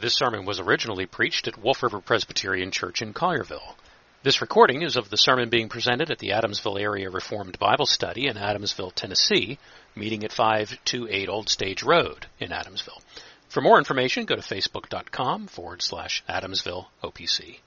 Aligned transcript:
This 0.00 0.14
sermon 0.14 0.44
was 0.44 0.60
originally 0.60 1.06
preached 1.06 1.48
at 1.48 1.60
Wolf 1.60 1.82
River 1.82 2.00
Presbyterian 2.00 2.70
Church 2.70 3.02
in 3.02 3.12
Collierville. 3.12 3.74
This 4.22 4.40
recording 4.40 4.82
is 4.82 4.96
of 4.96 5.10
the 5.10 5.16
sermon 5.16 5.48
being 5.48 5.68
presented 5.68 6.12
at 6.12 6.20
the 6.20 6.28
Adamsville 6.28 6.80
Area 6.80 7.10
Reformed 7.10 7.58
Bible 7.58 7.84
Study 7.84 8.28
in 8.28 8.36
Adamsville, 8.36 8.92
Tennessee, 8.94 9.58
meeting 9.96 10.22
at 10.22 10.30
528 10.30 11.28
Old 11.28 11.48
Stage 11.48 11.82
Road 11.82 12.26
in 12.38 12.50
Adamsville. 12.50 13.00
For 13.48 13.60
more 13.60 13.76
information, 13.76 14.24
go 14.24 14.36
to 14.36 14.40
facebook.com 14.40 15.48
forward 15.48 15.82
slash 15.82 16.22
Adamsville 16.28 16.86
OPC. 17.02 17.58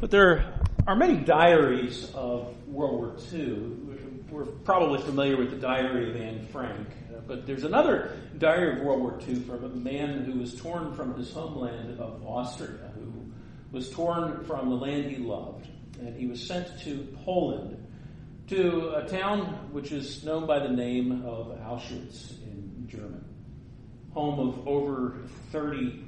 But 0.00 0.12
there 0.12 0.60
are 0.86 0.94
many 0.94 1.16
diaries 1.16 2.08
of 2.14 2.54
World 2.68 3.00
War 3.00 3.16
II. 3.32 3.82
We're 4.32 4.46
probably 4.46 4.98
familiar 5.02 5.36
with 5.36 5.50
the 5.50 5.58
diary 5.58 6.08
of 6.08 6.16
Anne 6.16 6.46
Frank. 6.46 6.88
Uh, 7.14 7.20
but 7.26 7.46
there's 7.46 7.64
another 7.64 8.16
diary 8.38 8.78
of 8.78 8.82
World 8.86 9.02
War 9.02 9.20
II 9.28 9.34
from 9.40 9.62
a 9.62 9.68
man 9.68 10.24
who 10.24 10.38
was 10.38 10.54
torn 10.54 10.94
from 10.94 11.14
his 11.18 11.30
homeland 11.30 12.00
of 12.00 12.26
Austria, 12.26 12.90
who 12.94 13.30
was 13.72 13.90
torn 13.90 14.42
from 14.44 14.70
the 14.70 14.74
land 14.74 15.10
he 15.10 15.18
loved, 15.18 15.68
and 16.00 16.16
he 16.16 16.26
was 16.26 16.42
sent 16.42 16.80
to 16.80 17.14
Poland, 17.26 17.76
to 18.48 18.94
a 18.96 19.06
town 19.06 19.70
which 19.70 19.92
is 19.92 20.24
known 20.24 20.46
by 20.46 20.60
the 20.60 20.72
name 20.72 21.26
of 21.26 21.48
Auschwitz 21.60 22.42
in 22.42 22.88
German, 22.88 23.22
home 24.14 24.40
of 24.40 24.66
over 24.66 25.18
30 25.50 26.06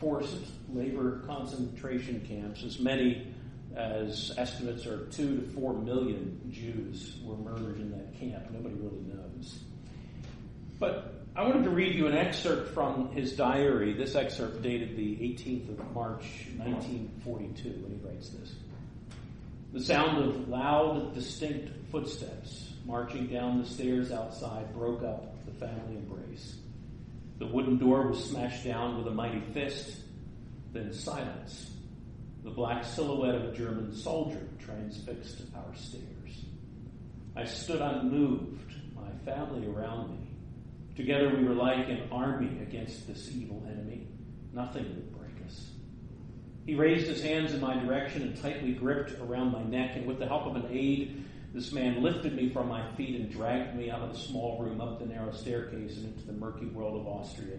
forced 0.00 0.46
labor 0.72 1.22
concentration 1.26 2.24
camps, 2.26 2.64
as 2.64 2.78
many 2.78 3.34
as 3.76 4.32
estimates 4.38 4.86
are 4.86 5.06
two 5.06 5.40
to 5.40 5.42
four 5.52 5.74
million 5.74 6.40
Jews 6.50 7.18
were 7.22 7.36
murdered 7.36 7.76
in 7.76 7.90
that 7.92 8.18
camp. 8.18 8.50
Nobody 8.50 8.74
really 8.74 9.02
knows. 9.02 9.58
But 10.78 11.24
I 11.36 11.42
wanted 11.42 11.64
to 11.64 11.70
read 11.70 11.94
you 11.94 12.06
an 12.06 12.16
excerpt 12.16 12.72
from 12.72 13.12
his 13.12 13.32
diary. 13.36 13.92
This 13.92 14.14
excerpt 14.14 14.62
dated 14.62 14.96
the 14.96 15.16
18th 15.16 15.68
of 15.68 15.92
March, 15.92 16.46
1942, 16.56 17.68
when 17.82 17.98
he 17.98 18.06
writes 18.06 18.30
this. 18.30 18.54
The 19.74 19.82
sound 19.82 20.24
of 20.24 20.48
loud, 20.48 21.14
distinct 21.14 21.70
footsteps 21.90 22.72
marching 22.86 23.26
down 23.26 23.60
the 23.60 23.68
stairs 23.68 24.10
outside 24.12 24.72
broke 24.72 25.02
up 25.02 25.44
the 25.44 25.52
family 25.52 25.96
embrace. 25.96 26.56
The 27.38 27.46
wooden 27.46 27.76
door 27.76 28.06
was 28.06 28.24
smashed 28.24 28.64
down 28.64 28.96
with 28.96 29.06
a 29.06 29.10
mighty 29.10 29.40
fist, 29.52 29.98
then 30.72 30.92
silence. 30.92 31.75
The 32.46 32.52
black 32.52 32.84
silhouette 32.84 33.34
of 33.34 33.52
a 33.52 33.56
German 33.56 33.92
soldier 33.92 34.48
transfixed 34.60 35.42
our 35.56 35.74
stairs. 35.74 36.44
I 37.34 37.44
stood 37.44 37.80
unmoved, 37.80 38.72
my 38.94 39.10
family 39.24 39.66
around 39.66 40.12
me. 40.12 40.28
Together 40.94 41.28
we 41.36 41.42
were 41.42 41.54
like 41.56 41.88
an 41.88 42.08
army 42.12 42.62
against 42.62 43.08
this 43.08 43.32
evil 43.32 43.66
enemy. 43.68 44.06
Nothing 44.52 44.84
would 44.84 45.12
break 45.18 45.44
us. 45.44 45.72
He 46.66 46.76
raised 46.76 47.08
his 47.08 47.20
hands 47.20 47.52
in 47.52 47.60
my 47.60 47.80
direction 47.80 48.22
and 48.22 48.40
tightly 48.40 48.74
gripped 48.74 49.20
around 49.20 49.50
my 49.50 49.64
neck, 49.64 49.96
and 49.96 50.06
with 50.06 50.20
the 50.20 50.28
help 50.28 50.46
of 50.46 50.54
an 50.54 50.68
aide, 50.70 51.24
this 51.52 51.72
man 51.72 52.00
lifted 52.00 52.36
me 52.36 52.50
from 52.50 52.68
my 52.68 52.94
feet 52.94 53.20
and 53.20 53.28
dragged 53.28 53.74
me 53.74 53.90
out 53.90 54.02
of 54.02 54.12
the 54.12 54.20
small 54.20 54.62
room, 54.62 54.80
up 54.80 55.00
the 55.00 55.06
narrow 55.06 55.32
staircase, 55.32 55.96
and 55.96 56.14
into 56.14 56.24
the 56.24 56.32
murky 56.32 56.66
world 56.66 57.00
of 57.00 57.08
Austria. 57.08 57.58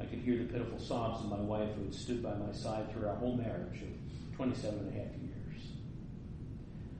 I 0.00 0.04
could 0.04 0.20
hear 0.20 0.38
the 0.38 0.44
pitiful 0.44 0.78
sobs 0.78 1.24
of 1.24 1.30
my 1.30 1.40
wife, 1.40 1.68
who 1.76 1.84
had 1.84 1.94
stood 1.94 2.22
by 2.22 2.34
my 2.34 2.52
side 2.52 2.92
through 2.92 3.08
our 3.08 3.16
whole 3.16 3.36
marriage 3.36 3.82
of 3.82 4.36
27 4.36 4.78
and 4.78 4.88
a 4.88 4.92
half 4.92 5.12
years. 5.20 5.62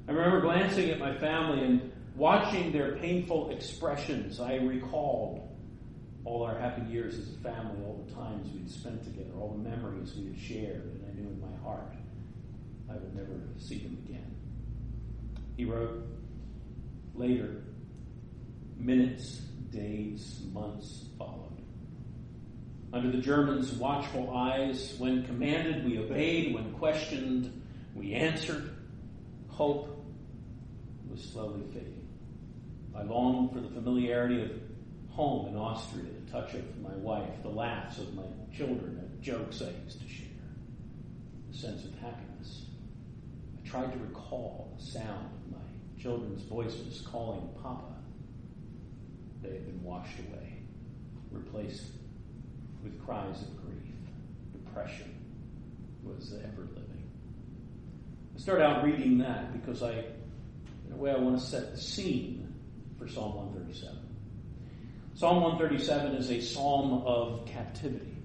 I 0.08 0.12
remember 0.12 0.40
glancing 0.40 0.90
at 0.90 0.98
my 0.98 1.16
family 1.16 1.64
and 1.64 1.92
Watching 2.16 2.72
their 2.72 2.96
painful 2.96 3.50
expressions, 3.50 4.40
I 4.40 4.56
recalled 4.56 5.48
all 6.24 6.42
our 6.42 6.58
happy 6.58 6.82
years 6.90 7.14
as 7.14 7.32
a 7.32 7.38
family, 7.38 7.82
all 7.82 8.04
the 8.06 8.12
times 8.14 8.52
we'd 8.52 8.70
spent 8.70 9.02
together, 9.04 9.30
all 9.38 9.56
the 9.56 9.68
memories 9.68 10.14
we 10.14 10.26
had 10.26 10.38
shared, 10.38 10.82
and 10.82 11.04
I 11.08 11.14
knew 11.14 11.28
in 11.28 11.40
my 11.40 11.56
heart 11.62 11.94
I 12.90 12.94
would 12.94 13.14
never 13.14 13.40
see 13.58 13.78
them 13.78 13.96
again. 14.06 14.34
He 15.56 15.64
wrote 15.64 16.04
later, 17.14 17.62
minutes, 18.76 19.38
days, 19.70 20.42
months 20.52 21.06
followed. 21.16 21.49
Under 22.92 23.10
the 23.10 23.22
Germans' 23.22 23.72
watchful 23.72 24.36
eyes, 24.36 24.94
when 24.98 25.24
commanded, 25.24 25.84
we 25.84 25.98
obeyed, 25.98 26.54
when 26.54 26.72
questioned, 26.72 27.62
we 27.94 28.14
answered. 28.14 28.74
Hope 29.48 30.04
was 31.08 31.22
slowly 31.22 31.62
fading. 31.72 32.08
I 32.96 33.02
longed 33.02 33.52
for 33.52 33.60
the 33.60 33.68
familiarity 33.68 34.42
of 34.42 34.50
home 35.10 35.48
in 35.48 35.56
Austria, 35.56 36.04
the 36.24 36.30
touch 36.32 36.54
of 36.54 36.80
my 36.80 36.94
wife, 36.94 37.42
the 37.42 37.48
laughs 37.48 37.98
of 37.98 38.14
my 38.14 38.24
children, 38.56 39.00
the 39.10 39.24
jokes 39.24 39.62
I 39.62 39.70
used 39.84 40.00
to 40.00 40.08
share, 40.08 40.26
the 41.50 41.56
sense 41.56 41.84
of 41.84 41.94
happiness. 41.98 42.66
I 43.56 43.68
tried 43.68 43.92
to 43.92 43.98
recall 43.98 44.74
the 44.76 44.84
sound 44.84 45.26
of 45.26 45.52
my 45.52 46.02
children's 46.02 46.42
voices 46.42 47.02
calling 47.06 47.48
Papa. 47.62 47.94
They 49.42 49.50
had 49.50 49.66
been 49.66 49.82
washed 49.84 50.18
away, 50.18 50.62
replaced 51.30 51.84
with 52.82 53.04
cries 53.04 53.42
of 53.42 53.56
grief. 53.62 53.94
Depression 54.52 55.14
was 56.02 56.32
ever 56.32 56.62
living. 56.62 57.10
I 58.34 58.38
start 58.38 58.60
out 58.60 58.84
reading 58.84 59.18
that 59.18 59.52
because 59.52 59.82
I, 59.82 59.92
in 59.92 60.92
a 60.92 60.96
way, 60.96 61.12
I 61.12 61.18
want 61.18 61.38
to 61.38 61.44
set 61.44 61.72
the 61.72 61.80
scene 61.80 62.52
for 62.98 63.08
Psalm 63.08 63.34
137. 63.36 63.98
Psalm 65.14 65.42
137 65.42 66.14
is 66.14 66.30
a 66.30 66.40
psalm 66.40 67.02
of 67.04 67.46
captivity. 67.46 68.16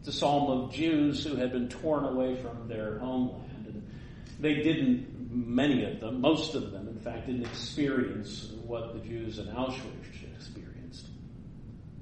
It's 0.00 0.08
a 0.08 0.12
psalm 0.12 0.50
of 0.50 0.72
Jews 0.72 1.24
who 1.24 1.36
had 1.36 1.52
been 1.52 1.68
torn 1.70 2.04
away 2.04 2.34
from 2.36 2.68
their 2.68 2.98
homeland. 2.98 3.66
And 3.66 3.90
they 4.38 4.56
didn't, 4.56 5.30
many 5.30 5.90
of 5.90 6.00
them, 6.00 6.20
most 6.20 6.54
of 6.54 6.72
them, 6.72 6.88
in 6.88 6.98
fact, 6.98 7.26
didn't 7.26 7.46
experience 7.46 8.50
what 8.66 8.92
the 8.92 9.00
Jews 9.00 9.38
in 9.38 9.46
Auschwitz 9.46 10.04
experienced. 10.36 10.73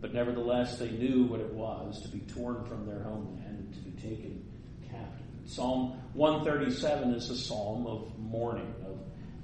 But 0.02 0.12
nevertheless, 0.12 0.78
they 0.78 0.90
knew 0.90 1.22
what 1.24 1.38
it 1.38 1.54
was 1.54 2.02
to 2.02 2.08
be 2.08 2.18
torn 2.18 2.64
from 2.64 2.86
their 2.86 3.04
homeland 3.04 3.44
and 3.46 3.72
to 3.72 3.80
be 3.80 3.92
taken 3.92 4.44
captive. 4.90 5.26
Psalm 5.46 5.96
137 6.14 7.14
is 7.14 7.30
a 7.30 7.38
psalm 7.38 7.86
of 7.86 8.18
mourning, 8.18 8.74
of 8.84 8.98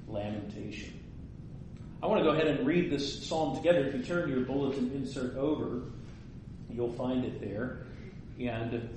lamentation. 0.09 0.99
I 2.03 2.07
want 2.07 2.19
to 2.19 2.25
go 2.25 2.31
ahead 2.31 2.47
and 2.47 2.67
read 2.67 2.91
this 2.91 3.25
psalm 3.25 3.55
together. 3.55 3.87
If 3.87 3.95
you 3.95 4.03
turn 4.03 4.29
your 4.29 4.41
bulletin 4.41 4.91
insert 4.93 5.37
over, 5.37 5.83
you'll 6.69 6.93
find 6.93 7.23
it 7.23 7.39
there. 7.39 7.85
And 8.37 8.89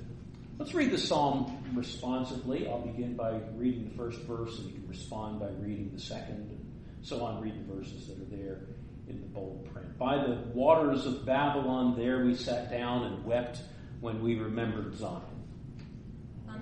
let's 0.58 0.74
read 0.74 0.90
the 0.90 0.98
psalm 0.98 1.64
responsively. 1.74 2.68
I'll 2.68 2.80
begin 2.80 3.14
by 3.14 3.40
reading 3.54 3.88
the 3.88 3.96
first 3.96 4.20
verse, 4.22 4.58
and 4.58 4.66
you 4.66 4.72
can 4.74 4.88
respond 4.88 5.38
by 5.38 5.50
reading 5.60 5.92
the 5.94 6.00
second, 6.00 6.50
and 6.50 6.74
so 7.02 7.24
on. 7.24 7.40
Read 7.40 7.54
the 7.54 7.72
verses 7.72 8.08
that 8.08 8.20
are 8.20 8.36
there 8.36 8.62
in 9.08 9.20
the 9.20 9.26
bold 9.26 9.68
print. 9.72 9.98
By 9.98 10.16
the 10.16 10.38
waters 10.54 11.06
of 11.06 11.24
Babylon, 11.26 11.96
there 11.96 12.24
we 12.24 12.34
sat 12.34 12.70
down 12.70 13.04
and 13.04 13.24
wept 13.24 13.60
when 14.00 14.22
we 14.22 14.38
remembered 14.38 14.96
Zion. 14.96 15.22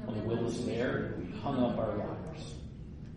On 0.06 0.18
the 0.18 0.24
wilderness 0.24 0.60
there, 0.60 1.14
we 1.18 1.38
hung 1.40 1.62
up 1.62 1.78
our 1.78 1.96
lyres. 1.96 2.54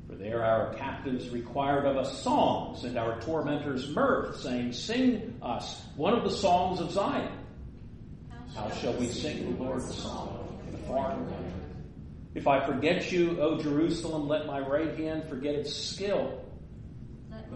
For 0.07 0.15
there 0.15 0.43
our 0.43 0.73
captives 0.75 1.29
required 1.29 1.85
of 1.85 1.97
us 1.97 2.21
songs, 2.21 2.83
and 2.83 2.97
our 2.97 3.19
tormentors 3.21 3.89
mirth, 3.89 4.39
saying, 4.39 4.73
Sing 4.73 5.39
us 5.41 5.81
one 5.95 6.13
of 6.13 6.23
the 6.23 6.29
songs 6.29 6.79
of 6.79 6.91
Zion. 6.91 7.31
How 8.53 8.69
shall 8.69 8.93
we 8.93 9.07
sing 9.07 9.57
the 9.57 9.63
Lord's 9.63 9.93
song 9.95 10.61
in 10.67 10.75
a 10.75 10.77
foreign 10.79 11.29
land? 11.31 11.53
If 12.35 12.47
I 12.47 12.65
forget 12.65 13.11
you, 13.11 13.39
O 13.41 13.61
Jerusalem, 13.61 14.27
let 14.27 14.45
my 14.45 14.59
right 14.59 14.97
hand 14.97 15.27
forget 15.29 15.55
its 15.55 15.75
skill. 15.75 16.42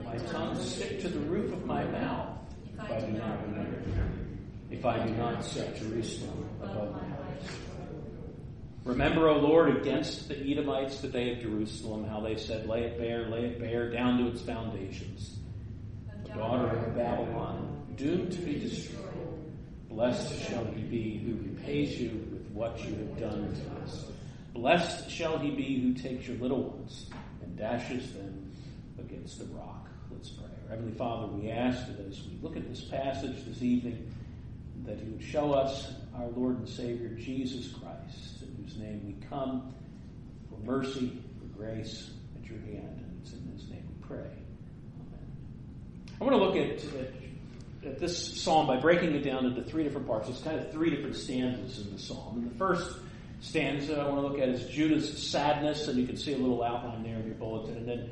My 0.06 0.18
tongue 0.32 0.62
stick 0.62 1.02
to 1.02 1.10
the 1.10 1.20
roof 1.20 1.54
of 1.54 1.66
my 1.66 1.84
mouth, 1.86 2.30
if 2.74 2.80
I 2.80 3.00
do 3.00 3.12
not 3.14 3.42
remember. 3.48 3.78
If 4.70 4.86
I 4.86 5.06
do 5.06 5.14
not 5.14 5.44
set 5.44 5.78
Jerusalem 5.78 6.50
above 6.62 6.92
my 6.92 7.08
house. 7.08 7.58
Remember, 8.84 9.28
O 9.28 9.38
Lord, 9.38 9.78
against 9.78 10.30
the 10.30 10.38
Edomites 10.40 11.02
the 11.02 11.10
day 11.10 11.34
of 11.34 11.40
Jerusalem, 11.40 12.08
how 12.08 12.22
they 12.22 12.38
said, 12.38 12.68
Lay 12.68 12.84
it 12.84 12.98
bare, 12.98 13.28
lay 13.28 13.46
it 13.46 13.60
bare, 13.60 13.92
down 13.92 14.18
to 14.20 14.28
its 14.28 14.42
foundations. 14.42 15.38
The 16.24 16.30
daughter 16.30 16.70
of 16.70 16.96
Babylon, 16.96 17.78
doomed 17.98 18.32
to 18.32 18.40
be 18.40 18.60
destroyed. 18.60 19.04
Blessed 19.90 20.48
shall 20.48 20.64
he 20.66 20.82
be 20.84 21.18
who 21.18 21.50
repays 21.50 22.00
you 22.00 22.10
with 22.32 22.48
what 22.52 22.78
you 22.84 22.96
have 22.96 23.20
done 23.20 23.54
to 23.54 23.84
us. 23.84 24.06
Blessed 24.54 25.10
shall 25.10 25.38
he 25.38 25.52
be 25.52 25.82
who 25.82 25.94
takes 25.94 26.28
your 26.28 26.38
little 26.38 26.64
ones 26.64 27.08
and 27.42 27.58
dashes 27.58 28.14
them 28.14 28.54
against 29.00 29.40
the 29.40 29.46
rock. 29.46 29.87
Let's 30.18 30.30
pray. 30.30 30.48
Heavenly 30.68 30.98
Father, 30.98 31.28
we 31.28 31.52
ask 31.52 31.86
that 31.86 32.00
as 32.08 32.20
we 32.24 32.40
look 32.42 32.58
at 32.58 32.68
this 32.68 32.82
passage 32.82 33.46
this 33.46 33.62
evening, 33.62 34.12
that 34.84 34.98
you 34.98 35.12
would 35.12 35.22
show 35.22 35.54
us 35.54 35.92
our 36.16 36.28
Lord 36.30 36.58
and 36.58 36.68
Savior 36.68 37.10
Jesus 37.10 37.72
Christ 37.72 38.42
in 38.42 38.64
whose 38.64 38.78
name 38.80 39.06
we 39.06 39.28
come 39.28 39.76
for 40.50 40.58
mercy, 40.66 41.22
for 41.38 41.46
grace 41.56 42.10
at 42.36 42.50
your 42.50 42.58
hand. 42.62 43.00
And 43.00 43.22
it's 43.22 43.34
in 43.34 43.48
his 43.54 43.70
name 43.70 43.88
we 43.88 44.08
pray. 44.08 44.26
Amen. 44.26 45.28
I 46.20 46.24
want 46.24 46.36
to 46.36 46.44
look 46.44 46.56
at, 46.56 46.84
at 47.00 47.14
at 47.86 48.00
this 48.00 48.42
psalm 48.42 48.66
by 48.66 48.78
breaking 48.78 49.14
it 49.14 49.22
down 49.22 49.46
into 49.46 49.64
three 49.64 49.84
different 49.84 50.08
parts. 50.08 50.30
It's 50.30 50.42
kind 50.42 50.60
of 50.60 50.72
three 50.72 50.90
different 50.90 51.16
stanzas 51.16 51.86
in 51.86 51.94
the 51.94 52.00
psalm. 52.00 52.38
And 52.38 52.52
the 52.52 52.58
first 52.58 52.98
stanza 53.42 54.02
I 54.02 54.10
want 54.10 54.16
to 54.16 54.28
look 54.28 54.40
at 54.40 54.50
is 54.50 54.68
Judah's 54.68 55.30
sadness, 55.30 55.88
and 55.88 56.00
you 56.00 56.08
can 56.08 56.18
see 56.18 56.34
a 56.34 56.38
little 56.38 56.64
outline 56.64 57.04
there 57.04 57.18
in 57.18 57.28
your 57.28 57.36
bulletin. 57.36 57.78
And 57.78 57.88
then 57.88 58.10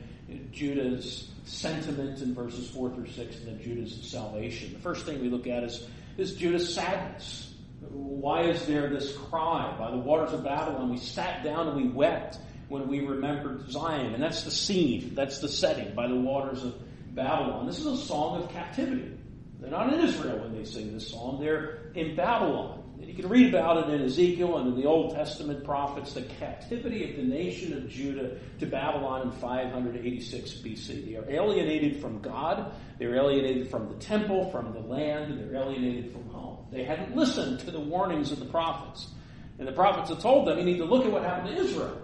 Judah's 0.51 1.29
sentiment 1.45 2.21
in 2.21 2.33
verses 2.33 2.69
4 2.69 2.89
through 2.91 3.07
6, 3.07 3.35
and 3.37 3.47
then 3.47 3.61
Judah's 3.61 3.99
salvation. 4.09 4.73
The 4.73 4.79
first 4.79 5.05
thing 5.05 5.21
we 5.21 5.29
look 5.29 5.47
at 5.47 5.63
is, 5.63 5.87
is 6.17 6.35
Judah's 6.35 6.73
sadness. 6.73 7.53
Why 7.89 8.43
is 8.43 8.65
there 8.65 8.89
this 8.89 9.15
cry? 9.15 9.75
By 9.77 9.91
the 9.91 9.97
waters 9.97 10.33
of 10.33 10.43
Babylon, 10.43 10.89
we 10.89 10.97
sat 10.97 11.43
down 11.43 11.67
and 11.67 11.77
we 11.77 11.87
wept 11.87 12.39
when 12.67 12.87
we 12.87 13.01
remembered 13.01 13.69
Zion. 13.69 14.13
And 14.13 14.23
that's 14.23 14.43
the 14.43 14.51
scene, 14.51 15.13
that's 15.13 15.39
the 15.39 15.49
setting, 15.49 15.93
by 15.93 16.07
the 16.07 16.15
waters 16.15 16.63
of 16.63 16.75
Babylon. 17.13 17.67
This 17.67 17.79
is 17.79 17.85
a 17.85 17.97
song 17.97 18.41
of 18.41 18.49
captivity. 18.49 19.11
They're 19.59 19.69
not 19.69 19.93
in 19.93 19.99
Israel 19.99 20.39
when 20.39 20.55
they 20.55 20.65
sing 20.65 20.93
this 20.93 21.09
song, 21.09 21.39
they're 21.39 21.91
in 21.93 22.15
Babylon. 22.15 22.83
And 22.99 23.07
you 23.07 23.13
can 23.13 23.29
read 23.29 23.53
about 23.53 23.77
it 23.77 23.93
in 23.93 24.01
Ezekiel 24.01 24.57
and 24.57 24.69
in 24.69 24.75
the 24.81 24.87
Old 24.87 25.15
Testament 25.15 25.63
prophets, 25.63 26.13
the 26.13 26.21
captivity 26.21 27.09
of 27.09 27.17
the 27.17 27.23
nation 27.23 27.73
of 27.73 27.89
Judah 27.89 28.37
to 28.59 28.65
Babylon 28.65 29.23
in 29.23 29.31
586 29.31 30.51
BC. 30.53 31.05
They 31.05 31.15
are 31.15 31.29
alienated 31.29 32.01
from 32.01 32.21
God, 32.21 32.73
they're 32.97 33.15
alienated 33.15 33.69
from 33.69 33.89
the 33.89 33.95
temple, 33.95 34.49
from 34.49 34.73
the 34.73 34.79
land, 34.79 35.33
and 35.33 35.39
they're 35.39 35.61
alienated 35.61 36.13
from 36.13 36.29
home. 36.29 36.65
They 36.71 36.83
hadn't 36.83 37.15
listened 37.15 37.59
to 37.61 37.71
the 37.71 37.79
warnings 37.79 38.31
of 38.31 38.39
the 38.39 38.45
prophets. 38.45 39.07
And 39.59 39.67
the 39.67 39.73
prophets 39.73 40.09
had 40.09 40.19
told 40.19 40.47
them, 40.47 40.57
you 40.57 40.65
need 40.65 40.77
to 40.77 40.85
look 40.85 41.05
at 41.05 41.11
what 41.11 41.23
happened 41.23 41.55
to 41.55 41.63
Israel. 41.63 42.01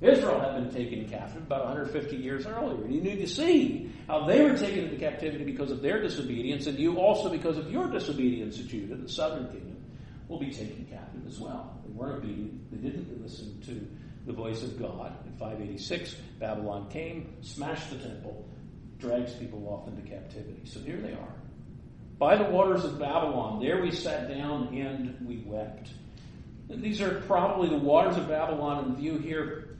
Israel 0.00 0.40
had 0.40 0.54
been 0.54 0.72
taken 0.74 1.08
captive 1.08 1.42
about 1.42 1.64
150 1.64 2.16
years 2.16 2.44
earlier. 2.44 2.84
And 2.84 2.92
you 2.92 3.00
need 3.00 3.20
to 3.20 3.28
see 3.28 3.92
how 4.08 4.26
they 4.26 4.42
were 4.42 4.56
taken 4.56 4.84
into 4.84 4.96
captivity 4.96 5.44
because 5.44 5.70
of 5.70 5.80
their 5.80 6.02
disobedience, 6.02 6.66
and 6.66 6.76
you 6.78 6.98
also 6.98 7.30
because 7.30 7.56
of 7.56 7.70
your 7.70 7.88
disobedience 7.88 8.56
to 8.56 8.64
Judah, 8.64 8.96
the 8.96 9.08
southern 9.08 9.46
kingdom, 9.46 9.76
will 10.32 10.40
be 10.40 10.50
taken 10.50 10.86
captive 10.90 11.26
as 11.26 11.38
well. 11.38 11.78
They 11.84 11.92
weren't 11.92 12.24
obedient. 12.24 12.70
They 12.72 12.88
didn't 12.88 13.22
listen 13.22 13.60
to 13.66 13.86
the 14.26 14.32
voice 14.32 14.62
of 14.62 14.78
God. 14.80 15.14
In 15.26 15.32
586, 15.32 16.16
Babylon 16.38 16.88
came, 16.90 17.36
smashed 17.42 17.90
the 17.90 17.96
temple, 17.96 18.48
drags 18.98 19.34
people 19.34 19.68
off 19.68 19.86
into 19.88 20.00
captivity. 20.08 20.62
So 20.64 20.80
here 20.80 20.96
they 20.96 21.12
are. 21.12 21.34
By 22.18 22.36
the 22.36 22.44
waters 22.44 22.84
of 22.84 22.98
Babylon, 22.98 23.60
there 23.60 23.82
we 23.82 23.90
sat 23.90 24.28
down 24.28 24.68
and 24.74 25.16
we 25.26 25.42
wept. 25.44 25.90
And 26.70 26.82
these 26.82 27.02
are 27.02 27.20
probably 27.22 27.68
the 27.68 27.78
waters 27.78 28.16
of 28.16 28.28
Babylon 28.28 28.86
in 28.86 28.96
view 28.96 29.18
here 29.18 29.76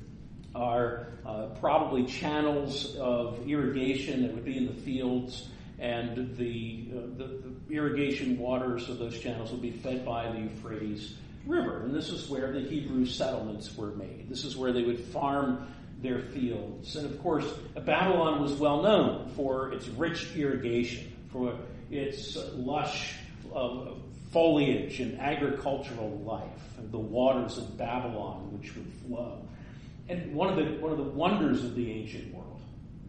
are 0.55 1.07
uh, 1.25 1.47
probably 1.61 2.05
channels 2.05 2.95
of 2.97 3.49
irrigation 3.49 4.23
that 4.23 4.35
would 4.35 4.45
be 4.45 4.59
in 4.59 4.67
the 4.67 4.83
fields, 4.83 5.49
and 5.79 6.37
the, 6.37 6.89
uh, 6.93 7.01
the, 7.17 7.25
the 7.25 7.52
irrigation 7.71 8.39
waters 8.39 8.89
of 8.89 8.99
those 8.99 9.19
channels 9.19 9.51
would 9.51 9.63
be 9.63 9.71
fed 9.71 10.05
by 10.05 10.31
the 10.31 10.41
Euphrates 10.41 11.15
River. 11.47 11.83
And 11.83 11.95
this 11.95 12.11
is 12.11 12.29
where 12.29 12.53
the 12.53 12.61
Hebrew 12.61 13.07
settlements 13.07 13.77
were 13.77 13.93
made. 13.93 14.29
This 14.29 14.45
is 14.45 14.57
where 14.57 14.73
they 14.73 14.83
would 14.83 14.99
farm 14.99 15.67
their 16.01 16.21
fields. 16.21 16.97
And 16.97 17.07
of 17.07 17.23
course, 17.23 17.47
Babylon 17.75 18.43
was 18.43 18.53
well 18.55 18.83
known 18.83 19.31
for 19.37 19.73
its 19.73 19.89
rich 19.89 20.35
irrigation, 20.37 21.13
for 21.31 21.57
its 21.91 22.37
lush 22.55 23.15
uh, 23.55 23.93
foliage 24.33 25.01
and 25.01 25.21
agricultural 25.21 26.19
life, 26.25 26.79
and 26.79 26.91
the 26.91 26.99
waters 26.99 27.59
of 27.59 27.77
Babylon 27.77 28.51
which 28.59 28.75
would 28.75 28.91
flow. 29.07 29.47
And 30.09 30.35
one 30.35 30.49
of 30.49 30.57
the 30.57 30.81
one 30.81 30.91
of 30.91 30.99
the 30.99 31.05
wonders 31.05 31.63
of 31.65 31.75
the 31.75 31.91
ancient 31.91 32.35
world, 32.35 32.61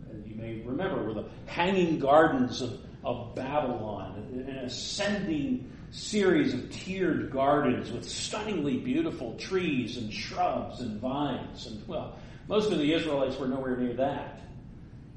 and 0.10 0.26
you 0.28 0.36
may 0.36 0.62
remember, 0.62 1.04
were 1.04 1.14
the 1.14 1.30
hanging 1.48 1.98
gardens 2.00 2.62
of, 2.62 2.80
of 3.04 3.36
Babylon, 3.36 4.46
an 4.48 4.58
ascending 4.58 5.72
series 5.92 6.54
of 6.54 6.72
tiered 6.72 7.32
gardens 7.32 7.92
with 7.92 8.08
stunningly 8.08 8.78
beautiful 8.78 9.36
trees 9.36 9.98
and 9.98 10.12
shrubs 10.12 10.82
and 10.82 11.00
vines. 11.00 11.68
And 11.68 11.88
well, 11.88 12.18
most 12.48 12.72
of 12.72 12.80
the 12.80 12.94
Israelites 12.94 13.38
were 13.38 13.48
nowhere 13.48 13.78
near 13.78 13.94
that. 13.94 14.42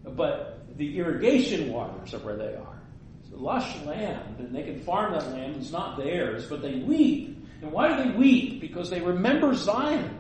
But 0.05 0.77
the 0.77 0.99
irrigation 0.99 1.73
waters 1.73 2.12
are 2.15 2.19
where 2.19 2.37
they 2.37 2.55
are. 2.55 2.81
It's 3.23 3.33
lush 3.33 3.83
land, 3.85 4.38
and 4.38 4.55
they 4.55 4.62
can 4.62 4.81
farm 4.81 5.12
that 5.12 5.33
land. 5.33 5.56
It's 5.56 5.73
not 5.73 5.97
theirs, 5.97 6.47
but 6.47 6.62
they 6.62 6.77
weep. 6.77 7.44
And 7.62 7.73
why 7.73 7.97
do 7.97 8.05
they 8.05 8.17
weep? 8.17 8.61
Because 8.61 8.91
they 8.91 9.00
remember 9.00 9.55
Zion. 9.55 10.19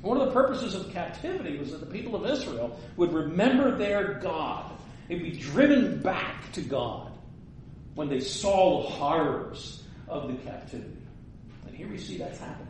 One 0.00 0.20
of 0.20 0.28
the 0.28 0.32
purposes 0.32 0.76
of 0.76 0.92
captivity 0.92 1.58
was 1.58 1.72
that 1.72 1.80
the 1.80 1.86
people 1.86 2.14
of 2.14 2.24
Israel 2.24 2.78
would 2.96 3.12
remember 3.12 3.76
their 3.76 4.14
God. 4.14 4.77
They'd 5.08 5.22
be 5.22 5.38
driven 5.38 6.00
back 6.00 6.52
to 6.52 6.60
God 6.60 7.12
when 7.94 8.08
they 8.08 8.20
saw 8.20 8.82
the 8.82 8.88
horrors 8.88 9.82
of 10.06 10.28
the 10.28 10.34
captivity. 10.34 10.96
And 11.66 11.74
here 11.74 11.88
we 11.88 11.98
see 11.98 12.18
that's 12.18 12.38
happening. 12.38 12.66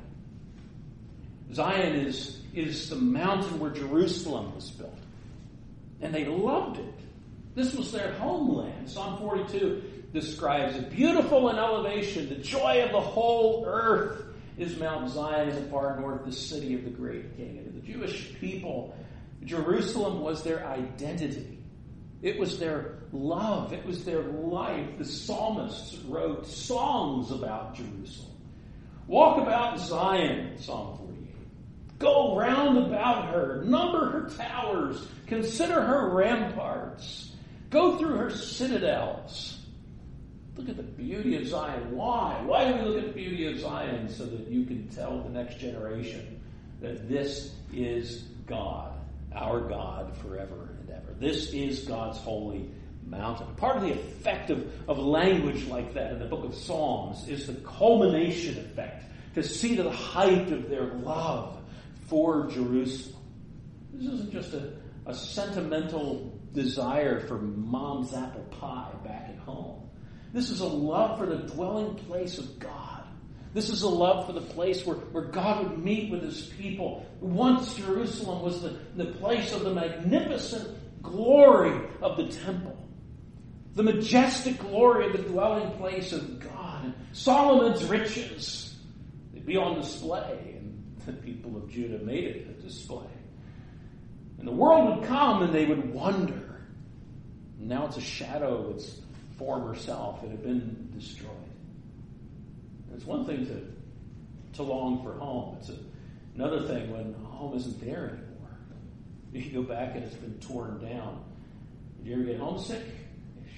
Zion 1.52 1.94
is, 1.96 2.40
is 2.54 2.88
the 2.90 2.96
mountain 2.96 3.58
where 3.58 3.70
Jerusalem 3.70 4.54
was 4.54 4.70
built. 4.70 4.98
And 6.00 6.14
they 6.14 6.26
loved 6.26 6.78
it. 6.78 6.94
This 7.54 7.74
was 7.74 7.90
their 7.90 8.12
homeland. 8.14 8.88
Psalm 8.88 9.18
42 9.18 9.82
describes 10.12 10.76
it 10.76 10.90
beautiful 10.90 11.50
in 11.50 11.56
elevation, 11.56 12.28
the 12.28 12.36
joy 12.36 12.82
of 12.84 12.92
the 12.92 13.00
whole 13.00 13.64
earth 13.66 14.24
is 14.56 14.78
Mount 14.78 15.10
Zion 15.10 15.48
in 15.48 15.54
the 15.54 15.70
far 15.70 15.98
north, 16.00 16.24
the 16.24 16.32
city 16.32 16.74
of 16.74 16.84
the 16.84 16.90
great 16.90 17.36
king. 17.36 17.58
And 17.58 17.74
the 17.74 17.86
Jewish 17.86 18.34
people, 18.40 18.96
Jerusalem 19.44 20.20
was 20.20 20.42
their 20.42 20.66
identity. 20.66 21.57
It 22.22 22.38
was 22.38 22.58
their 22.58 22.98
love. 23.12 23.72
It 23.72 23.84
was 23.86 24.04
their 24.04 24.22
life. 24.22 24.98
The 24.98 25.04
psalmists 25.04 25.98
wrote 26.04 26.46
songs 26.46 27.30
about 27.30 27.76
Jerusalem. 27.76 28.32
Walk 29.06 29.38
about 29.38 29.78
Zion, 29.78 30.58
Psalm 30.58 30.98
48. 30.98 31.98
Go 31.98 32.36
round 32.36 32.78
about 32.78 33.32
her. 33.32 33.62
Number 33.64 34.10
her 34.10 34.30
towers. 34.36 35.06
Consider 35.26 35.80
her 35.80 36.10
ramparts. 36.10 37.32
Go 37.70 37.98
through 37.98 38.16
her 38.16 38.30
citadels. 38.30 39.58
Look 40.56 40.68
at 40.68 40.76
the 40.76 40.82
beauty 40.82 41.36
of 41.36 41.46
Zion. 41.46 41.96
Why? 41.96 42.42
Why 42.44 42.70
do 42.70 42.78
we 42.78 42.88
look 42.88 42.98
at 42.98 43.14
the 43.14 43.20
beauty 43.20 43.46
of 43.46 43.60
Zion? 43.60 44.08
So 44.08 44.26
that 44.26 44.48
you 44.48 44.64
can 44.64 44.88
tell 44.88 45.20
the 45.22 45.30
next 45.30 45.58
generation 45.58 46.40
that 46.80 47.08
this 47.08 47.54
is 47.72 48.22
God, 48.46 48.92
our 49.34 49.60
God 49.60 50.16
forever. 50.16 50.67
This 51.18 51.52
is 51.52 51.80
God's 51.80 52.18
holy 52.18 52.70
mountain. 53.06 53.46
Part 53.56 53.76
of 53.76 53.82
the 53.82 53.92
effect 53.92 54.50
of, 54.50 54.70
of 54.88 54.98
language 54.98 55.66
like 55.66 55.94
that 55.94 56.12
in 56.12 56.18
the 56.18 56.26
book 56.26 56.44
of 56.44 56.54
Psalms 56.54 57.26
is 57.28 57.46
the 57.46 57.54
culmination 57.54 58.58
effect 58.58 59.04
to 59.34 59.42
see 59.42 59.76
to 59.76 59.82
the 59.82 59.90
height 59.90 60.52
of 60.52 60.68
their 60.68 60.94
love 60.94 61.58
for 62.06 62.46
Jerusalem. 62.48 63.22
This 63.92 64.12
isn't 64.12 64.32
just 64.32 64.54
a, 64.54 64.72
a 65.06 65.14
sentimental 65.14 66.38
desire 66.52 67.20
for 67.26 67.38
mom's 67.38 68.14
apple 68.14 68.44
pie 68.58 68.92
back 69.04 69.28
at 69.28 69.38
home. 69.38 69.88
This 70.32 70.50
is 70.50 70.60
a 70.60 70.66
love 70.66 71.18
for 71.18 71.26
the 71.26 71.36
dwelling 71.36 71.94
place 71.94 72.38
of 72.38 72.58
God. 72.58 73.04
This 73.54 73.70
is 73.70 73.82
a 73.82 73.88
love 73.88 74.26
for 74.26 74.32
the 74.32 74.42
place 74.42 74.84
where, 74.84 74.96
where 74.96 75.24
God 75.24 75.64
would 75.64 75.82
meet 75.82 76.10
with 76.10 76.22
his 76.22 76.42
people. 76.42 77.06
Once 77.20 77.74
Jerusalem 77.74 78.42
was 78.42 78.60
the, 78.60 78.78
the 78.94 79.06
place 79.06 79.52
of 79.52 79.62
the 79.62 79.72
magnificent 79.72 80.77
glory 81.02 81.88
of 82.02 82.16
the 82.16 82.28
temple, 82.28 82.76
the 83.74 83.82
majestic 83.82 84.58
glory 84.58 85.06
of 85.06 85.12
the 85.12 85.22
dwelling 85.30 85.70
place 85.78 86.12
of 86.12 86.40
God. 86.40 86.84
And 86.84 86.94
Solomon's 87.12 87.84
riches, 87.84 88.76
they'd 89.32 89.46
be 89.46 89.56
on 89.56 89.80
display, 89.80 90.56
and 90.56 90.96
the 91.06 91.12
people 91.12 91.56
of 91.56 91.70
Judah 91.70 91.98
made 92.04 92.24
it 92.24 92.48
a 92.48 92.62
display. 92.62 93.06
And 94.38 94.46
the 94.46 94.52
world 94.52 94.98
would 94.98 95.08
come 95.08 95.42
and 95.42 95.52
they 95.52 95.66
would 95.66 95.92
wonder. 95.92 96.60
Now 97.58 97.86
it's 97.86 97.96
a 97.96 98.00
shadow, 98.00 98.68
of 98.68 98.76
it's 98.76 99.00
former 99.36 99.74
self 99.74 100.22
It 100.22 100.30
had 100.30 100.42
been 100.42 100.90
destroyed. 100.96 101.32
It's 102.94 103.04
one 103.04 103.24
thing 103.26 103.46
to, 103.46 104.56
to 104.56 104.62
long 104.62 105.02
for 105.02 105.14
home. 105.18 105.56
It's 105.60 105.70
a, 105.70 105.76
another 106.34 106.66
thing 106.66 106.90
when 106.90 107.14
home 107.24 107.56
isn't 107.56 107.80
there 107.80 108.10
anymore. 108.10 108.27
You 109.32 109.50
go 109.50 109.62
back 109.62 109.94
and 109.94 110.04
it's 110.04 110.16
been 110.16 110.38
torn 110.40 110.78
down. 110.80 111.24
Did 111.98 112.06
you 112.06 112.14
ever 112.14 112.24
get 112.24 112.38
homesick? 112.38 112.82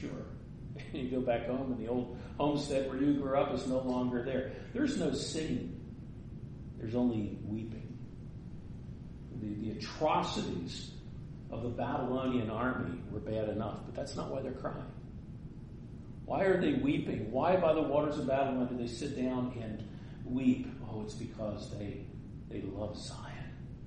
Sure. 0.01 0.27
you 0.93 1.09
go 1.11 1.21
back 1.21 1.47
home 1.47 1.73
and 1.73 1.79
the 1.79 1.89
old 1.89 2.19
homestead 2.39 2.89
where 2.89 3.01
you 3.01 3.15
grew 3.15 3.39
up 3.39 3.55
is 3.55 3.67
no 3.67 3.79
longer 3.81 4.25
there. 4.25 4.53
There's 4.73 4.99
no 4.99 5.13
singing. 5.13 5.81
There's 6.79 6.95
only 6.95 7.39
weeping. 7.45 7.99
The, 9.41 9.55
the 9.55 9.79
atrocities 9.79 10.91
of 11.51 11.63
the 11.63 11.69
Babylonian 11.69 12.51
army 12.51 13.01
were 13.11 13.21
bad 13.21 13.49
enough, 13.49 13.79
but 13.87 13.95
that's 13.95 14.17
not 14.17 14.31
why 14.31 14.41
they're 14.41 14.53
crying. 14.53 14.85
Why 16.25 16.43
are 16.43 16.61
they 16.61 16.75
weeping? 16.75 17.31
Why 17.31 17.57
by 17.57 17.73
the 17.73 17.83
waters 17.83 18.19
of 18.19 18.27
Babylon 18.27 18.69
do 18.69 18.77
they 18.77 18.87
sit 18.87 19.17
down 19.17 19.53
and 19.61 19.85
weep? 20.25 20.69
Oh, 20.89 21.03
it's 21.03 21.15
because 21.15 21.77
they, 21.77 22.07
they 22.49 22.63
love 22.63 22.97
Zion. 22.97 23.30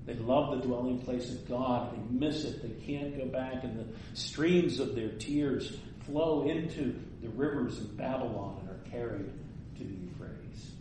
They 0.05 0.15
love 0.15 0.59
the 0.59 0.67
dwelling 0.67 0.99
place 0.99 1.31
of 1.31 1.47
God. 1.47 1.93
They 1.93 2.25
miss 2.25 2.43
it. 2.43 2.61
They 2.61 2.85
can't 2.85 3.17
go 3.17 3.25
back, 3.25 3.63
and 3.63 3.79
the 3.79 3.85
streams 4.19 4.79
of 4.79 4.95
their 4.95 5.09
tears 5.09 5.77
flow 6.05 6.49
into 6.49 6.99
the 7.21 7.29
rivers 7.29 7.77
of 7.79 7.95
Babylon 7.95 8.57
and 8.61 8.69
are 8.69 8.91
carried 8.91 9.31
to 9.77 9.83
the 9.83 9.93
Euphrates. 9.93 10.71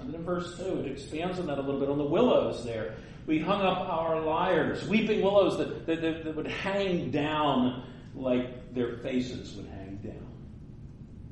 And 0.00 0.08
then 0.08 0.20
in 0.20 0.26
verse 0.26 0.56
2, 0.58 0.80
it 0.80 0.90
expands 0.90 1.38
on 1.38 1.46
that 1.46 1.58
a 1.58 1.62
little 1.62 1.80
bit 1.80 1.88
on 1.88 1.96
the 1.96 2.04
willows 2.04 2.64
there. 2.64 2.96
We 3.26 3.38
hung 3.38 3.62
up 3.62 3.78
our 3.88 4.20
lyres, 4.20 4.86
weeping 4.86 5.22
willows 5.22 5.56
that, 5.58 5.86
that, 5.86 6.02
that, 6.02 6.24
that 6.24 6.36
would 6.36 6.48
hang 6.48 7.10
down 7.10 7.84
like 8.14 8.74
their 8.74 8.98
faces 8.98 9.54
would 9.54 9.66
hang 9.66 9.96
down, 9.96 10.28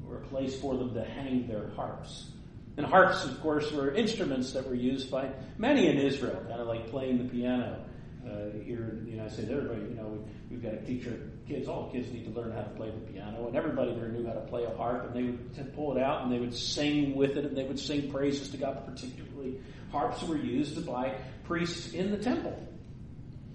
or 0.08 0.16
a 0.16 0.20
place 0.20 0.58
for 0.58 0.76
them 0.76 0.94
to 0.94 1.04
hang 1.04 1.46
their 1.46 1.68
harps. 1.70 2.30
And 2.76 2.86
harps, 2.86 3.24
of 3.24 3.40
course, 3.40 3.70
were 3.72 3.92
instruments 3.92 4.52
that 4.52 4.66
were 4.66 4.74
used 4.74 5.10
by 5.10 5.30
many 5.58 5.88
in 5.88 5.98
Israel, 5.98 6.42
kind 6.48 6.60
of 6.60 6.66
like 6.66 6.88
playing 6.90 7.18
the 7.18 7.24
piano 7.24 7.84
uh, 8.24 8.58
here 8.64 8.98
in 8.98 9.04
the 9.04 9.10
United 9.10 9.32
States. 9.32 9.50
Everybody, 9.50 9.82
you 9.82 9.94
know, 9.94 10.18
we, 10.48 10.56
have 10.56 10.62
got 10.62 10.70
to 10.70 10.84
teach 10.84 11.06
our 11.06 11.18
kids. 11.48 11.68
All 11.68 11.90
kids 11.90 12.10
need 12.12 12.24
to 12.32 12.40
learn 12.40 12.52
how 12.52 12.62
to 12.62 12.70
play 12.70 12.90
the 12.90 13.12
piano, 13.12 13.46
and 13.46 13.56
everybody 13.56 13.94
there 13.94 14.08
knew 14.08 14.26
how 14.26 14.34
to 14.34 14.40
play 14.40 14.64
a 14.64 14.76
harp. 14.76 15.06
And 15.06 15.14
they 15.14 15.22
would 15.24 15.74
pull 15.74 15.96
it 15.96 16.02
out, 16.02 16.22
and 16.22 16.32
they 16.32 16.38
would 16.38 16.54
sing 16.54 17.14
with 17.14 17.36
it, 17.36 17.44
and 17.44 17.56
they 17.56 17.64
would 17.64 17.78
sing 17.78 18.10
praises 18.10 18.50
to 18.50 18.56
God. 18.56 18.86
Particularly, 18.86 19.60
harps 19.90 20.22
were 20.22 20.36
used 20.36 20.86
by 20.86 21.14
priests 21.44 21.92
in 21.92 22.10
the 22.10 22.18
temple. 22.18 22.58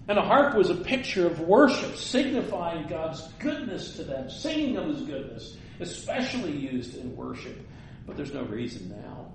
And 0.08 0.20
a 0.20 0.22
harp 0.22 0.56
was 0.56 0.70
a 0.70 0.76
picture 0.76 1.26
of 1.26 1.40
worship, 1.40 1.96
signifying 1.96 2.88
God's 2.88 3.22
goodness 3.40 3.96
to 3.96 4.04
them, 4.04 4.30
singing 4.30 4.78
of 4.78 4.88
His 4.88 5.02
goodness, 5.02 5.58
especially 5.80 6.52
used 6.52 6.96
in 6.96 7.16
worship. 7.16 7.58
But 8.06 8.18
there's 8.18 8.34
no 8.34 8.44
reason 8.44 8.90
now. 8.90 9.32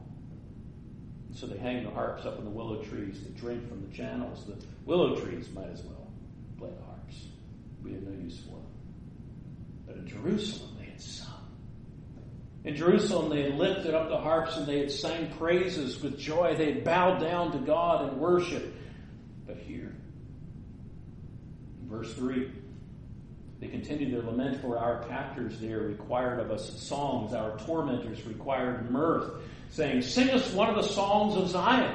So 1.35 1.47
they 1.47 1.59
hang 1.59 1.85
the 1.85 1.91
harps 1.91 2.27
up 2.27 2.39
in 2.39 2.45
the 2.45 2.50
willow 2.50 2.83
trees 2.83 3.23
to 3.23 3.31
drink 3.31 3.69
from 3.69 3.87
the 3.89 3.97
channels. 3.97 4.45
The 4.47 4.57
willow 4.85 5.17
trees 5.21 5.49
might 5.50 5.71
as 5.71 5.83
well 5.83 6.11
play 6.59 6.71
the 6.71 6.85
harps. 6.85 7.27
We 7.83 7.93
had 7.93 8.07
no 8.07 8.23
use 8.23 8.41
for 8.41 8.57
them. 8.57 8.67
But 9.87 9.97
in 9.97 10.07
Jerusalem, 10.07 10.77
they 10.79 10.87
had 10.87 11.00
sung. 11.00 11.27
In 12.65 12.77
Jerusalem, 12.77 13.31
they 13.31 13.43
had 13.43 13.55
lifted 13.55 13.95
up 13.95 14.09
the 14.09 14.19
harps 14.19 14.57
and 14.57 14.67
they 14.67 14.79
had 14.79 14.91
sang 14.91 15.33
praises 15.39 16.00
with 16.03 16.19
joy. 16.19 16.55
They 16.57 16.73
had 16.75 16.85
bowed 16.85 17.21
down 17.21 17.53
to 17.53 17.59
God 17.59 18.12
in 18.12 18.19
worship. 18.19 18.75
But 19.47 19.57
here, 19.57 19.97
verse 21.89 22.12
3, 22.15 22.50
they 23.61 23.69
continued 23.69 24.14
their 24.14 24.23
lament 24.23 24.61
for 24.62 24.79
our 24.79 25.05
captors 25.05 25.61
there 25.61 25.81
required 25.81 26.40
of 26.40 26.50
us 26.50 26.81
songs, 26.81 27.35
our 27.35 27.59
tormentors 27.59 28.25
required 28.26 28.90
mirth, 28.90 29.31
saying, 29.71 30.00
Sing 30.00 30.31
us 30.31 30.50
one 30.52 30.71
of 30.71 30.76
the 30.76 30.83
songs 30.83 31.37
of 31.37 31.50
Zion. 31.50 31.95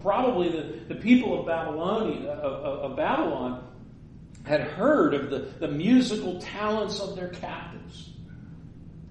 Probably 0.00 0.48
the, 0.48 0.94
the 0.94 0.94
people 0.94 1.38
of, 1.38 1.46
Babylonia, 1.46 2.30
of, 2.30 2.90
of 2.90 2.96
Babylon 2.96 3.62
had 4.44 4.62
heard 4.62 5.12
of 5.12 5.28
the, 5.28 5.40
the 5.60 5.68
musical 5.68 6.40
talents 6.40 6.98
of 6.98 7.14
their 7.14 7.28
captives. 7.28 8.10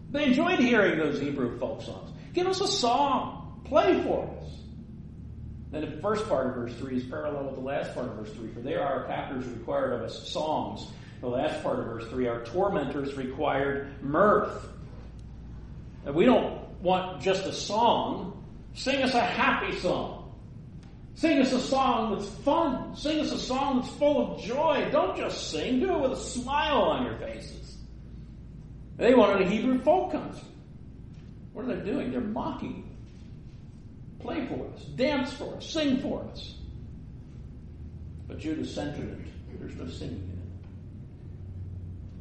They 0.10 0.26
enjoyed 0.26 0.58
hearing 0.58 0.98
those 0.98 1.20
Hebrew 1.20 1.60
folk 1.60 1.84
songs. 1.84 2.12
Give 2.34 2.48
us 2.48 2.62
a 2.62 2.68
song. 2.68 3.62
Play 3.66 4.02
for 4.04 4.28
us. 4.42 4.50
Then 5.70 5.82
the 5.82 6.02
first 6.02 6.28
part 6.28 6.48
of 6.48 6.56
verse 6.56 6.74
3 6.78 6.98
is 6.98 7.04
parallel 7.04 7.46
with 7.46 7.56
the 7.56 7.62
last 7.62 7.94
part 7.94 8.08
of 8.08 8.16
verse 8.16 8.34
3. 8.34 8.52
For 8.54 8.62
there 8.62 8.82
our 8.82 9.04
captors 9.04 9.46
required 9.46 9.94
of 9.94 10.02
us 10.02 10.28
songs 10.28 10.88
the 11.22 11.28
last 11.28 11.64
part 11.64 11.80
of 11.80 11.86
verse 11.86 12.08
3, 12.10 12.28
our 12.28 12.44
tormentors 12.46 13.16
required 13.16 14.04
mirth. 14.04 14.70
And 16.06 16.14
we 16.14 16.26
don't 16.26 16.62
want 16.82 17.22
just 17.22 17.46
a 17.46 17.54
song. 17.54 18.44
Sing 18.76 19.02
us 19.02 19.14
a 19.14 19.22
happy 19.22 19.78
song. 19.80 20.36
Sing 21.16 21.40
us 21.40 21.52
a 21.52 21.60
song 21.60 22.16
that's 22.16 22.30
fun. 22.44 22.96
Sing 22.96 23.20
us 23.20 23.32
a 23.32 23.40
song 23.40 23.82
that's 23.82 23.94
full 23.96 24.36
of 24.36 24.44
joy. 24.44 24.88
Don't 24.92 25.18
just 25.18 25.50
sing, 25.50 25.80
do 25.80 25.96
it 25.96 26.02
with 26.02 26.12
a 26.12 26.22
smile 26.22 26.84
on 26.84 27.06
your 27.06 27.18
faces. 27.18 27.78
They 28.98 29.16
wanted 29.16 29.48
a 29.48 29.50
Hebrew 29.50 29.80
folk 29.82 30.12
concert. 30.12 30.44
What 31.54 31.66
are 31.66 31.76
they 31.76 31.84
doing? 31.84 32.12
They're 32.12 32.22
mocking. 32.22 32.96
Play 34.20 34.46
for 34.48 34.68
us, 34.74 34.84
dance 34.96 35.34
for 35.34 35.56
us, 35.56 35.68
sing 35.68 36.00
for 36.02 36.24
us. 36.32 36.56
But 38.28 38.40
Judah 38.40 38.66
centered 38.66 39.20
it. 39.20 39.60
There's 39.60 39.76
no 39.76 39.88
singing 39.88 40.37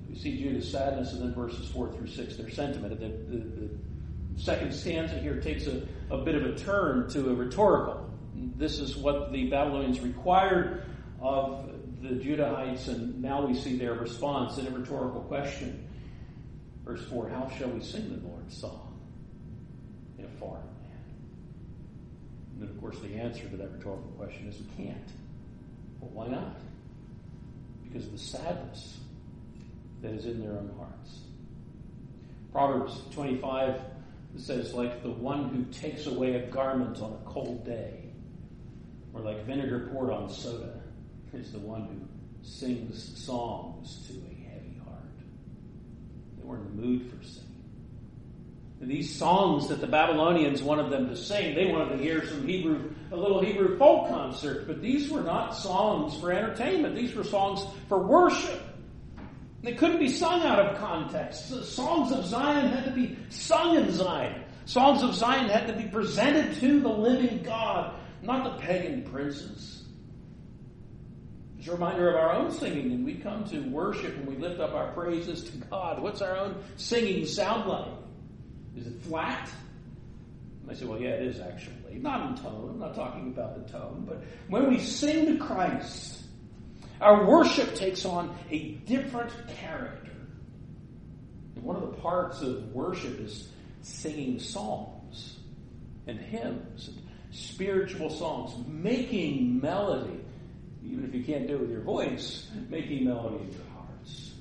you 0.09 0.17
see 0.17 0.39
Judah's 0.39 0.71
sadness, 0.71 1.13
and 1.13 1.23
then 1.23 1.35
verses 1.35 1.69
4 1.69 1.93
through 1.93 2.07
6, 2.07 2.37
their 2.37 2.51
sentiment. 2.51 2.99
The, 3.01 3.07
the, 3.07 3.39
the 3.39 3.71
second 4.37 4.73
stanza 4.73 5.19
here 5.19 5.41
takes 5.41 5.67
a, 5.67 5.83
a 6.11 6.19
bit 6.19 6.35
of 6.35 6.45
a 6.45 6.55
turn 6.55 7.09
to 7.11 7.31
a 7.31 7.35
rhetorical. 7.35 8.11
This 8.57 8.79
is 8.79 8.97
what 8.97 9.33
the 9.33 9.49
Babylonians 9.49 10.01
required 10.01 10.85
of 11.21 11.71
the 12.03 12.11
Judahites, 12.11 12.89
and 12.89 13.21
now 13.21 13.47
we 13.47 13.55
see 13.55 13.77
their 13.77 13.95
response 13.95 14.59
in 14.59 14.67
a 14.67 14.71
rhetorical 14.71 15.23
question. 15.23 15.89
Verse 16.85 17.05
4 17.09 17.29
How 17.29 17.51
shall 17.59 17.69
we 17.71 17.81
sing 17.81 18.09
the 18.09 18.29
Lord's 18.29 18.57
song 18.57 19.01
in 20.19 20.25
a 20.25 20.31
foreign 20.39 20.63
land? 20.63 21.15
And 22.53 22.63
then, 22.63 22.69
of 22.69 22.81
course, 22.81 22.99
the 23.01 23.15
answer 23.17 23.49
to 23.49 23.57
that 23.57 23.73
rhetorical 23.73 24.13
question 24.17 24.47
is 24.47 24.59
we 24.59 24.85
can't. 24.85 25.09
Well, 26.01 26.11
why 26.13 26.29
not? 26.29 26.57
Because 27.83 28.07
of 28.07 28.13
the 28.13 28.19
sadness 28.19 28.99
that 30.07 30.15
is 30.15 30.27
in 30.27 30.41
their 30.41 30.53
own 30.53 30.71
hearts. 30.79 31.21
Proverbs 32.53 33.01
25 33.13 33.81
says, 34.37 34.73
like 34.73 35.03
the 35.03 35.11
one 35.11 35.49
who 35.49 35.65
takes 35.73 36.07
away 36.07 36.37
a 36.37 36.47
garment 36.47 37.01
on 37.01 37.13
a 37.13 37.29
cold 37.29 37.65
day, 37.65 38.05
or 39.13 39.21
like 39.21 39.45
vinegar 39.47 39.91
poured 39.93 40.11
on 40.11 40.31
soda, 40.31 40.81
is 41.33 41.53
the 41.53 41.59
one 41.59 41.83
who 41.83 42.47
sings 42.49 43.19
songs 43.25 44.07
to 44.07 44.13
a 44.15 44.49
heavy 44.49 44.79
heart. 44.85 45.03
They 46.39 46.45
were 46.45 46.57
in 46.57 46.65
the 46.65 46.83
mood 46.83 47.11
for 47.11 47.23
singing. 47.25 47.43
And 48.81 48.91
these 48.91 49.13
songs 49.13 49.69
that 49.69 49.81
the 49.81 49.87
Babylonians 49.87 50.63
wanted 50.63 50.91
them 50.91 51.09
to 51.09 51.17
sing, 51.17 51.55
they 51.55 51.67
wanted 51.67 51.97
to 51.97 52.03
hear 52.03 52.27
some 52.27 52.47
Hebrew, 52.47 52.95
a 53.11 53.17
little 53.17 53.43
Hebrew 53.43 53.77
folk 53.79 54.09
concert, 54.09 54.67
but 54.67 54.81
these 54.81 55.11
were 55.11 55.23
not 55.23 55.57
songs 55.57 56.19
for 56.21 56.31
entertainment. 56.31 56.95
These 56.95 57.15
were 57.15 57.25
songs 57.25 57.67
for 57.89 57.99
worship. 57.99 58.63
They 59.67 59.75
couldn't 59.75 59.99
be 59.99 60.09
sung 60.09 60.45
out 60.45 60.61
of 60.61 60.79
context. 60.79 61.51
The 61.51 61.65
songs 61.65 62.13
of 62.13 62.25
Zion 62.25 62.69
had 62.71 62.85
to 62.85 62.93
be 62.93 63.19
sung 63.31 63.75
in 63.75 63.91
Zion. 63.91 64.45
Songs 64.65 65.03
of 65.03 65.13
Zion 65.13 65.49
had 65.49 65.67
to 65.67 65.73
be 65.73 65.89
presented 65.89 66.55
to 66.61 66.79
the 66.79 66.89
living 66.89 67.43
God, 67.43 67.99
not 68.23 68.45
the 68.45 68.65
pagan 68.65 69.03
princes. 69.11 69.83
It's 71.59 71.67
a 71.67 71.73
reminder 71.73 72.11
of 72.11 72.15
our 72.15 72.33
own 72.35 72.53
singing, 72.53 72.93
and 72.93 73.05
we 73.05 73.15
come 73.15 73.43
to 73.47 73.59
worship 73.71 74.17
and 74.17 74.29
we 74.29 74.37
lift 74.37 74.61
up 74.61 74.73
our 74.73 74.93
praises 74.93 75.43
to 75.51 75.57
God. 75.57 76.01
What's 76.01 76.23
our 76.23 76.37
own 76.37 76.63
singing 76.77 77.27
sound 77.27 77.69
like? 77.69 77.91
Is 78.77 78.87
it 78.87 79.03
flat? 79.03 79.51
I 80.71 80.75
say, 80.75 80.85
well, 80.85 81.01
yeah, 81.01 81.09
it 81.09 81.23
is 81.23 81.41
actually. 81.41 81.99
Not 81.99 82.31
in 82.31 82.37
tone. 82.45 82.71
I'm 82.71 82.79
not 82.79 82.95
talking 82.95 83.33
about 83.37 83.67
the 83.67 83.73
tone. 83.73 84.05
But 84.07 84.23
when 84.49 84.69
we 84.69 84.79
sing 84.79 85.27
to 85.27 85.45
Christ, 85.45 86.26
our 87.01 87.27
worship 87.27 87.75
takes 87.75 88.05
on 88.05 88.37
a 88.51 88.71
different 88.87 89.33
character. 89.49 90.13
One 91.61 91.77
of 91.77 91.83
the 91.83 91.97
parts 92.01 92.43
of 92.43 92.73
worship 92.73 93.19
is 93.21 93.49
singing 93.83 94.39
psalms 94.39 95.39
and 96.07 96.19
hymns 96.19 96.89
and 96.89 97.03
spiritual 97.31 98.11
songs, 98.11 98.53
making 98.67 99.61
melody, 99.61 100.21
even 100.85 101.05
if 101.05 101.15
you 101.15 101.25
can't 101.25 101.47
do 101.47 101.55
it 101.55 101.61
with 101.61 101.71
your 101.71 101.81
voice, 101.81 102.49
making 102.69 103.05
melody 103.05 103.37
in 103.37 103.53
your 103.53 103.63
hearts 103.75 104.33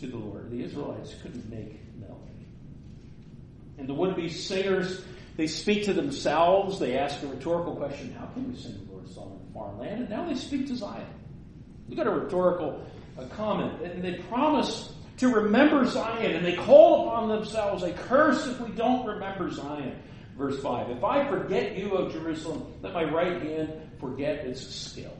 to 0.00 0.06
the 0.06 0.16
Lord. 0.16 0.50
The 0.50 0.62
Israelites 0.62 1.14
couldn't 1.22 1.48
make 1.50 1.80
melody. 1.98 2.46
And 3.78 3.88
the 3.88 3.94
would 3.94 4.14
be 4.14 4.28
singers, 4.28 5.02
they 5.36 5.46
speak 5.46 5.84
to 5.84 5.94
themselves, 5.94 6.78
they 6.78 6.98
ask 6.98 7.22
a 7.22 7.26
rhetorical 7.28 7.76
question 7.76 8.14
how 8.18 8.26
can 8.26 8.52
we 8.52 8.58
sing 8.58 8.78
the 8.86 8.92
Lord's 8.92 9.14
song 9.14 9.40
in 9.40 9.50
a 9.50 9.52
foreign 9.52 9.78
land? 9.78 10.00
And 10.00 10.10
now 10.10 10.26
they 10.26 10.34
speak 10.34 10.66
to 10.68 10.76
Zion. 10.76 11.06
Look 11.88 11.98
at 11.98 12.06
a 12.06 12.10
rhetorical 12.10 12.84
comment. 13.26 13.82
And 13.82 14.02
they 14.02 14.14
promise 14.28 14.92
to 15.18 15.28
remember 15.28 15.84
Zion, 15.84 16.36
and 16.36 16.46
they 16.46 16.54
call 16.54 17.08
upon 17.08 17.28
themselves 17.28 17.82
a 17.82 17.92
curse 17.92 18.46
if 18.46 18.60
we 18.60 18.70
don't 18.70 19.06
remember 19.06 19.50
Zion. 19.50 20.00
Verse 20.36 20.60
5 20.62 20.90
If 20.90 21.04
I 21.04 21.28
forget 21.28 21.76
you, 21.76 21.96
O 21.96 22.08
Jerusalem, 22.08 22.72
let 22.82 22.94
my 22.94 23.04
right 23.04 23.42
hand 23.42 23.72
forget 23.98 24.36
its 24.46 24.64
skill. 24.64 25.16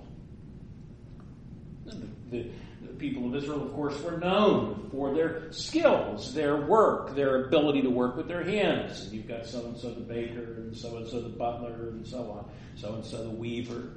The, 1.84 2.06
the, 2.30 2.50
the, 2.82 2.92
people 2.98 3.26
of 3.26 3.34
Israel, 3.34 3.64
of 3.64 3.72
course, 3.72 4.00
were 4.02 4.18
known 4.18 4.88
for 4.92 5.14
their 5.14 5.50
skills, 5.50 6.34
their 6.34 6.56
work, 6.66 7.16
their 7.16 7.46
ability 7.46 7.82
to 7.82 7.90
work 7.90 8.16
with 8.16 8.28
their 8.28 8.44
hands. 8.44 9.02
And 9.02 9.12
you've 9.12 9.26
got 9.26 9.46
so 9.46 9.66
and 9.66 9.76
so 9.76 9.92
the 9.92 10.00
baker, 10.00 10.54
and 10.58 10.76
so 10.76 10.96
and 10.98 11.08
so 11.08 11.20
the 11.20 11.28
butler, 11.28 11.88
and 11.88 12.06
so 12.06 12.30
on, 12.30 12.50
so 12.76 12.94
and 12.94 13.04
so 13.04 13.24
the 13.24 13.30
weaver. 13.30 13.94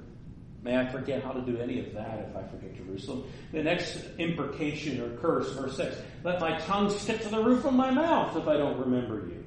May 0.63 0.77
I 0.77 0.87
forget 0.91 1.23
how 1.23 1.31
to 1.31 1.41
do 1.41 1.57
any 1.57 1.79
of 1.79 1.93
that 1.93 2.27
if 2.29 2.35
I 2.35 2.43
forget 2.47 2.75
Jerusalem. 2.75 3.23
The 3.51 3.63
next 3.63 3.99
imprecation 4.19 5.01
or 5.01 5.17
curse, 5.17 5.51
verse 5.53 5.75
6 5.77 5.97
Let 6.23 6.39
my 6.39 6.59
tongue 6.59 6.89
stick 6.89 7.21
to 7.21 7.29
the 7.29 7.43
roof 7.43 7.65
of 7.65 7.73
my 7.73 7.89
mouth 7.89 8.37
if 8.37 8.47
I 8.47 8.57
don't 8.57 8.79
remember 8.79 9.27
you, 9.27 9.43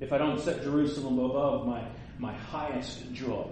if 0.00 0.12
I 0.12 0.18
don't 0.18 0.40
set 0.40 0.62
Jerusalem 0.62 1.18
above 1.18 1.66
my, 1.66 1.84
my 2.18 2.32
highest 2.32 3.12
joy. 3.12 3.48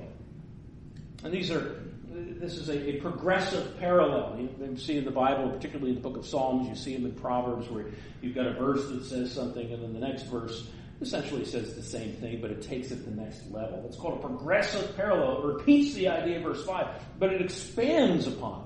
And 1.25 1.33
these 1.33 1.51
are 1.51 1.81
this 2.15 2.57
is 2.57 2.69
a, 2.69 2.91
a, 2.91 3.01
progressive 3.01 3.77
parallel. 3.79 4.39
You, 4.39 4.77
see 4.77 4.99
in 4.99 5.05
the 5.05 5.11
Bible, 5.11 5.51
particularly 5.51 5.91
in 5.91 5.97
the 5.97 6.09
book 6.09 6.17
of 6.17 6.25
Psalms, 6.25 6.69
you 6.69 6.77
see 6.77 6.95
them 6.95 7.07
in 7.07 7.13
Proverbs 7.13 7.69
where 7.69 7.87
you've 8.23 8.37
got 8.37 8.47
a 8.47 8.53
verse 8.53 8.87
that 8.89 9.05
says 9.05 9.33
something 9.33 9.73
and 9.73 9.83
then 9.83 9.93
the 9.93 9.99
next 9.99 10.25
verse 10.25 10.69
essentially 11.01 11.45
says 11.45 11.75
the 11.75 11.83
same 11.83 12.13
thing, 12.15 12.41
but 12.41 12.51
it 12.51 12.63
takes 12.63 12.91
it 12.91 13.05
to 13.05 13.11
the 13.11 13.23
next 13.23 13.51
level. 13.51 13.85
It's 13.87 13.97
called 13.97 14.19
a 14.19 14.27
progressive 14.27 14.97
parallel. 14.97 15.39
It 15.39 15.55
repeats 15.55 15.95
the 15.95 16.09
idea 16.09 16.39
of 16.39 16.45
verse 16.45 16.65
5, 16.65 16.87
but 17.19 17.33
it 17.33 17.43
expands 17.43 18.27
upon 18.27 18.65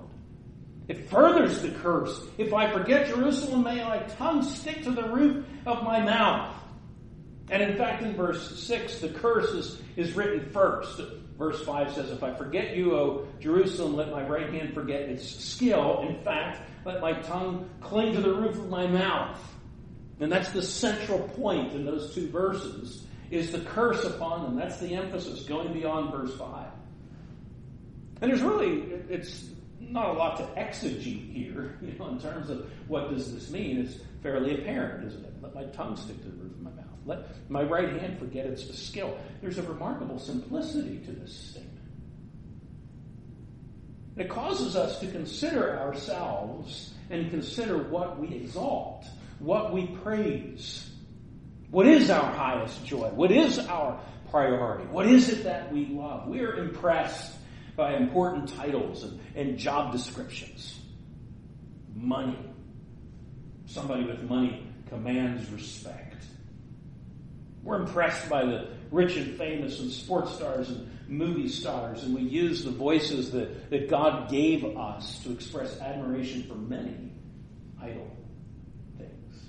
it. 0.88 0.96
It 0.96 1.10
furthers 1.10 1.60
the 1.60 1.70
curse. 1.70 2.20
If 2.38 2.54
I 2.54 2.72
forget 2.72 3.08
Jerusalem, 3.08 3.64
may 3.64 3.84
my 3.84 3.98
tongue 3.98 4.42
stick 4.42 4.82
to 4.84 4.90
the 4.90 5.08
roof 5.08 5.44
of 5.66 5.82
my 5.82 6.00
mouth. 6.00 6.54
And 7.50 7.62
in 7.62 7.76
fact, 7.76 8.02
in 8.02 8.14
verse 8.14 8.58
6, 8.60 9.00
the 9.00 9.08
curse 9.08 9.50
is, 9.50 9.82
is 9.96 10.14
written 10.14 10.50
first. 10.50 11.00
Verse 11.38 11.62
5 11.64 11.94
says, 11.94 12.10
If 12.10 12.22
I 12.22 12.34
forget 12.34 12.76
you, 12.76 12.94
O 12.94 13.26
Jerusalem, 13.38 13.96
let 13.96 14.10
my 14.10 14.26
right 14.26 14.52
hand 14.52 14.74
forget 14.74 15.02
its 15.02 15.28
skill. 15.28 16.06
In 16.08 16.22
fact, 16.24 16.68
let 16.84 17.00
my 17.00 17.12
tongue 17.20 17.68
cling 17.80 18.14
to 18.14 18.20
the 18.20 18.32
roof 18.32 18.56
of 18.56 18.68
my 18.68 18.86
mouth. 18.86 19.38
And 20.20 20.32
that's 20.32 20.50
the 20.50 20.62
central 20.62 21.20
point 21.20 21.72
in 21.72 21.84
those 21.84 22.14
two 22.14 22.28
verses, 22.28 23.04
is 23.30 23.52
the 23.52 23.60
curse 23.60 24.04
upon 24.04 24.42
them. 24.42 24.56
That's 24.56 24.78
the 24.78 24.94
emphasis, 24.94 25.42
going 25.44 25.72
beyond 25.72 26.10
verse 26.10 26.36
5. 26.36 26.66
And 28.20 28.30
there's 28.30 28.42
really, 28.42 28.80
it's 29.08 29.44
not 29.80 30.08
a 30.08 30.12
lot 30.12 30.36
to 30.38 30.60
exegete 30.60 31.32
here, 31.32 31.78
you 31.82 31.96
know, 31.98 32.08
in 32.08 32.20
terms 32.20 32.50
of 32.50 32.70
what 32.88 33.10
does 33.10 33.32
this 33.32 33.50
mean. 33.50 33.78
It's 33.78 33.96
fairly 34.22 34.60
apparent, 34.60 35.06
isn't 35.06 35.24
it? 35.24 35.32
Let 35.40 35.54
my 35.54 35.64
tongue 35.64 35.96
stick 35.96 36.20
to 36.22 36.28
the 36.28 36.36
roof 36.36 36.52
of 36.52 36.62
my 36.62 36.70
mouth. 36.70 36.84
Let 37.06 37.50
my 37.50 37.62
right 37.62 38.00
hand 38.00 38.18
forget 38.18 38.46
its 38.46 38.76
skill. 38.76 39.16
There's 39.40 39.58
a 39.58 39.62
remarkable 39.62 40.18
simplicity 40.18 40.98
to 41.06 41.12
this 41.12 41.32
statement. 41.32 41.78
It 44.16 44.28
causes 44.28 44.74
us 44.74 44.98
to 44.98 45.06
consider 45.06 45.78
ourselves 45.78 46.92
and 47.08 47.30
consider 47.30 47.78
what 47.78 48.18
we 48.18 48.34
exalt, 48.34 49.06
what 49.38 49.72
we 49.72 49.86
praise. 49.86 50.90
What 51.70 51.86
is 51.86 52.10
our 52.10 52.32
highest 52.32 52.84
joy? 52.84 53.08
What 53.10 53.30
is 53.30 53.58
our 53.58 54.00
priority? 54.30 54.84
What 54.86 55.06
is 55.06 55.28
it 55.28 55.44
that 55.44 55.72
we 55.72 55.86
love? 55.86 56.28
We're 56.28 56.56
impressed 56.56 57.32
by 57.76 57.94
important 57.94 58.48
titles 58.56 59.04
and, 59.04 59.20
and 59.34 59.58
job 59.58 59.92
descriptions. 59.92 60.80
Money. 61.94 62.38
Somebody 63.66 64.04
with 64.04 64.22
money 64.22 64.66
commands 64.88 65.48
respect. 65.50 66.24
We're 67.62 67.80
impressed 67.82 68.28
by 68.28 68.44
the 68.44 68.68
rich 68.90 69.16
and 69.16 69.36
famous 69.36 69.80
and 69.80 69.90
sports 69.90 70.34
stars 70.34 70.70
and 70.70 70.90
movie 71.08 71.48
stars, 71.48 72.02
and 72.04 72.14
we 72.14 72.22
use 72.22 72.64
the 72.64 72.70
voices 72.70 73.30
that, 73.32 73.70
that 73.70 73.88
God 73.88 74.30
gave 74.30 74.64
us 74.76 75.22
to 75.24 75.32
express 75.32 75.78
admiration 75.80 76.44
for 76.44 76.54
many 76.54 77.12
idol 77.80 78.10
things. 78.96 79.42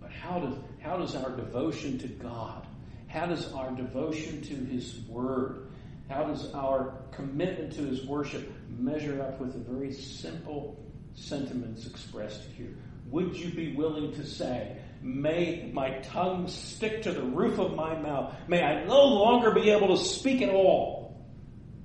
But 0.00 0.10
how 0.28 0.40
does, 0.40 0.54
how 0.80 0.96
does 0.96 1.14
our 1.14 1.30
devotion 1.30 1.98
to 1.98 2.08
God, 2.08 2.66
how 3.06 3.26
does 3.26 3.52
our 3.52 3.70
devotion 3.70 4.42
to 4.42 4.54
His 4.54 4.98
Word, 5.08 5.70
how 6.08 6.24
does 6.24 6.52
our 6.52 6.94
commitment 7.12 7.72
to 7.74 7.82
His 7.82 8.04
worship 8.06 8.50
measure 8.68 9.22
up 9.22 9.40
with 9.40 9.54
the 9.54 9.58
very 9.58 9.92
simple 9.92 10.84
sentiments 11.14 11.86
expressed 11.86 12.42
here? 12.56 12.76
Would 13.10 13.36
you 13.36 13.50
be 13.50 13.74
willing 13.74 14.12
to 14.14 14.26
say, 14.26 14.76
May 15.00 15.70
my 15.72 15.90
tongue 16.00 16.48
stick 16.48 17.02
to 17.02 17.12
the 17.12 17.22
roof 17.22 17.60
of 17.60 17.76
my 17.76 17.96
mouth. 17.96 18.34
May 18.48 18.64
I 18.64 18.84
no 18.84 19.04
longer 19.04 19.52
be 19.52 19.70
able 19.70 19.96
to 19.96 20.04
speak 20.04 20.42
at 20.42 20.50
all 20.50 21.24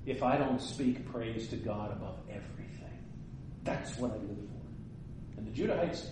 if 0.04 0.24
I 0.24 0.36
don't 0.36 0.60
speak 0.60 1.10
praise 1.12 1.46
to 1.48 1.56
God 1.56 1.92
above 1.92 2.18
everything. 2.28 2.98
That's 3.62 3.96
what 3.98 4.10
I 4.10 4.14
live 4.14 4.24
for. 4.26 5.38
And 5.38 5.46
the 5.46 5.62
Judahites, 5.62 6.06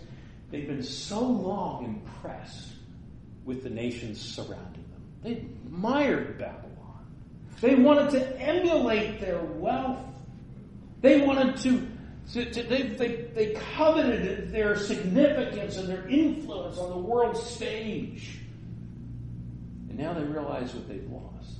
they've 0.52 0.68
been 0.68 0.82
so 0.82 1.20
long 1.20 1.84
impressed 1.84 2.68
with 3.44 3.64
the 3.64 3.70
nations 3.70 4.20
surrounding 4.20 4.84
them. 4.92 5.02
They 5.24 5.32
admired 5.32 6.38
Babylon. 6.38 7.06
They 7.60 7.74
wanted 7.74 8.10
to 8.10 8.40
emulate 8.40 9.20
their 9.20 9.42
wealth. 9.42 10.04
They 11.00 11.26
wanted 11.26 11.56
to 11.58 11.88
so 12.26 12.42
they, 12.44 12.82
they, 12.82 13.28
they 13.34 13.54
coveted 13.76 14.52
their 14.52 14.76
significance 14.76 15.76
and 15.76 15.88
their 15.88 16.08
influence 16.08 16.78
on 16.78 16.90
the 16.90 16.98
world 16.98 17.36
stage. 17.36 18.38
And 19.88 19.98
now 19.98 20.14
they 20.14 20.22
realize 20.22 20.72
what 20.72 20.88
they've 20.88 21.10
lost. 21.10 21.58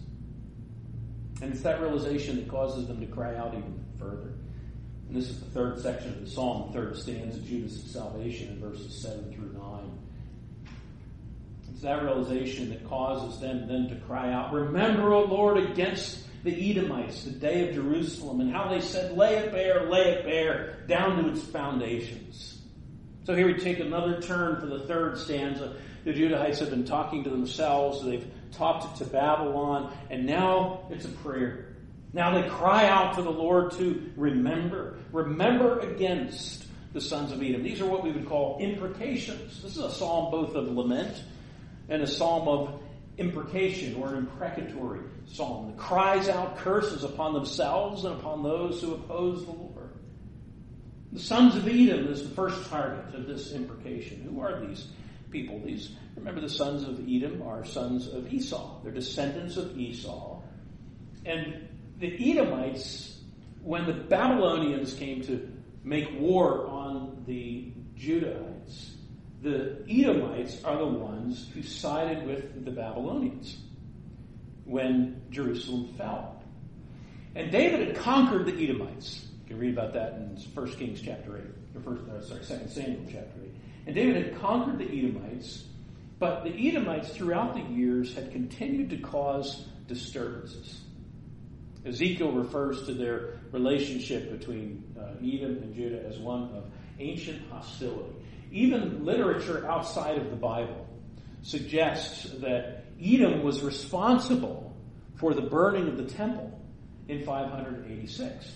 And 1.43 1.53
it's 1.53 1.63
that 1.63 1.81
realization 1.81 2.37
that 2.37 2.49
causes 2.49 2.87
them 2.87 3.01
to 3.01 3.07
cry 3.07 3.35
out 3.37 3.55
even 3.55 3.85
further. 3.99 4.33
And 5.09 5.17
this 5.17 5.29
is 5.29 5.41
the 5.41 5.51
third 5.51 5.81
section 5.81 6.11
of 6.11 6.21
the 6.21 6.31
psalm, 6.31 6.69
the 6.69 6.79
third 6.79 6.97
stanza, 6.97 7.39
Judah's 7.41 7.83
salvation 7.91 8.49
in 8.49 8.61
verses 8.61 9.03
7 9.03 9.33
through 9.33 9.53
9. 9.53 9.99
It's 11.71 11.83
that 11.83 12.03
realization 12.03 12.71
that 12.71 12.89
causes 12.89 13.41
them 13.41 13.67
then 13.67 13.89
to 13.89 13.97
cry 14.07 14.33
out, 14.33 14.53
Remember, 14.53 15.13
O 15.13 15.25
Lord, 15.25 15.59
against 15.59 16.27
the 16.45 16.71
Edomites, 16.71 17.25
the 17.25 17.31
day 17.31 17.69
of 17.69 17.75
Jerusalem, 17.75 18.41
and 18.41 18.53
how 18.53 18.69
they 18.69 18.81
said, 18.81 19.17
Lay 19.17 19.37
it 19.37 19.53
bare, 19.53 19.89
lay 19.89 20.13
it 20.13 20.25
bare, 20.25 20.85
down 20.87 21.23
to 21.23 21.31
its 21.31 21.43
foundations. 21.43 22.61
So 23.25 23.35
here 23.35 23.47
we 23.47 23.55
take 23.55 23.79
another 23.79 24.21
turn 24.21 24.61
for 24.61 24.67
the 24.67 24.81
third 24.81 25.17
stanza. 25.19 25.77
The 26.05 26.13
Judahites 26.13 26.59
have 26.59 26.71
been 26.71 26.85
talking 26.85 27.23
to 27.25 27.31
themselves, 27.31 28.05
they've 28.05 28.27
talked 28.51 28.99
to 28.99 29.05
Babylon, 29.05 29.97
and 30.11 30.27
now 30.27 30.87
it's 30.91 31.05
a 31.05 31.09
prayer. 31.09 31.72
Now 32.13 32.35
they 32.35 32.49
cry 32.49 32.89
out 32.89 33.15
to 33.15 33.23
the 33.23 33.31
Lord 33.31 33.73
to 33.73 34.13
remember. 34.17 34.99
Remember 35.13 35.81
against 35.81 36.67
the 36.93 37.01
sons 37.01 37.33
of 37.33 37.43
Edom. 37.43 37.63
These 37.63 37.81
are 37.81 37.87
what 37.87 38.05
we 38.05 38.13
would 38.13 38.29
call 38.29 38.59
imprecations. 38.61 39.63
This 39.63 39.77
is 39.77 39.83
a 39.83 39.91
psalm 39.91 40.31
both 40.31 40.55
of 40.55 40.69
lament 40.69 41.23
and 41.89 42.03
a 42.03 42.07
psalm 42.07 42.49
of 42.49 42.83
imprecation 43.19 43.95
or 43.97 44.09
an 44.09 44.19
imprecatory 44.19 45.01
psalm 45.27 45.69
that 45.69 45.79
cries 45.79 46.29
out 46.29 46.59
curses 46.59 47.05
upon 47.05 47.33
themselves 47.33 48.05
and 48.05 48.15
upon 48.15 48.43
those 48.43 48.81
who 48.81 48.95
oppose 48.95 49.45
the 49.45 49.53
Lord. 49.53 49.91
The 51.13 51.21
sons 51.21 51.57
of 51.57 51.67
Edom 51.69 52.09
is 52.09 52.23
the 52.23 52.35
first 52.35 52.69
target 52.71 53.15
of 53.15 53.27
this 53.27 53.53
imprecation. 53.53 54.23
Who 54.23 54.41
are 54.41 54.65
these 54.67 54.89
people? 55.31 55.61
These 55.61 55.93
remember 56.17 56.41
the 56.41 56.49
sons 56.49 56.85
of 56.85 57.07
Edom 57.07 57.43
are 57.43 57.65
sons 57.65 58.07
of 58.07 58.33
Esau. 58.33 58.83
They're 58.83 58.93
descendants 58.93 59.57
of 59.57 59.79
Esau. 59.79 60.41
And 61.25 61.69
the 62.03 62.33
Edomites, 62.33 63.21
when 63.63 63.87
the 63.87 63.93
Babylonians 63.93 64.93
came 64.95 65.23
to 65.23 65.49
make 65.85 66.09
war 66.19 66.67
on 66.67 67.23
the 67.29 67.73
Judahites, 67.97 68.95
the 69.41 69.85
Edomites 69.89 70.63
are 70.65 70.77
the 70.77 70.87
ones 70.87 71.49
who 71.55 71.63
sided 71.63 72.27
with 72.27 72.65
the 72.65 72.73
Babylonians 72.73 73.57
when 74.65 75.23
Jerusalem 75.31 75.95
fell. 75.97 76.43
And 77.37 77.53
David 77.53 77.87
had 77.87 77.97
conquered 77.97 78.47
the 78.47 78.65
Edomites. 78.65 79.29
You 79.45 79.51
can 79.51 79.59
read 79.59 79.73
about 79.73 79.93
that 79.95 80.15
in 80.15 80.37
1 80.55 80.71
Kings 80.73 81.01
chapter 81.01 81.39
8, 81.39 81.45
or 81.77 81.81
first, 81.83 82.03
uh, 82.11 82.21
sorry, 82.21 82.61
2 82.65 82.69
Samuel 82.69 83.05
chapter 83.05 83.41
8. 83.45 83.51
And 83.87 83.95
David 83.95 84.25
had 84.25 84.41
conquered 84.41 84.79
the 84.79 84.87
Edomites, 84.87 85.67
but 86.19 86.43
the 86.43 86.69
Edomites 86.69 87.11
throughout 87.11 87.55
the 87.55 87.63
years 87.73 88.13
had 88.13 88.33
continued 88.33 88.91
to 88.91 88.97
cause 88.97 89.67
disturbances. 89.87 90.81
Ezekiel 91.85 92.33
refers 92.33 92.87
to 92.87 92.95
their 92.95 93.41
relationship 93.51 94.31
between 94.31 94.85
uh, 94.99 95.15
Edom 95.23 95.63
and 95.63 95.75
Judah 95.75 96.05
as 96.07 96.19
one 96.19 96.45
of 96.55 96.71
ancient 96.99 97.43
hostility. 97.51 98.15
Even 98.53 99.05
literature 99.05 99.67
outside 99.69 100.19
of 100.19 100.31
the 100.31 100.37
Bible 100.37 100.87
suggests 101.43 102.25
that 102.41 102.85
Edom 103.03 103.43
was 103.43 103.63
responsible 103.63 104.77
for 105.17 105.35
the 105.35 105.43
burning 105.43 105.89
of 105.89 105.97
the 105.97 106.05
temple 106.05 106.61
in 107.09 107.25
586. 107.25 108.53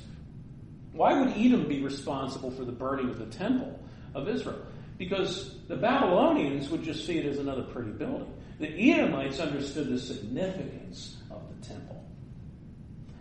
Why 0.93 1.21
would 1.21 1.37
Edom 1.37 1.69
be 1.69 1.83
responsible 1.83 2.51
for 2.51 2.65
the 2.65 2.73
burning 2.73 3.11
of 3.11 3.19
the 3.19 3.27
temple 3.27 3.79
of 4.15 4.29
Israel? 4.29 4.63
Because 4.99 5.59
the 5.69 5.77
Babylonians 5.77 6.71
would 6.71 6.83
just 6.83 7.07
see 7.07 7.19
it 7.19 7.27
as 7.27 7.39
another 7.39 7.63
pretty 7.63 7.91
building. 7.91 8.33
The 8.59 8.93
Edomites 8.93 9.39
understood 9.41 9.89
the 9.91 9.99
significance. 9.99 11.17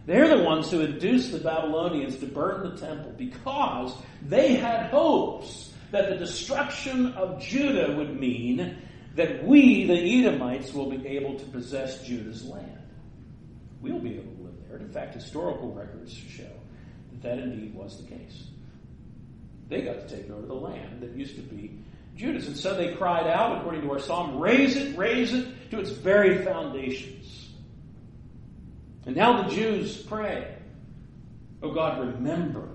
They're 0.05 0.27
the 0.27 0.43
ones 0.43 0.69
who 0.69 0.81
induced 0.81 1.31
the 1.31 1.39
Babylonians 1.39 2.17
to 2.17 2.27
burn 2.27 2.69
the 2.69 2.77
temple 2.77 3.13
because 3.17 3.93
they 4.21 4.55
had 4.55 4.91
hopes 4.91 5.71
that 5.91 6.09
the 6.09 6.15
destruction 6.15 7.13
of 7.13 7.41
Judah 7.41 7.95
would 7.95 8.19
mean 8.19 8.77
that 9.15 9.45
we, 9.45 9.85
the 9.85 9.93
Edomites, 9.95 10.73
will 10.73 10.89
be 10.89 11.07
able 11.07 11.39
to 11.39 11.45
possess 11.45 12.03
Judah's 12.03 12.43
land. 12.45 12.81
We'll 13.81 13.99
be 13.99 14.15
able 14.15 14.33
to 14.33 14.43
live 14.43 14.55
there. 14.67 14.77
In 14.77 14.91
fact, 14.91 15.15
historical 15.15 15.71
records 15.71 16.13
show 16.13 16.43
that 17.11 17.21
that 17.23 17.39
indeed 17.39 17.73
was 17.73 17.97
the 17.97 18.09
case. 18.09 18.43
They 19.69 19.81
got 19.81 20.07
to 20.07 20.15
take 20.15 20.29
over 20.29 20.45
the 20.45 20.53
land 20.53 21.01
that 21.01 21.15
used 21.15 21.35
to 21.37 21.41
be 21.41 21.79
Judah's. 22.15 22.47
And 22.47 22.57
so 22.57 22.75
they 22.75 22.93
cried 22.93 23.27
out, 23.27 23.57
according 23.57 23.81
to 23.81 23.91
our 23.91 23.99
psalm, 23.99 24.39
raze 24.39 24.75
it, 24.75 24.97
raze 24.97 25.33
it 25.33 25.71
to 25.71 25.79
its 25.79 25.89
very 25.89 26.43
foundations. 26.43 27.35
And 29.05 29.15
now 29.15 29.43
the 29.43 29.53
Jews 29.53 29.97
pray. 29.97 30.55
Oh 31.61 31.71
God, 31.71 31.99
remember 31.99 32.69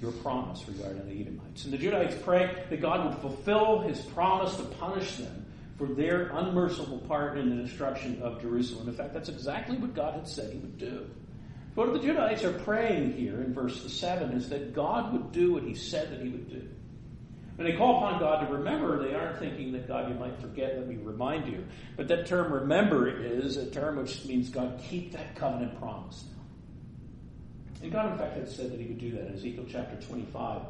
your 0.00 0.12
promise 0.12 0.64
regarding 0.66 1.06
the 1.06 1.20
Edomites. 1.20 1.64
And 1.64 1.72
the 1.72 1.78
Judahites 1.78 2.22
pray 2.22 2.64
that 2.70 2.80
God 2.80 3.06
would 3.06 3.18
fulfill 3.18 3.80
his 3.80 4.00
promise 4.00 4.56
to 4.56 4.62
punish 4.62 5.16
them 5.16 5.46
for 5.76 5.86
their 5.86 6.30
unmerciful 6.34 6.98
part 7.00 7.38
in 7.38 7.54
the 7.54 7.62
destruction 7.62 8.20
of 8.22 8.40
Jerusalem. 8.40 8.88
In 8.88 8.94
fact, 8.94 9.14
that's 9.14 9.28
exactly 9.28 9.76
what 9.76 9.94
God 9.94 10.14
had 10.14 10.28
said 10.28 10.52
he 10.52 10.58
would 10.58 10.78
do. 10.78 11.08
What 11.74 11.92
the 11.92 11.98
Judahites 12.00 12.44
are 12.44 12.58
praying 12.64 13.14
here 13.14 13.42
in 13.42 13.54
verse 13.54 13.90
7 13.92 14.32
is 14.32 14.48
that 14.50 14.74
God 14.74 15.12
would 15.12 15.32
do 15.32 15.54
what 15.54 15.62
he 15.62 15.74
said 15.74 16.10
that 16.10 16.20
he 16.20 16.28
would 16.28 16.50
do. 16.50 16.68
When 17.60 17.70
they 17.70 17.76
call 17.76 17.98
upon 17.98 18.20
God 18.20 18.46
to 18.46 18.54
remember, 18.54 19.06
they 19.06 19.14
aren't 19.14 19.38
thinking 19.38 19.70
that 19.72 19.86
God, 19.86 20.08
you 20.08 20.14
might 20.14 20.40
forget, 20.40 20.78
let 20.78 20.88
me 20.88 20.96
remind 20.96 21.46
you. 21.46 21.62
But 21.94 22.08
that 22.08 22.26
term 22.26 22.50
remember 22.50 23.06
is 23.06 23.58
a 23.58 23.70
term 23.70 23.96
which 23.96 24.24
means 24.24 24.48
God, 24.48 24.80
keep 24.88 25.12
that 25.12 25.36
covenant 25.36 25.78
promise. 25.78 26.24
And 27.82 27.92
God, 27.92 28.12
in 28.12 28.18
fact, 28.18 28.38
had 28.38 28.48
said 28.48 28.72
that 28.72 28.80
he 28.80 28.86
would 28.86 28.96
do 28.96 29.10
that 29.10 29.26
in 29.26 29.34
Ezekiel 29.34 29.66
chapter 29.70 29.94
25. 30.06 30.62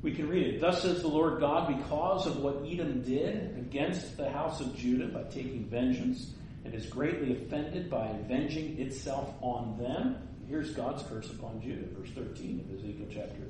We 0.00 0.14
can 0.14 0.26
read 0.26 0.46
it. 0.46 0.62
Thus 0.62 0.80
says 0.80 1.02
the 1.02 1.08
Lord 1.08 1.40
God, 1.40 1.68
because 1.76 2.26
of 2.26 2.38
what 2.38 2.64
Edom 2.66 3.02
did 3.02 3.58
against 3.58 4.16
the 4.16 4.30
house 4.30 4.62
of 4.62 4.74
Judah 4.74 5.08
by 5.08 5.24
taking 5.24 5.66
vengeance, 5.66 6.30
and 6.64 6.74
is 6.74 6.86
greatly 6.86 7.36
offended 7.36 7.90
by 7.90 8.06
avenging 8.06 8.80
itself 8.80 9.34
on 9.42 9.76
them. 9.76 10.16
Here's 10.48 10.70
God's 10.70 11.02
curse 11.02 11.28
upon 11.28 11.60
Judah, 11.60 11.84
verse 11.94 12.08
13 12.14 12.60
of 12.60 12.78
Ezekiel 12.78 13.08
chapter 13.12 13.42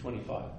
25. 0.00 0.57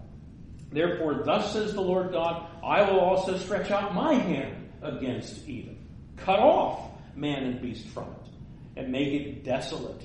Therefore, 0.72 1.24
thus 1.26 1.54
says 1.54 1.74
the 1.74 1.82
Lord 1.82 2.12
God, 2.12 2.46
I 2.64 2.82
will 2.84 3.00
also 3.00 3.38
stretch 3.38 3.72
out 3.72 3.96
my 3.96 4.14
hand 4.14 4.70
against 4.82 5.44
Edom, 5.48 5.78
cut 6.18 6.40
off 6.40 6.92
man 7.16 7.44
and 7.44 7.62
beast 7.62 7.88
from 7.88 8.06
it, 8.06 8.80
and 8.80 8.92
make 8.92 9.14
it 9.14 9.44
desolate 9.44 10.04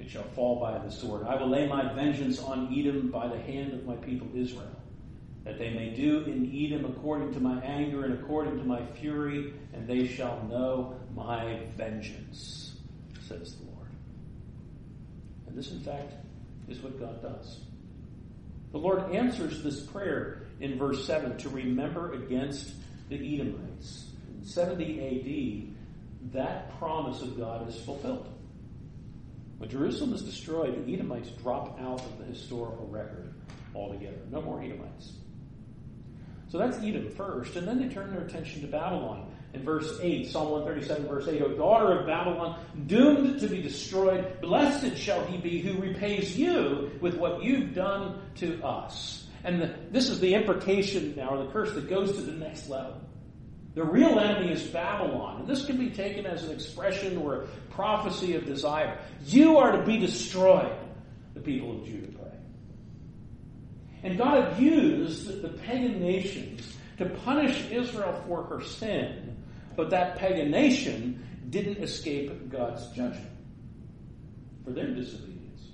it 0.00 0.08
shall 0.10 0.24
fall 0.34 0.58
by 0.58 0.78
the 0.78 0.90
sword. 0.90 1.26
I 1.26 1.36
will 1.36 1.48
lay 1.48 1.66
my 1.66 1.92
vengeance 1.92 2.40
on 2.40 2.74
Edom 2.76 3.10
by 3.10 3.28
the 3.28 3.38
hand 3.38 3.74
of 3.74 3.84
my 3.84 3.96
people 3.96 4.28
Israel, 4.34 4.74
that 5.44 5.58
they 5.58 5.70
may 5.70 5.90
do 5.90 6.20
in 6.24 6.50
Edom 6.54 6.86
according 6.86 7.34
to 7.34 7.40
my 7.40 7.60
anger 7.60 8.04
and 8.04 8.14
according 8.14 8.58
to 8.58 8.64
my 8.64 8.84
fury, 9.00 9.52
and 9.74 9.86
they 9.86 10.06
shall 10.06 10.42
know 10.48 10.96
my 11.14 11.60
vengeance, 11.76 12.76
says 13.28 13.56
the 13.56 13.66
Lord. 13.66 13.88
And 15.46 15.56
this, 15.56 15.70
in 15.70 15.80
fact, 15.80 16.14
is 16.68 16.80
what 16.80 16.98
God 16.98 17.20
does. 17.22 17.60
The 18.72 18.78
Lord 18.78 19.12
answers 19.12 19.62
this 19.62 19.80
prayer 19.80 20.42
in 20.60 20.78
verse 20.78 21.04
7 21.06 21.36
to 21.38 21.48
remember 21.48 22.12
against 22.12 22.72
the 23.08 23.16
Edomites. 23.16 24.06
In 24.28 24.44
70 24.44 25.74
AD, 26.22 26.32
that 26.32 26.78
promise 26.78 27.22
of 27.22 27.36
God 27.36 27.68
is 27.68 27.76
fulfilled. 27.82 28.32
When 29.58 29.68
Jerusalem 29.68 30.14
is 30.14 30.22
destroyed, 30.22 30.86
the 30.86 30.94
Edomites 30.94 31.30
drop 31.42 31.80
out 31.80 32.00
of 32.00 32.18
the 32.18 32.24
historical 32.24 32.86
record 32.86 33.34
altogether. 33.74 34.18
No 34.30 34.40
more 34.40 34.62
Edomites. 34.62 35.12
So 36.48 36.58
that's 36.58 36.78
Edom 36.78 37.10
first, 37.10 37.56
and 37.56 37.66
then 37.66 37.78
they 37.78 37.92
turn 37.92 38.10
their 38.10 38.22
attention 38.22 38.60
to 38.62 38.66
Babylon. 38.68 39.32
In 39.52 39.64
verse 39.64 39.98
8, 40.00 40.30
Psalm 40.30 40.50
137, 40.50 41.08
verse 41.08 41.26
8, 41.26 41.42
O 41.42 41.48
daughter 41.56 41.98
of 41.98 42.06
Babylon, 42.06 42.64
doomed 42.86 43.40
to 43.40 43.48
be 43.48 43.60
destroyed, 43.60 44.40
blessed 44.40 44.96
shall 44.96 45.24
he 45.26 45.38
be 45.38 45.60
who 45.60 45.80
repays 45.80 46.36
you 46.36 46.92
with 47.00 47.16
what 47.16 47.42
you've 47.42 47.74
done 47.74 48.20
to 48.36 48.62
us. 48.62 49.26
And 49.42 49.60
the, 49.60 49.74
this 49.90 50.08
is 50.08 50.20
the 50.20 50.34
imprecation 50.34 51.14
now, 51.16 51.30
or 51.30 51.44
the 51.44 51.50
curse 51.50 51.72
that 51.72 51.88
goes 51.88 52.12
to 52.12 52.22
the 52.22 52.32
next 52.32 52.68
level. 52.68 53.00
The 53.74 53.84
real 53.84 54.18
enemy 54.18 54.52
is 54.52 54.62
Babylon. 54.64 55.40
And 55.40 55.48
this 55.48 55.64
can 55.64 55.76
be 55.76 55.90
taken 55.90 56.26
as 56.26 56.44
an 56.44 56.52
expression 56.52 57.16
or 57.18 57.42
a 57.42 57.46
prophecy 57.70 58.34
of 58.34 58.44
desire. 58.44 58.98
You 59.24 59.58
are 59.58 59.72
to 59.72 59.82
be 59.84 59.98
destroyed, 59.98 60.76
the 61.34 61.40
people 61.40 61.78
of 61.78 61.84
Judah 61.84 62.12
pray. 62.12 62.32
And 64.02 64.18
God 64.18 64.58
used 64.60 65.42
the 65.42 65.48
pagan 65.48 66.00
nations 66.00 66.76
to 66.98 67.06
punish 67.06 67.70
Israel 67.70 68.22
for 68.26 68.42
her 68.44 68.60
sin, 68.60 69.29
but 69.80 69.88
that 69.88 70.18
pagan 70.18 70.50
nation 70.50 71.26
didn't 71.48 71.78
escape 71.78 72.50
God's 72.50 72.86
judgment 72.88 73.30
for 74.62 74.72
their 74.72 74.88
disobedience. 74.88 75.68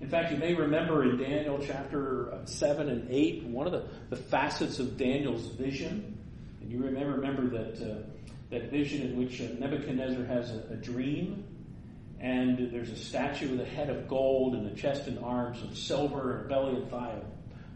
In 0.00 0.08
fact, 0.08 0.32
you 0.32 0.38
may 0.38 0.54
remember 0.54 1.04
in 1.04 1.18
Daniel 1.18 1.60
chapter 1.64 2.36
7 2.46 2.88
and 2.88 3.08
8, 3.08 3.44
one 3.44 3.68
of 3.68 3.72
the, 3.72 3.84
the 4.10 4.16
facets 4.16 4.80
of 4.80 4.96
Daniel's 4.96 5.46
vision 5.46 6.18
and 6.62 6.72
you 6.72 6.82
remember, 6.82 7.12
remember 7.12 7.48
that, 7.50 7.92
uh, 7.92 8.02
that 8.50 8.72
vision 8.72 9.02
in 9.02 9.16
which 9.16 9.40
uh, 9.40 9.44
Nebuchadnezzar 9.56 10.24
has 10.24 10.50
a, 10.50 10.64
a, 10.72 10.76
dream, 10.76 11.44
and 12.18 12.72
there's 12.72 12.90
a 12.90 12.96
statue 12.96 13.52
with 13.52 13.60
a 13.60 13.70
head 13.70 13.88
of 13.88 14.08
gold 14.08 14.56
and 14.56 14.66
a 14.66 14.74
chest 14.74 15.06
and 15.06 15.16
arms 15.20 15.62
of 15.62 15.78
silver 15.78 16.38
and 16.38 16.46
a 16.46 16.48
belly 16.48 16.74
and 16.74 16.90
thigh 16.90 17.14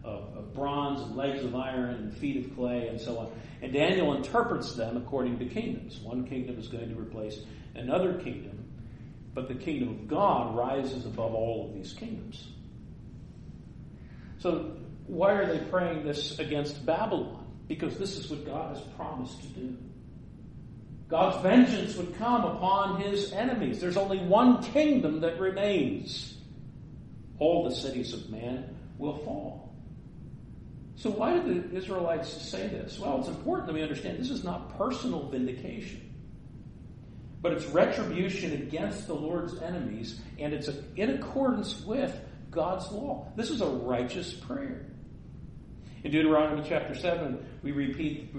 of, 0.07 0.37
of 0.37 0.55
bronze 0.55 1.03
and 1.03 1.17
legs 1.17 1.45
of 1.45 1.55
iron 1.55 1.95
and 1.95 2.17
feet 2.17 2.47
of 2.47 2.57
clay 2.57 2.89
and 2.89 3.01
so 3.01 3.19
on. 3.19 3.31
And 3.61 3.73
Daniel 3.73 4.15
interprets 4.15 4.75
them 4.75 4.97
according 4.97 5.39
to 5.41 5.47
kingdoms. 5.47 5.99
One 5.99 6.27
kingdom 6.27 6.59
is 6.59 6.69
going 6.69 6.89
to 6.89 6.99
replace 6.99 7.41
another 7.75 8.15
kingdom, 8.15 8.65
but 9.35 9.49
the 9.49 9.55
kingdom 9.55 9.91
of 9.91 10.09
God 10.09 10.57
rises 10.57 11.05
above 11.05 11.35
all 11.35 11.69
of 11.69 11.75
these 11.75 11.93
kingdoms. 11.93 12.47
So, 14.39 14.77
why 15.07 15.33
are 15.33 15.47
they 15.47 15.65
praying 15.71 16.05
this 16.05 16.39
against 16.39 16.85
Babylon? 16.87 17.47
because 17.69 17.99
this 17.99 18.17
is 18.17 18.31
what 18.31 18.45
God 18.45 18.77
has 18.77 18.85
promised 18.97 19.41
to 19.43 19.49
do. 19.49 19.77
God's 21.09 21.43
vengeance 21.43 21.97
would 21.97 22.17
come 22.17 22.45
upon 22.45 23.01
his 23.01 23.33
enemies. 23.33 23.81
There's 23.81 23.97
only 23.97 24.19
one 24.19 24.63
kingdom 24.63 25.21
that 25.21 25.39
remains. 25.39 26.37
All 27.39 27.69
the 27.69 27.75
cities 27.75 28.13
of 28.13 28.29
man 28.31 28.77
will 28.99 29.19
fall. 29.19 29.66
So, 30.97 31.11
why 31.11 31.35
did 31.35 31.71
the 31.71 31.77
Israelites 31.77 32.31
say 32.31 32.69
this? 32.69 32.99
Well, 32.99 33.21
it's 33.21 33.29
important 33.29 33.67
that 33.67 33.75
we 33.75 33.83
understand 33.83 34.19
this 34.19 34.31
is 34.31 34.45
not 34.45 34.79
personal 34.79 35.29
vindication, 35.29 36.15
but 37.43 37.53
it's 37.53 37.67
retribution 37.67 38.55
against 38.55 39.07
the 39.07 39.15
Lord's 39.15 39.61
enemies, 39.61 40.21
and 40.39 40.55
it's 40.55 40.71
in 40.97 41.11
accordance 41.11 41.83
with 41.83 42.19
God's 42.51 42.91
law. 42.91 43.31
This 43.37 43.51
is 43.51 43.61
a 43.61 43.67
righteous 43.67 44.33
prayer. 44.33 44.87
In 46.03 46.13
Deuteronomy 46.13 46.63
chapter 46.67 46.95
7, 46.95 47.45
we 47.63 47.73
repeat, 47.73 48.35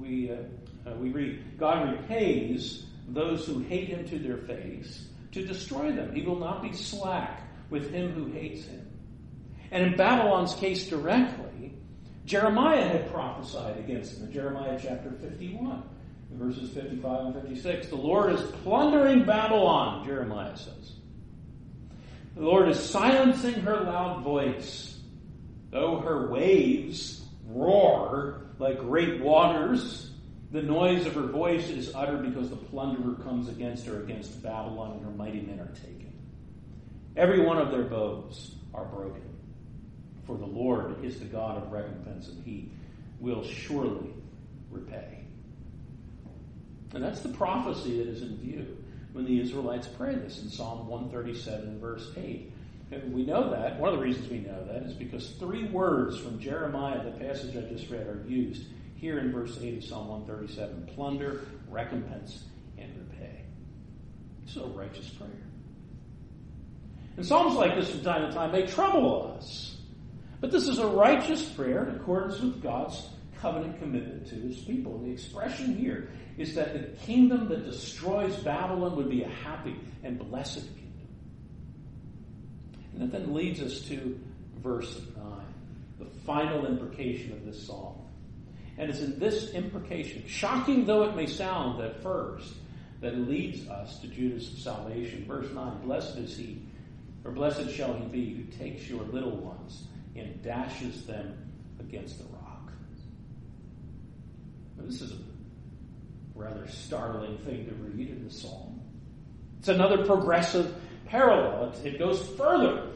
we, 0.00 0.32
uh, 0.32 0.90
uh, 0.90 0.94
we 0.94 1.10
read, 1.10 1.58
God 1.58 1.92
repays 1.92 2.86
those 3.08 3.46
who 3.46 3.60
hate 3.60 3.88
him 3.88 4.08
to 4.08 4.18
their 4.18 4.38
face 4.38 5.06
to 5.32 5.46
destroy 5.46 5.92
them. 5.92 6.12
He 6.12 6.22
will 6.22 6.38
not 6.38 6.62
be 6.62 6.72
slack 6.72 7.42
with 7.70 7.92
him 7.92 8.12
who 8.12 8.32
hates 8.32 8.64
him. 8.64 8.86
And 9.70 9.84
in 9.84 9.96
Babylon's 9.96 10.54
case 10.54 10.88
directly, 10.88 11.49
Jeremiah 12.30 12.86
had 12.86 13.10
prophesied 13.10 13.76
against 13.78 14.14
them 14.14 14.28
in 14.28 14.32
Jeremiah 14.32 14.78
chapter 14.80 15.10
51, 15.10 15.82
verses 16.34 16.70
55 16.70 17.26
and 17.26 17.34
56. 17.34 17.88
The 17.88 17.96
Lord 17.96 18.32
is 18.32 18.40
plundering 18.62 19.24
Babylon, 19.24 20.06
Jeremiah 20.06 20.56
says. 20.56 20.92
The 22.36 22.42
Lord 22.42 22.68
is 22.68 22.78
silencing 22.78 23.54
her 23.54 23.80
loud 23.80 24.22
voice. 24.22 25.00
Though 25.72 25.98
her 25.98 26.30
waves 26.30 27.24
roar 27.48 28.42
like 28.60 28.78
great 28.78 29.20
waters, 29.20 30.12
the 30.52 30.62
noise 30.62 31.06
of 31.06 31.14
her 31.14 31.26
voice 31.26 31.68
is 31.68 31.92
uttered 31.96 32.32
because 32.32 32.48
the 32.48 32.54
plunderer 32.54 33.16
comes 33.24 33.48
against 33.48 33.86
her, 33.86 34.04
against 34.04 34.40
Babylon, 34.40 34.92
and 34.92 35.04
her 35.04 35.10
mighty 35.10 35.40
men 35.40 35.58
are 35.58 35.74
taken. 35.74 36.12
Every 37.16 37.44
one 37.44 37.58
of 37.58 37.72
their 37.72 37.82
bows 37.82 38.54
are 38.72 38.84
broken. 38.84 39.22
For 40.30 40.36
the 40.36 40.46
Lord 40.46 41.04
is 41.04 41.18
the 41.18 41.24
God 41.24 41.60
of 41.60 41.72
recompense, 41.72 42.28
and 42.28 42.44
he 42.44 42.70
will 43.18 43.42
surely 43.42 44.14
repay. 44.70 45.24
And 46.94 47.02
that's 47.02 47.18
the 47.18 47.30
prophecy 47.30 47.98
that 47.98 48.06
is 48.06 48.22
in 48.22 48.36
view 48.36 48.76
when 49.12 49.24
the 49.24 49.40
Israelites 49.40 49.88
pray 49.88 50.14
this 50.14 50.40
in 50.40 50.48
Psalm 50.48 50.86
137, 50.86 51.80
verse 51.80 52.12
8. 52.16 52.52
And 52.92 53.12
we 53.12 53.24
know 53.24 53.50
that. 53.50 53.80
One 53.80 53.92
of 53.92 53.98
the 53.98 54.04
reasons 54.04 54.30
we 54.30 54.38
know 54.38 54.64
that 54.66 54.84
is 54.84 54.92
because 54.92 55.30
three 55.30 55.64
words 55.64 56.16
from 56.16 56.38
Jeremiah, 56.38 57.02
the 57.02 57.10
passage 57.10 57.56
I 57.56 57.62
just 57.62 57.90
read, 57.90 58.06
are 58.06 58.24
used 58.28 58.66
here 58.94 59.18
in 59.18 59.32
verse 59.32 59.58
8 59.60 59.78
of 59.78 59.84
Psalm 59.84 60.06
137 60.06 60.90
plunder, 60.94 61.40
recompense, 61.68 62.44
and 62.78 62.88
repay. 62.96 63.42
A 64.56 64.66
righteous 64.68 65.08
prayer. 65.08 65.30
And 67.16 67.26
Psalms 67.26 67.56
like 67.56 67.74
this 67.74 67.90
from 67.90 68.02
time 68.02 68.28
to 68.28 68.32
time 68.32 68.52
may 68.52 68.68
trouble 68.68 69.34
us. 69.36 69.79
But 70.40 70.50
this 70.50 70.68
is 70.68 70.78
a 70.78 70.86
righteous 70.86 71.44
prayer 71.50 71.84
in 71.84 71.96
accordance 71.96 72.40
with 72.40 72.62
God's 72.62 73.08
covenant 73.40 73.78
commitment 73.78 74.26
to 74.28 74.34
his 74.36 74.58
people. 74.58 74.96
And 74.96 75.06
the 75.06 75.12
expression 75.12 75.76
here 75.76 76.08
is 76.38 76.54
that 76.54 76.72
the 76.72 76.96
kingdom 77.04 77.48
that 77.48 77.64
destroys 77.64 78.36
Babylon 78.36 78.96
would 78.96 79.10
be 79.10 79.22
a 79.22 79.28
happy 79.28 79.76
and 80.02 80.18
blessed 80.18 80.62
kingdom. 80.62 81.08
and 82.92 83.02
that 83.02 83.12
then 83.12 83.34
leads 83.34 83.60
us 83.60 83.80
to 83.82 84.18
verse 84.62 85.00
9, 85.16 85.24
the 85.98 86.06
final 86.24 86.66
imprecation 86.66 87.32
of 87.32 87.44
this 87.44 87.66
psalm. 87.66 87.96
And 88.78 88.90
it's 88.90 89.00
in 89.00 89.18
this 89.18 89.50
imprecation, 89.50 90.26
shocking 90.26 90.86
though 90.86 91.02
it 91.02 91.14
may 91.14 91.26
sound 91.26 91.82
at 91.82 92.02
first, 92.02 92.54
that 93.02 93.16
leads 93.16 93.68
us 93.68 93.98
to 94.00 94.08
Judah's 94.08 94.62
salvation. 94.62 95.24
Verse 95.26 95.50
9 95.52 95.82
Blessed 95.82 96.16
is 96.16 96.36
he 96.36 96.62
or 97.24 97.32
blessed 97.32 97.70
shall 97.70 97.94
he 97.94 98.06
be 98.06 98.34
who 98.34 98.44
takes 98.58 98.88
your 98.88 99.02
little 99.04 99.36
ones 99.36 99.84
and 100.16 100.42
dashes 100.42 101.04
them 101.06 101.50
against 101.78 102.18
the 102.18 102.24
rock. 102.24 102.72
Now, 104.76 104.84
this 104.84 105.00
is 105.00 105.12
a 105.12 105.16
rather 106.34 106.66
startling 106.68 107.38
thing 107.38 107.66
to 107.66 107.74
read 107.74 108.10
in 108.10 108.24
the 108.24 108.30
psalm. 108.32 108.80
It's 109.58 109.68
another 109.68 110.04
progressive 110.04 110.74
parallel. 111.06 111.72
It, 111.84 111.94
it 111.94 111.98
goes 111.98 112.26
further 112.36 112.88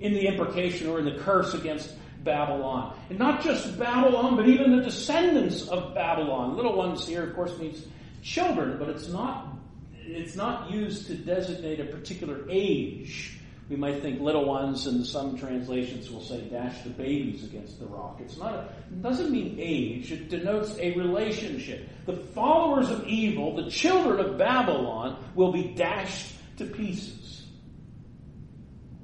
in 0.00 0.14
the 0.14 0.26
imprecation 0.26 0.88
or 0.88 0.98
in 0.98 1.04
the 1.04 1.22
curse 1.22 1.54
against 1.54 1.94
Babylon. 2.24 2.98
And 3.08 3.18
not 3.18 3.42
just 3.42 3.78
Babylon, 3.78 4.36
but 4.36 4.48
even 4.48 4.76
the 4.76 4.82
descendants 4.82 5.68
of 5.68 5.94
Babylon. 5.94 6.56
Little 6.56 6.76
ones 6.76 7.06
here, 7.06 7.24
of 7.24 7.34
course, 7.34 7.56
means 7.58 7.84
children, 8.22 8.78
but 8.78 8.88
it's 8.88 9.08
not, 9.08 9.56
it's 9.94 10.36
not 10.36 10.70
used 10.70 11.06
to 11.06 11.14
designate 11.14 11.80
a 11.80 11.84
particular 11.84 12.44
age. 12.50 13.39
We 13.70 13.76
might 13.76 14.02
think 14.02 14.20
little 14.20 14.46
ones, 14.46 14.88
and 14.88 15.06
some 15.06 15.38
translations 15.38 16.10
will 16.10 16.22
say 16.22 16.40
dash 16.40 16.82
the 16.82 16.90
babies 16.90 17.44
against 17.44 17.78
the 17.78 17.86
rock. 17.86 18.18
It's 18.20 18.36
not 18.36 18.52
a, 18.52 18.62
it 18.90 19.00
doesn't 19.00 19.30
mean 19.30 19.56
age. 19.60 20.10
It 20.10 20.28
denotes 20.28 20.76
a 20.80 20.92
relationship. 20.96 21.88
The 22.04 22.16
followers 22.16 22.90
of 22.90 23.06
evil, 23.06 23.54
the 23.54 23.70
children 23.70 24.18
of 24.18 24.36
Babylon, 24.36 25.24
will 25.36 25.52
be 25.52 25.68
dashed 25.68 26.34
to 26.56 26.64
pieces. 26.64 27.46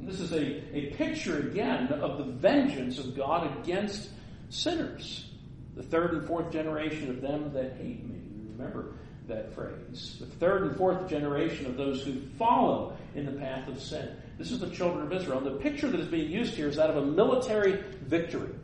And 0.00 0.08
this 0.08 0.18
is 0.18 0.32
a, 0.32 0.76
a 0.76 0.90
picture 0.96 1.38
again 1.38 1.86
of 1.92 2.18
the 2.18 2.24
vengeance 2.24 2.98
of 2.98 3.16
God 3.16 3.60
against 3.60 4.10
sinners. 4.50 5.30
The 5.76 5.84
third 5.84 6.12
and 6.14 6.26
fourth 6.26 6.50
generation 6.50 7.08
of 7.08 7.20
them 7.20 7.52
that 7.52 7.76
hate 7.76 8.04
me. 8.04 8.18
Remember 8.58 8.94
that 9.28 9.54
phrase. 9.54 10.16
The 10.18 10.26
third 10.26 10.62
and 10.64 10.76
fourth 10.76 11.08
generation 11.08 11.66
of 11.66 11.76
those 11.76 12.02
who 12.02 12.20
follow 12.36 12.96
in 13.14 13.26
the 13.26 13.32
path 13.32 13.68
of 13.68 13.80
sin. 13.80 14.08
This 14.38 14.50
is 14.50 14.60
the 14.60 14.70
children 14.70 15.06
of 15.06 15.12
Israel. 15.12 15.40
The 15.40 15.52
picture 15.52 15.88
that 15.88 15.98
is 15.98 16.08
being 16.08 16.30
used 16.30 16.54
here 16.54 16.68
is 16.68 16.76
that 16.76 16.90
of 16.90 16.96
a 16.96 17.06
military 17.06 17.82
victory. 18.02 18.54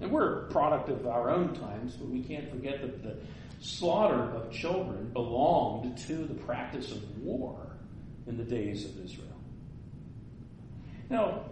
And 0.00 0.10
we're 0.10 0.46
a 0.46 0.50
product 0.50 0.88
of 0.88 1.06
our 1.06 1.30
own 1.30 1.54
times, 1.54 1.94
but 1.94 2.08
we 2.08 2.22
can't 2.22 2.50
forget 2.50 2.80
that 2.80 3.02
the 3.02 3.16
slaughter 3.60 4.30
of 4.34 4.50
children 4.50 5.10
belonged 5.12 5.98
to 5.98 6.24
the 6.24 6.34
practice 6.34 6.90
of 6.90 7.18
war 7.18 7.76
in 8.26 8.36
the 8.36 8.44
days 8.44 8.84
of 8.84 9.04
Israel. 9.04 9.26
Now, 11.10 11.44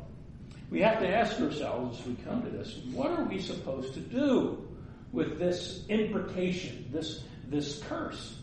we 0.71 0.81
have 0.81 1.01
to 1.01 1.09
ask 1.09 1.41
ourselves 1.41 2.01
as 2.01 2.07
we 2.07 2.15
come 2.25 2.43
to 2.43 2.51
this 2.51 2.79
what 2.93 3.11
are 3.11 3.25
we 3.25 3.41
supposed 3.41 3.95
to 3.95 4.01
do 4.01 4.67
with 5.13 5.39
this 5.39 5.85
imprecation, 5.89 6.89
this, 6.93 7.25
this 7.49 7.83
curse? 7.89 8.39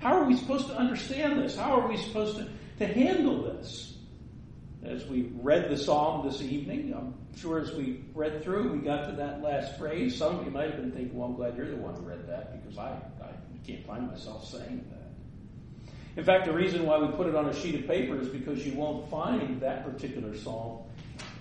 How 0.00 0.14
are 0.14 0.24
we 0.24 0.36
supposed 0.36 0.66
to 0.68 0.76
understand 0.76 1.40
this? 1.40 1.56
How 1.56 1.78
are 1.78 1.86
we 1.86 1.96
supposed 1.98 2.38
to, 2.38 2.48
to 2.78 2.86
handle 2.86 3.42
this? 3.42 3.98
As 4.82 5.06
we 5.06 5.30
read 5.42 5.68
the 5.68 5.76
psalm 5.76 6.26
this 6.26 6.40
evening, 6.40 6.94
I'm 6.96 7.14
sure 7.36 7.58
as 7.58 7.70
we 7.72 8.02
read 8.14 8.42
through, 8.42 8.72
we 8.72 8.78
got 8.78 9.10
to 9.10 9.16
that 9.16 9.42
last 9.42 9.76
phrase. 9.78 10.16
Some 10.16 10.38
of 10.38 10.44
you 10.46 10.50
might 10.50 10.70
have 10.70 10.76
been 10.76 10.90
thinking, 10.90 11.18
well, 11.18 11.28
I'm 11.28 11.36
glad 11.36 11.54
you're 11.54 11.70
the 11.70 11.76
one 11.76 11.94
who 11.94 12.00
read 12.00 12.26
that 12.28 12.62
because 12.62 12.78
I, 12.78 12.92
I 13.22 13.28
can't 13.66 13.86
find 13.86 14.08
myself 14.08 14.48
saying 14.48 14.86
that. 14.90 15.00
In 16.16 16.24
fact, 16.24 16.46
the 16.46 16.52
reason 16.54 16.86
why 16.86 16.98
we 16.98 17.08
put 17.08 17.26
it 17.26 17.34
on 17.34 17.50
a 17.50 17.54
sheet 17.54 17.74
of 17.74 17.86
paper 17.86 18.18
is 18.18 18.28
because 18.28 18.66
you 18.66 18.72
won't 18.72 19.08
find 19.10 19.60
that 19.60 19.84
particular 19.84 20.34
psalm 20.34 20.78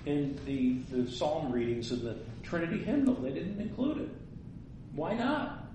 in 0.05 0.37
the, 0.45 0.79
the 0.93 1.09
psalm 1.09 1.51
readings 1.51 1.91
of 1.93 2.01
the 2.01 2.17
Trinity 2.43 2.83
hymnal. 2.83 3.15
They 3.15 3.31
didn't 3.31 3.59
include 3.61 3.99
it. 3.99 4.09
Why 4.93 5.13
not? 5.13 5.69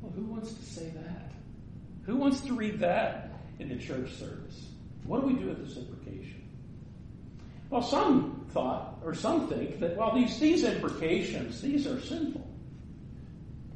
Well, 0.00 0.12
who 0.12 0.24
wants 0.24 0.54
to 0.54 0.64
say 0.64 0.90
that? 0.94 1.31
Who 2.04 2.16
wants 2.16 2.40
to 2.42 2.54
read 2.54 2.80
that 2.80 3.30
in 3.58 3.68
the 3.68 3.76
church 3.76 4.12
service? 4.14 4.66
What 5.04 5.20
do 5.20 5.26
we 5.26 5.34
do 5.34 5.46
with 5.48 5.66
this 5.66 5.76
imprecation? 5.76 6.42
Well, 7.70 7.82
some 7.82 8.46
thought, 8.50 8.98
or 9.04 9.14
some 9.14 9.48
think, 9.48 9.80
that, 9.80 9.96
well, 9.96 10.14
these, 10.14 10.38
these 10.38 10.64
imprecations, 10.64 11.60
these 11.60 11.86
are 11.86 12.00
sinful 12.00 12.46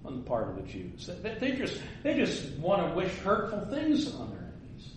on 0.04 0.16
the 0.16 0.22
part 0.22 0.50
of 0.50 0.56
the 0.56 0.62
Jews. 0.70 1.08
They, 1.22 1.34
they 1.34 1.52
just, 1.52 1.80
they 2.02 2.14
just 2.14 2.52
want 2.58 2.86
to 2.88 2.94
wish 2.94 3.12
hurtful 3.18 3.66
things 3.66 4.14
on 4.14 4.30
their 4.30 4.38
enemies. 4.40 4.92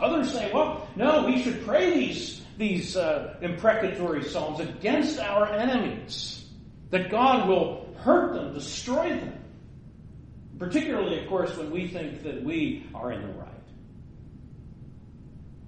Others 0.00 0.32
say, 0.32 0.52
well, 0.52 0.88
no, 0.96 1.26
we 1.26 1.42
should 1.42 1.64
pray 1.66 1.92
these, 1.92 2.40
these 2.56 2.96
uh, 2.96 3.36
imprecatory 3.42 4.22
psalms 4.24 4.60
against 4.60 5.18
our 5.18 5.52
enemies, 5.52 6.44
that 6.90 7.10
God 7.10 7.48
will 7.48 7.94
hurt 7.98 8.32
them, 8.32 8.54
destroy 8.54 9.10
them. 9.10 9.39
Particularly, 10.60 11.18
of 11.18 11.26
course, 11.26 11.56
when 11.56 11.70
we 11.70 11.88
think 11.88 12.22
that 12.22 12.44
we 12.44 12.86
are 12.94 13.10
in 13.10 13.22
the 13.22 13.32
right. 13.32 13.48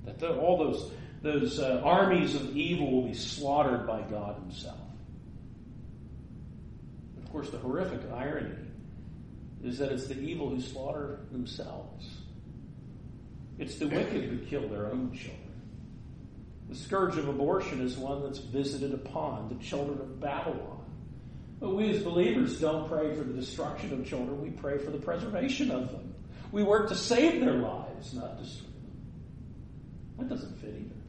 That 0.04 0.18
the, 0.18 0.36
all 0.36 0.58
those, 0.58 0.92
those 1.22 1.58
uh, 1.58 1.80
armies 1.82 2.34
of 2.34 2.54
evil 2.54 2.92
will 2.92 3.08
be 3.08 3.14
slaughtered 3.14 3.86
by 3.86 4.02
God 4.02 4.36
Himself. 4.42 4.76
Of 7.24 7.32
course, 7.32 7.48
the 7.48 7.56
horrific 7.56 8.00
irony 8.12 8.54
is 9.64 9.78
that 9.78 9.92
it's 9.92 10.08
the 10.08 10.20
evil 10.20 10.50
who 10.50 10.60
slaughter 10.60 11.20
themselves. 11.32 12.06
It's 13.58 13.76
the 13.76 13.88
wicked 13.88 14.24
who 14.24 14.38
kill 14.44 14.68
their 14.68 14.88
own 14.88 15.12
children. 15.12 15.38
The 16.68 16.76
scourge 16.76 17.16
of 17.16 17.28
abortion 17.28 17.80
is 17.80 17.96
one 17.96 18.22
that's 18.24 18.40
visited 18.40 18.92
upon 18.92 19.48
the 19.48 19.64
children 19.64 20.00
of 20.00 20.20
Babylon. 20.20 20.71
But 21.62 21.76
we 21.76 21.90
as 21.90 22.02
believers 22.02 22.58
don't 22.58 22.88
pray 22.88 23.14
for 23.14 23.22
the 23.22 23.34
destruction 23.34 23.92
of 23.92 24.04
children, 24.04 24.42
we 24.42 24.50
pray 24.50 24.78
for 24.78 24.90
the 24.90 24.98
preservation 24.98 25.70
of 25.70 25.92
them. 25.92 26.12
We 26.50 26.64
work 26.64 26.88
to 26.88 26.96
save 26.96 27.40
their 27.40 27.54
lives, 27.54 28.12
not 28.14 28.36
destroy 28.36 28.66
them. 28.66 30.18
That 30.18 30.28
doesn't 30.28 30.60
fit 30.60 30.70
either. 30.70 31.00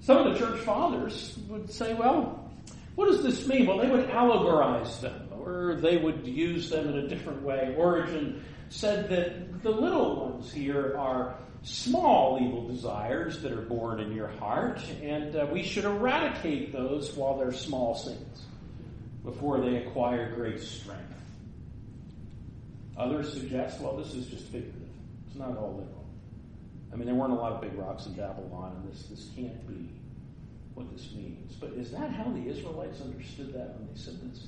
Some 0.00 0.26
of 0.26 0.32
the 0.32 0.38
church 0.40 0.62
fathers 0.62 1.38
would 1.46 1.72
say, 1.72 1.94
well, 1.94 2.50
what 2.96 3.06
does 3.06 3.22
this 3.22 3.46
mean? 3.46 3.66
Well, 3.66 3.78
they 3.78 3.88
would 3.88 4.08
allegorize 4.08 5.00
them, 5.00 5.28
or 5.30 5.76
they 5.76 5.96
would 5.96 6.26
use 6.26 6.68
them 6.68 6.88
in 6.88 6.98
a 6.98 7.06
different 7.06 7.42
way. 7.42 7.76
Origen 7.78 8.44
said 8.68 9.08
that 9.10 9.62
the 9.62 9.70
little 9.70 10.28
ones 10.28 10.52
here 10.52 10.96
are 10.98 11.36
small 11.62 12.40
evil 12.42 12.66
desires 12.66 13.42
that 13.42 13.52
are 13.52 13.62
born 13.62 14.00
in 14.00 14.12
your 14.12 14.26
heart, 14.26 14.80
and 15.00 15.36
uh, 15.36 15.46
we 15.52 15.62
should 15.62 15.84
eradicate 15.84 16.72
those 16.72 17.12
while 17.12 17.38
they're 17.38 17.52
small 17.52 17.94
sins 17.94 18.46
before 19.28 19.60
they 19.60 19.76
acquire 19.76 20.34
great 20.34 20.58
strength. 20.58 21.02
Others 22.96 23.34
suggest, 23.34 23.78
well, 23.78 23.94
this 23.94 24.14
is 24.14 24.26
just 24.26 24.44
figurative. 24.44 24.88
It's 25.26 25.36
not 25.36 25.50
all 25.58 25.76
literal. 25.76 26.06
I 26.90 26.96
mean, 26.96 27.04
there 27.04 27.14
weren't 27.14 27.32
a 27.32 27.36
lot 27.36 27.52
of 27.52 27.60
big 27.60 27.74
rocks 27.74 28.06
in 28.06 28.14
Babylon, 28.14 28.76
and 28.76 28.90
this, 28.90 29.02
this 29.02 29.28
can't 29.36 29.68
be 29.68 29.90
what 30.72 30.90
this 30.90 31.12
means. 31.12 31.56
But 31.56 31.72
is 31.72 31.90
that 31.90 32.10
how 32.10 32.24
the 32.24 32.48
Israelites 32.48 33.02
understood 33.02 33.52
that 33.52 33.76
when 33.76 33.88
they 33.92 34.00
said 34.00 34.18
this? 34.32 34.46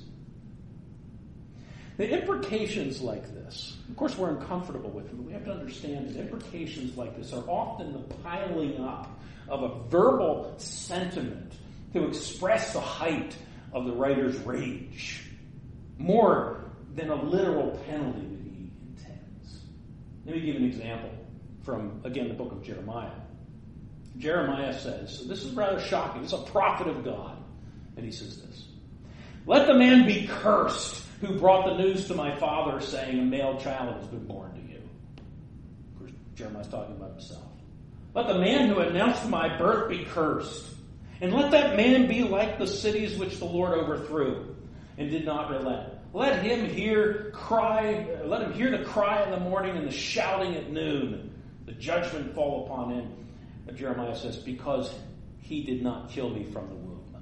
The 1.97 2.19
imprecations 2.19 3.01
like 3.01 3.31
this, 3.35 3.77
of 3.87 3.95
course, 3.95 4.17
we're 4.17 4.31
uncomfortable 4.31 4.89
with 4.89 5.09
them, 5.09 5.17
but 5.17 5.27
we 5.27 5.33
have 5.33 5.45
to 5.45 5.51
understand 5.51 6.09
that 6.09 6.19
imprecations 6.19 6.97
like 6.97 7.15
this 7.15 7.33
are 7.33 7.47
often 7.47 7.93
the 7.93 8.15
piling 8.15 8.83
up 8.83 9.21
of 9.47 9.61
a 9.61 9.89
verbal 9.89 10.55
sentiment 10.57 11.53
to 11.93 12.07
express 12.07 12.73
the 12.73 12.81
height 12.81 13.35
of 13.73 13.85
the 13.85 13.93
writer's 13.93 14.37
rage, 14.39 15.23
more 15.97 16.71
than 16.95 17.09
a 17.09 17.15
literal 17.15 17.71
penalty 17.87 18.19
that 18.19 18.43
he 18.43 18.71
intends. 18.87 19.59
Let 20.25 20.35
me 20.35 20.41
give 20.41 20.55
an 20.55 20.65
example 20.65 21.11
from, 21.63 22.01
again, 22.03 22.27
the 22.27 22.33
book 22.33 22.51
of 22.51 22.63
Jeremiah. 22.63 23.11
Jeremiah 24.17 24.77
says, 24.77 25.19
so 25.19 25.25
this 25.25 25.43
is 25.43 25.53
rather 25.53 25.79
shocking. 25.79 26.23
It's 26.23 26.33
a 26.33 26.37
prophet 26.37 26.87
of 26.87 27.03
God. 27.03 27.37
And 27.95 28.05
he 28.05 28.11
says 28.11 28.41
this 28.41 28.65
Let 29.45 29.67
the 29.67 29.73
man 29.73 30.05
be 30.05 30.27
cursed 30.27 31.03
who 31.21 31.39
brought 31.39 31.65
the 31.65 31.77
news 31.77 32.07
to 32.07 32.15
my 32.15 32.35
father 32.37 32.81
saying, 32.81 33.19
A 33.19 33.23
male 33.23 33.59
child 33.59 33.95
has 33.95 34.07
been 34.07 34.25
born 34.25 34.53
to 34.53 34.61
you. 34.61 34.77
Of 34.77 35.99
course, 35.99 36.11
Jeremiah's 36.35 36.67
talking 36.67 36.95
about 36.95 37.11
himself. 37.11 37.43
Let 38.13 38.27
the 38.27 38.39
man 38.39 38.69
who 38.69 38.79
announced 38.79 39.27
my 39.29 39.57
birth 39.57 39.89
be 39.89 40.05
cursed. 40.05 40.65
And 41.21 41.31
let 41.33 41.51
that 41.51 41.77
man 41.77 42.07
be 42.07 42.23
like 42.23 42.57
the 42.57 42.65
cities 42.65 43.17
which 43.17 43.37
the 43.37 43.45
Lord 43.45 43.77
overthrew 43.77 44.55
and 44.97 45.09
did 45.11 45.23
not 45.23 45.51
relent. 45.51 45.93
Let 46.13 46.43
him 46.43 46.67
hear 46.67 47.31
cry, 47.31 48.07
let 48.25 48.41
him 48.41 48.53
hear 48.53 48.75
the 48.75 48.83
cry 48.83 49.23
in 49.23 49.29
the 49.31 49.39
morning 49.39 49.77
and 49.77 49.87
the 49.87 49.91
shouting 49.91 50.55
at 50.55 50.71
noon. 50.71 51.31
The 51.67 51.73
judgment 51.73 52.33
fall 52.33 52.65
upon 52.65 52.91
him. 52.91 53.13
But 53.65 53.75
Jeremiah 53.75 54.15
says, 54.15 54.35
because 54.35 54.93
he 55.39 55.63
did 55.63 55.83
not 55.83 56.09
kill 56.09 56.31
me 56.31 56.43
from 56.51 56.67
the 56.69 56.75
womb. 56.75 57.15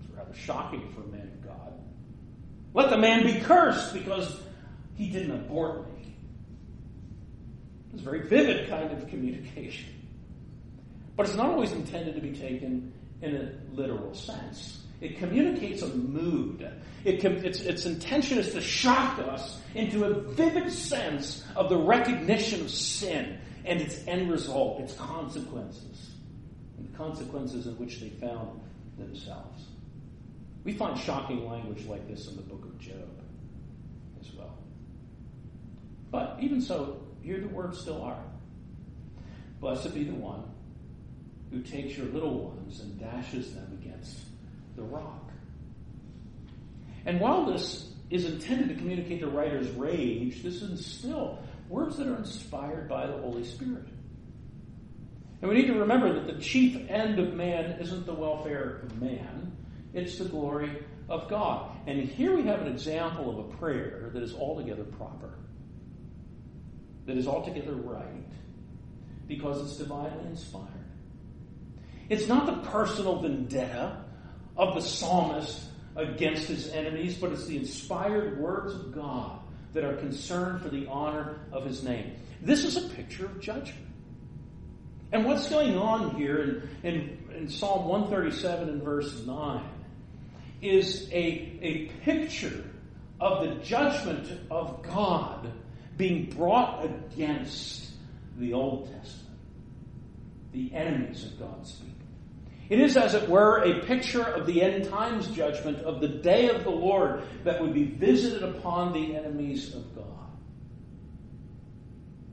It's 0.00 0.10
rather 0.10 0.34
shocking 0.34 0.90
for 0.92 1.02
a 1.02 1.06
man 1.06 1.30
of 1.32 1.46
God. 1.46 1.72
Let 2.74 2.90
the 2.90 2.98
man 2.98 3.24
be 3.24 3.40
cursed 3.40 3.94
because 3.94 4.36
he 4.94 5.08
didn't 5.10 5.30
abort 5.30 5.94
me. 5.94 6.16
It's 7.92 8.02
a 8.02 8.04
very 8.04 8.26
vivid 8.26 8.68
kind 8.68 8.90
of 8.90 9.08
communication. 9.08 9.93
But 11.16 11.26
it's 11.26 11.36
not 11.36 11.50
always 11.50 11.72
intended 11.72 12.14
to 12.16 12.20
be 12.20 12.32
taken 12.32 12.92
in 13.22 13.36
a 13.36 13.74
literal 13.74 14.14
sense. 14.14 14.80
It 15.00 15.18
communicates 15.18 15.82
a 15.82 15.88
mood. 15.88 16.68
It 17.04 17.20
com- 17.20 17.36
its, 17.44 17.60
its 17.60 17.84
intention 17.86 18.38
is 18.38 18.52
to 18.52 18.60
shock 18.60 19.18
us 19.18 19.60
into 19.74 20.04
a 20.04 20.14
vivid 20.14 20.72
sense 20.72 21.44
of 21.56 21.68
the 21.68 21.76
recognition 21.76 22.62
of 22.62 22.70
sin 22.70 23.38
and 23.64 23.80
its 23.80 24.06
end 24.06 24.30
result, 24.30 24.80
its 24.80 24.94
consequences, 24.94 26.10
and 26.78 26.88
the 26.88 26.96
consequences 26.96 27.66
in 27.66 27.74
which 27.78 28.00
they 28.00 28.08
found 28.08 28.60
themselves. 28.98 29.64
We 30.64 30.72
find 30.72 30.98
shocking 30.98 31.46
language 31.46 31.84
like 31.86 32.08
this 32.08 32.28
in 32.28 32.36
the 32.36 32.42
book 32.42 32.64
of 32.64 32.78
Job 32.78 33.20
as 34.20 34.32
well. 34.32 34.56
But 36.10 36.38
even 36.40 36.60
so, 36.60 37.02
here 37.22 37.40
the 37.40 37.48
words 37.48 37.78
still 37.78 38.02
are. 38.02 38.22
Blessed 39.60 39.94
be 39.94 40.04
the 40.04 40.14
one 40.14 40.44
who 41.54 41.62
takes 41.62 41.96
your 41.96 42.06
little 42.06 42.48
ones 42.48 42.80
and 42.80 42.98
dashes 42.98 43.54
them 43.54 43.78
against 43.80 44.18
the 44.74 44.82
rock. 44.82 45.30
And 47.06 47.20
while 47.20 47.46
this 47.46 47.92
is 48.10 48.24
intended 48.24 48.70
to 48.70 48.74
communicate 48.74 49.20
the 49.20 49.28
writer's 49.28 49.70
rage, 49.70 50.42
this 50.42 50.62
is 50.62 50.84
still 50.84 51.38
words 51.68 51.96
that 51.98 52.08
are 52.08 52.16
inspired 52.16 52.88
by 52.88 53.06
the 53.06 53.18
Holy 53.18 53.44
Spirit. 53.44 53.86
And 55.40 55.48
we 55.48 55.56
need 55.56 55.66
to 55.68 55.78
remember 55.78 56.12
that 56.14 56.26
the 56.26 56.42
chief 56.42 56.90
end 56.90 57.20
of 57.20 57.34
man 57.34 57.78
isn't 57.78 58.04
the 58.04 58.14
welfare 58.14 58.80
of 58.82 59.00
man, 59.00 59.56
it's 59.92 60.18
the 60.18 60.24
glory 60.24 60.82
of 61.08 61.28
God. 61.28 61.70
And 61.86 62.00
here 62.00 62.34
we 62.34 62.42
have 62.44 62.62
an 62.62 62.68
example 62.68 63.30
of 63.30 63.38
a 63.38 63.56
prayer 63.58 64.10
that 64.12 64.22
is 64.22 64.34
altogether 64.34 64.84
proper, 64.84 65.34
that 67.06 67.16
is 67.16 67.28
altogether 67.28 67.74
right, 67.74 68.26
because 69.28 69.60
it's 69.62 69.76
divinely 69.76 70.26
inspired. 70.26 70.83
It's 72.08 72.28
not 72.28 72.46
the 72.46 72.70
personal 72.70 73.20
vendetta 73.20 74.04
of 74.56 74.74
the 74.74 74.80
psalmist 74.80 75.62
against 75.96 76.46
his 76.46 76.68
enemies, 76.70 77.16
but 77.16 77.32
it's 77.32 77.46
the 77.46 77.56
inspired 77.56 78.38
words 78.38 78.74
of 78.74 78.92
God 78.94 79.38
that 79.72 79.84
are 79.84 79.96
concerned 79.96 80.62
for 80.62 80.68
the 80.68 80.86
honor 80.86 81.38
of 81.52 81.64
his 81.64 81.82
name. 81.82 82.14
This 82.40 82.64
is 82.64 82.76
a 82.76 82.88
picture 82.94 83.26
of 83.26 83.40
judgment. 83.40 83.86
And 85.12 85.24
what's 85.24 85.48
going 85.48 85.76
on 85.78 86.16
here 86.16 86.68
in, 86.82 86.88
in, 86.94 87.18
in 87.36 87.48
Psalm 87.48 87.86
137 87.88 88.68
and 88.68 88.82
verse 88.82 89.24
9 89.24 89.64
is 90.60 91.08
a, 91.12 91.58
a 91.62 91.86
picture 92.04 92.64
of 93.20 93.46
the 93.46 93.54
judgment 93.64 94.40
of 94.50 94.82
God 94.82 95.52
being 95.96 96.30
brought 96.30 96.84
against 96.84 97.92
the 98.38 98.52
Old 98.52 98.90
Testament, 98.92 99.38
the 100.52 100.74
enemies 100.74 101.24
of 101.24 101.38
God's 101.38 101.72
people. 101.72 101.93
It 102.70 102.80
is, 102.80 102.96
as 102.96 103.14
it 103.14 103.28
were, 103.28 103.62
a 103.62 103.80
picture 103.84 104.22
of 104.22 104.46
the 104.46 104.62
end 104.62 104.88
times 104.88 105.28
judgment 105.28 105.78
of 105.78 106.00
the 106.00 106.08
day 106.08 106.48
of 106.48 106.64
the 106.64 106.70
Lord 106.70 107.22
that 107.44 107.60
would 107.60 107.74
be 107.74 107.84
visited 107.84 108.42
upon 108.42 108.92
the 108.92 109.16
enemies 109.16 109.74
of 109.74 109.94
God. 109.94 110.04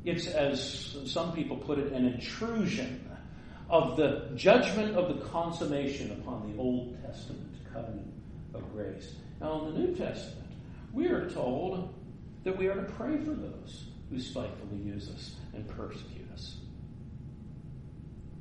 It's, 0.06 0.28
as 0.28 0.98
some 1.06 1.34
people 1.34 1.58
put 1.58 1.80
it, 1.80 1.92
an 1.92 2.06
intrusion 2.06 3.10
of 3.70 3.98
the 3.98 4.32
judgment 4.36 4.96
of 4.96 5.08
the 5.08 5.26
consummation 5.26 6.12
upon 6.12 6.52
the 6.52 6.58
Old 6.58 6.98
Testament 7.04 7.54
covenant 7.74 8.14
of 8.54 8.72
grace. 8.74 9.16
Now, 9.40 9.66
in 9.66 9.74
the 9.74 9.80
New 9.80 9.96
Testament, 9.96 10.50
we 10.94 11.08
are 11.08 11.30
told 11.30 11.94
that 12.44 12.58
we 12.58 12.68
are 12.68 12.76
to 12.76 12.92
pray 12.94 13.18
for 13.18 13.32
those 13.32 13.86
who 14.10 14.20
spitefully 14.20 14.82
use 14.84 15.10
us 15.10 15.36
and 15.54 15.68
persecute 15.70 16.30
us. 16.34 16.58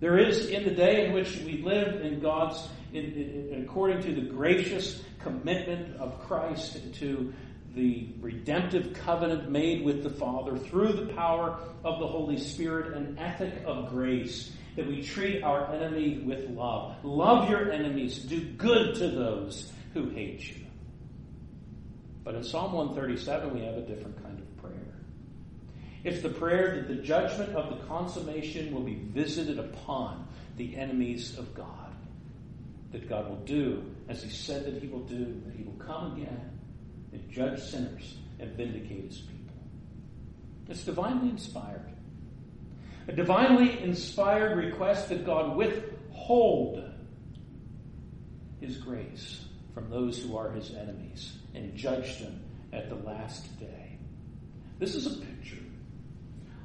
There 0.00 0.18
is, 0.18 0.46
in 0.48 0.64
the 0.64 0.70
day 0.70 1.06
in 1.06 1.12
which 1.12 1.36
we 1.40 1.62
live, 1.62 2.00
in 2.00 2.20
God's, 2.20 2.66
in, 2.92 3.04
in, 3.04 3.62
according 3.62 4.02
to 4.02 4.14
the 4.14 4.26
gracious 4.26 5.02
commitment 5.18 5.96
of 5.98 6.18
Christ 6.20 6.78
to 6.94 7.32
the 7.74 8.08
redemptive 8.20 8.94
covenant 8.94 9.50
made 9.50 9.84
with 9.84 10.02
the 10.02 10.10
Father 10.10 10.56
through 10.56 10.94
the 10.94 11.12
power 11.12 11.60
of 11.84 12.00
the 12.00 12.06
Holy 12.06 12.38
Spirit, 12.38 12.96
an 12.96 13.16
ethic 13.18 13.62
of 13.64 13.90
grace 13.90 14.50
that 14.76 14.86
we 14.86 15.02
treat 15.02 15.42
our 15.42 15.72
enemy 15.72 16.18
with 16.24 16.48
love. 16.50 16.96
Love 17.04 17.50
your 17.50 17.70
enemies. 17.70 18.18
Do 18.18 18.40
good 18.40 18.94
to 18.96 19.08
those 19.08 19.70
who 19.92 20.08
hate 20.08 20.48
you. 20.48 20.66
But 22.24 22.34
in 22.34 22.44
Psalm 22.44 22.72
137, 22.72 23.54
we 23.54 23.60
have 23.64 23.74
a 23.74 23.82
different 23.82 24.22
kind. 24.22 24.39
It's 26.02 26.22
the 26.22 26.30
prayer 26.30 26.76
that 26.76 26.88
the 26.88 27.02
judgment 27.02 27.54
of 27.54 27.68
the 27.70 27.84
consummation 27.86 28.72
will 28.72 28.82
be 28.82 28.94
visited 28.94 29.58
upon 29.58 30.26
the 30.56 30.76
enemies 30.76 31.36
of 31.38 31.54
God. 31.54 31.94
That 32.92 33.08
God 33.08 33.28
will 33.28 33.44
do 33.44 33.84
as 34.08 34.22
He 34.22 34.30
said 34.30 34.64
that 34.64 34.82
He 34.82 34.88
will 34.88 35.04
do, 35.04 35.42
that 35.46 35.54
He 35.54 35.62
will 35.62 35.74
come 35.74 36.12
again 36.12 36.58
and 37.12 37.30
judge 37.30 37.60
sinners 37.60 38.16
and 38.38 38.50
vindicate 38.52 39.04
His 39.04 39.18
people. 39.18 39.56
It's 40.68 40.84
divinely 40.84 41.28
inspired. 41.28 41.92
A 43.08 43.12
divinely 43.12 43.82
inspired 43.82 44.56
request 44.56 45.10
that 45.10 45.26
God 45.26 45.56
withhold 45.56 46.82
His 48.60 48.78
grace 48.78 49.44
from 49.74 49.90
those 49.90 50.18
who 50.22 50.36
are 50.36 50.50
His 50.50 50.74
enemies 50.74 51.36
and 51.54 51.76
judge 51.76 52.20
them 52.20 52.40
at 52.72 52.88
the 52.88 52.96
last 52.96 53.58
day. 53.60 53.98
This 54.78 54.94
is 54.94 55.06
a 55.06 55.10
picture 55.10 55.58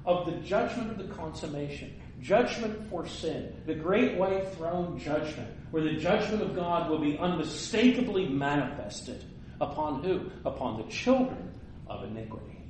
of 0.05 0.25
the 0.25 0.39
judgment 0.47 0.91
of 0.91 0.97
the 0.97 1.13
consummation, 1.13 1.93
judgment 2.21 2.89
for 2.89 3.07
sin, 3.07 3.53
the 3.65 3.73
great 3.73 4.17
white 4.17 4.53
throne 4.55 4.99
judgment, 4.99 5.49
where 5.71 5.83
the 5.83 5.95
judgment 5.95 6.41
of 6.41 6.55
God 6.55 6.89
will 6.89 6.99
be 6.99 7.17
unmistakably 7.17 8.27
manifested 8.27 9.23
upon 9.59 10.03
who? 10.03 10.29
Upon 10.45 10.77
the 10.77 10.91
children 10.91 11.51
of 11.87 12.03
iniquity. 12.03 12.61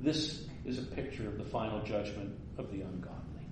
This 0.00 0.44
is 0.64 0.78
a 0.78 0.82
picture 0.82 1.26
of 1.26 1.38
the 1.38 1.44
final 1.44 1.82
judgment 1.82 2.38
of 2.58 2.70
the 2.70 2.80
ungodly. 2.82 3.46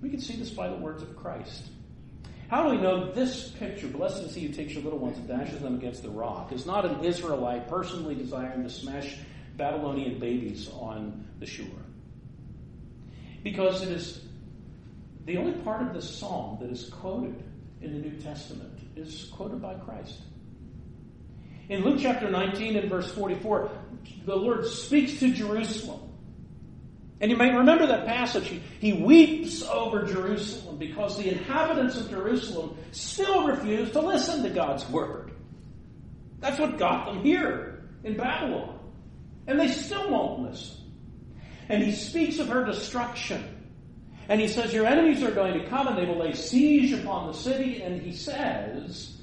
We 0.00 0.10
can 0.10 0.20
see 0.20 0.36
this 0.36 0.50
by 0.50 0.68
the 0.68 0.76
words 0.76 1.02
of 1.02 1.16
Christ. 1.16 1.64
How 2.48 2.62
do 2.62 2.70
we 2.70 2.82
know 2.82 3.12
this 3.12 3.48
picture, 3.50 3.88
blessed 3.88 4.22
is 4.22 4.34
he 4.34 4.46
who 4.46 4.54
takes 4.54 4.72
your 4.72 4.82
little 4.82 4.98
ones 4.98 5.18
and 5.18 5.28
dashes 5.28 5.60
them 5.60 5.74
against 5.74 6.02
the 6.02 6.08
rock, 6.08 6.50
is 6.50 6.64
not 6.64 6.86
an 6.86 7.04
Israelite 7.04 7.68
personally 7.68 8.14
desiring 8.14 8.62
to 8.62 8.70
smash 8.70 9.18
Babylonian 9.58 10.18
babies 10.18 10.70
on 10.72 11.26
the 11.40 11.46
shore. 11.46 11.66
Because 13.42 13.82
it 13.82 13.88
is 13.88 14.22
the 15.26 15.36
only 15.36 15.52
part 15.60 15.82
of 15.82 15.92
this 15.92 16.08
psalm 16.08 16.58
that 16.60 16.70
is 16.70 16.88
quoted 16.88 17.42
in 17.82 17.92
the 17.92 18.08
New 18.08 18.18
Testament 18.20 18.78
is 18.96 19.30
quoted 19.34 19.60
by 19.60 19.74
Christ. 19.74 20.22
In 21.68 21.84
Luke 21.84 21.98
chapter 22.00 22.30
19 22.30 22.76
and 22.76 22.88
verse 22.88 23.12
44, 23.12 23.70
the 24.24 24.34
Lord 24.34 24.64
speaks 24.64 25.18
to 25.20 25.32
Jerusalem. 25.32 26.00
And 27.20 27.30
you 27.30 27.36
may 27.36 27.52
remember 27.52 27.86
that 27.86 28.06
passage. 28.06 28.60
He 28.80 28.92
weeps 28.92 29.62
over 29.62 30.06
Jerusalem 30.06 30.78
because 30.78 31.18
the 31.18 31.28
inhabitants 31.28 31.96
of 31.98 32.08
Jerusalem 32.08 32.76
still 32.92 33.48
refuse 33.48 33.90
to 33.90 34.00
listen 34.00 34.44
to 34.44 34.50
God's 34.50 34.88
word. 34.88 35.32
That's 36.38 36.58
what 36.60 36.78
got 36.78 37.06
them 37.06 37.24
here 37.24 37.82
in 38.04 38.16
Babylon. 38.16 38.77
And 39.48 39.58
they 39.58 39.68
still 39.68 40.10
won't 40.10 40.42
listen. 40.42 40.76
And 41.70 41.82
he 41.82 41.92
speaks 41.92 42.38
of 42.38 42.48
her 42.48 42.64
destruction. 42.64 43.42
And 44.28 44.40
he 44.40 44.46
says, 44.46 44.72
Your 44.74 44.86
enemies 44.86 45.22
are 45.22 45.30
going 45.30 45.58
to 45.58 45.66
come 45.68 45.88
and 45.88 45.96
they 45.96 46.04
will 46.04 46.18
lay 46.18 46.34
siege 46.34 46.92
upon 46.92 47.26
the 47.26 47.32
city. 47.32 47.82
And 47.82 48.00
he 48.00 48.12
says, 48.12 49.16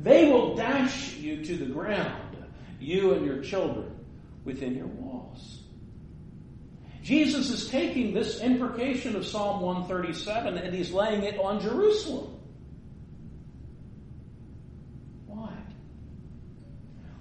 They 0.00 0.30
will 0.30 0.54
dash 0.54 1.16
you 1.16 1.44
to 1.44 1.56
the 1.56 1.66
ground, 1.66 2.36
you 2.80 3.12
and 3.12 3.26
your 3.26 3.42
children, 3.42 3.94
within 4.44 4.76
your 4.76 4.86
walls. 4.86 5.58
Jesus 7.02 7.50
is 7.50 7.68
taking 7.68 8.14
this 8.14 8.40
imprecation 8.40 9.16
of 9.16 9.26
Psalm 9.26 9.60
137 9.62 10.58
and 10.58 10.72
he's 10.72 10.92
laying 10.92 11.24
it 11.24 11.36
on 11.40 11.60
Jerusalem. 11.60 12.38
Why? 15.26 15.52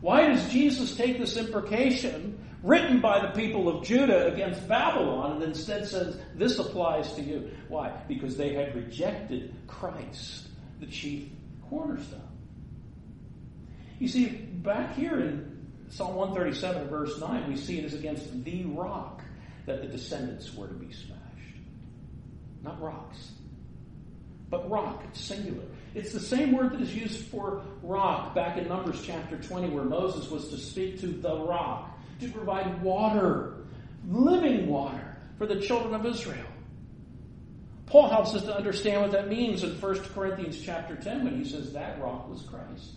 Why 0.02 0.28
does 0.28 0.47
Jesus 0.52 0.95
take 0.95 1.17
this 1.17 1.36
imprecation 1.36 2.38
written 2.63 3.02
by 3.02 3.19
the 3.19 3.30
people 3.30 3.67
of 3.67 3.84
Judah 3.84 4.32
against 4.32 4.67
Babylon, 4.67 5.34
and 5.34 5.43
instead 5.43 5.88
says, 5.88 6.17
This 6.36 6.60
applies 6.60 7.13
to 7.13 7.21
you. 7.21 7.52
Why? 7.68 7.91
Because 8.07 8.38
they 8.38 8.53
had 8.53 8.76
rejected 8.76 9.53
Christ, 9.68 10.47
the 10.80 10.86
chief 10.86 11.30
cornerstone. 11.70 12.22
You 13.99 14.07
see, 14.07 14.28
back 14.28 14.95
here 14.95 15.20
in 15.20 15.68
Psalm 15.89 16.16
137, 16.16 16.88
verse 16.88 17.20
9, 17.20 17.47
we 17.47 17.55
see 17.55 17.80
it 17.80 17.86
is 17.86 17.93
against 17.93 18.43
the 18.43 18.66
rock 18.66 19.22
that 19.66 19.82
the 19.82 19.88
descendants 19.88 20.53
were 20.55 20.68
to 20.68 20.74
be 20.74 20.91
smashed. 20.91 21.20
Not 22.64 22.82
rocks, 22.82 23.32
but 24.49 24.70
rock, 24.70 25.03
it's 25.07 25.20
singular. 25.20 25.64
It's 25.93 26.14
the 26.14 26.20
same 26.20 26.51
word 26.51 26.72
that 26.72 26.82
is 26.82 26.95
used 26.95 27.28
for 27.28 27.64
rock 27.84 28.34
back 28.34 28.57
in 28.57 28.68
Numbers 28.68 29.01
chapter 29.03 29.38
20, 29.38 29.70
where 29.70 29.84
Moses 29.84 30.30
was 30.30 30.49
to 30.49 30.57
speak 30.57 30.99
to 31.01 31.07
the 31.07 31.38
rock 31.38 31.97
to 32.22 32.30
provide 32.30 32.82
water, 32.82 33.65
living 34.07 34.67
water, 34.67 35.17
for 35.38 35.45
the 35.45 35.59
children 35.59 35.93
of 35.93 36.05
Israel. 36.05 36.45
Paul 37.88 38.09
helps 38.09 38.34
us 38.34 38.43
to 38.43 38.55
understand 38.55 39.01
what 39.01 39.11
that 39.11 39.28
means 39.28 39.63
in 39.63 39.72
1 39.72 39.99
Corinthians 40.13 40.61
chapter 40.61 40.95
10 40.95 41.26
when 41.26 41.38
he 41.38 41.49
says 41.49 41.74
that 41.74 42.01
rock 42.01 42.30
was 42.30 42.41
Christ. 42.43 42.91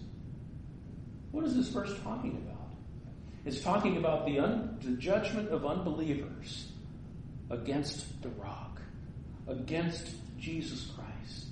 What 1.32 1.44
is 1.44 1.56
this 1.56 1.68
verse 1.68 1.92
talking 2.04 2.30
about? 2.30 2.70
It's 3.44 3.60
talking 3.60 3.96
about 3.96 4.24
the, 4.24 4.38
un- 4.38 4.78
the 4.82 4.92
judgment 4.92 5.48
of 5.48 5.66
unbelievers 5.66 6.68
against 7.50 8.22
the 8.22 8.28
rock, 8.30 8.80
against 9.48 10.10
Jesus 10.38 10.90
Christ. 10.94 11.46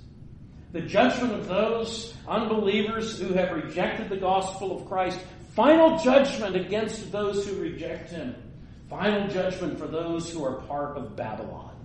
The 0.71 0.81
judgment 0.81 1.33
of 1.33 1.47
those 1.47 2.13
unbelievers 2.27 3.19
who 3.19 3.33
have 3.33 3.51
rejected 3.51 4.09
the 4.09 4.17
gospel 4.17 4.77
of 4.77 4.87
Christ. 4.87 5.19
Final 5.55 5.99
judgment 5.99 6.55
against 6.55 7.11
those 7.11 7.47
who 7.47 7.61
reject 7.61 8.09
him. 8.09 8.35
Final 8.89 9.27
judgment 9.27 9.77
for 9.77 9.87
those 9.87 10.31
who 10.31 10.43
are 10.43 10.61
part 10.61 10.97
of 10.97 11.15
Babylon. 11.15 11.75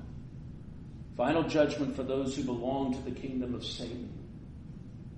Final 1.16 1.42
judgment 1.42 1.94
for 1.94 2.02
those 2.02 2.34
who 2.34 2.44
belong 2.44 2.94
to 2.94 3.02
the 3.02 3.10
kingdom 3.10 3.54
of 3.54 3.64
Satan. 3.64 4.12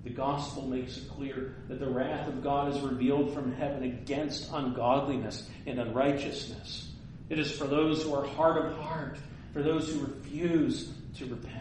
The 0.03 0.09
gospel 0.09 0.67
makes 0.67 0.97
it 0.97 1.09
clear 1.09 1.55
that 1.69 1.79
the 1.79 1.89
wrath 1.89 2.27
of 2.27 2.43
God 2.43 2.75
is 2.75 2.81
revealed 2.81 3.33
from 3.33 3.53
heaven 3.53 3.83
against 3.83 4.51
ungodliness 4.51 5.47
and 5.65 5.79
unrighteousness. 5.79 6.91
It 7.29 7.39
is 7.39 7.51
for 7.51 7.67
those 7.67 8.03
who 8.03 8.13
are 8.15 8.25
hard 8.25 8.57
of 8.57 8.77
heart, 8.79 9.17
for 9.53 9.61
those 9.61 9.89
who 9.89 10.01
refuse 10.01 10.91
to 11.17 11.25
repent. 11.27 11.55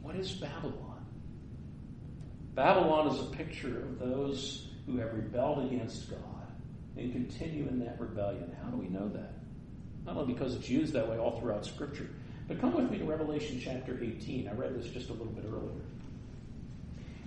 What 0.00 0.16
is 0.16 0.30
Babylon? 0.32 1.04
Babylon 2.54 3.08
is 3.08 3.20
a 3.20 3.36
picture 3.36 3.82
of 3.82 3.98
those 3.98 4.63
who 4.86 4.98
have 4.98 5.12
rebelled 5.14 5.66
against 5.66 6.10
God 6.10 6.20
and 6.96 7.12
continue 7.12 7.66
in 7.68 7.80
that 7.80 8.00
rebellion. 8.00 8.54
How 8.62 8.70
do 8.70 8.76
we 8.76 8.88
know 8.88 9.08
that? 9.08 9.32
Not 10.06 10.16
only 10.16 10.32
because 10.34 10.54
it's 10.54 10.68
used 10.68 10.92
that 10.92 11.08
way 11.08 11.18
all 11.18 11.40
throughout 11.40 11.64
Scripture, 11.64 12.08
but 12.46 12.60
come 12.60 12.74
with 12.74 12.90
me 12.90 12.98
to 12.98 13.04
Revelation 13.04 13.60
chapter 13.62 13.98
18. 14.02 14.48
I 14.48 14.52
read 14.52 14.78
this 14.78 14.90
just 14.90 15.08
a 15.08 15.12
little 15.12 15.32
bit 15.32 15.46
earlier. 15.46 15.80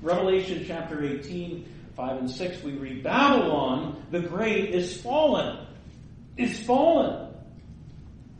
Revelation 0.01 0.63
chapter 0.67 1.03
18, 1.03 1.65
5 1.95 2.17
and 2.17 2.29
6, 2.29 2.63
we 2.63 2.73
read, 2.73 3.03
Babylon 3.03 4.05
the 4.11 4.19
great 4.19 4.69
is 4.69 5.01
fallen. 5.01 5.65
Is 6.37 6.59
fallen. 6.59 7.33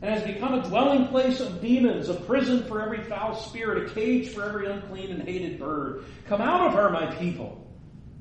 And 0.03 0.13
has 0.13 0.23
become 0.23 0.53
a 0.53 0.61
dwelling 0.61 1.07
place 1.07 1.39
of 1.39 1.59
demons, 1.59 2.09
a 2.09 2.13
prison 2.13 2.63
for 2.65 2.83
every 2.83 3.03
foul 3.05 3.35
spirit, 3.35 3.89
a 3.89 3.93
cage 3.95 4.29
for 4.29 4.43
every 4.43 4.69
unclean 4.69 5.09
and 5.09 5.23
hated 5.23 5.57
bird. 5.57 6.05
Come 6.27 6.39
out 6.39 6.67
of 6.67 6.73
her, 6.73 6.91
my 6.91 7.07
people, 7.15 7.66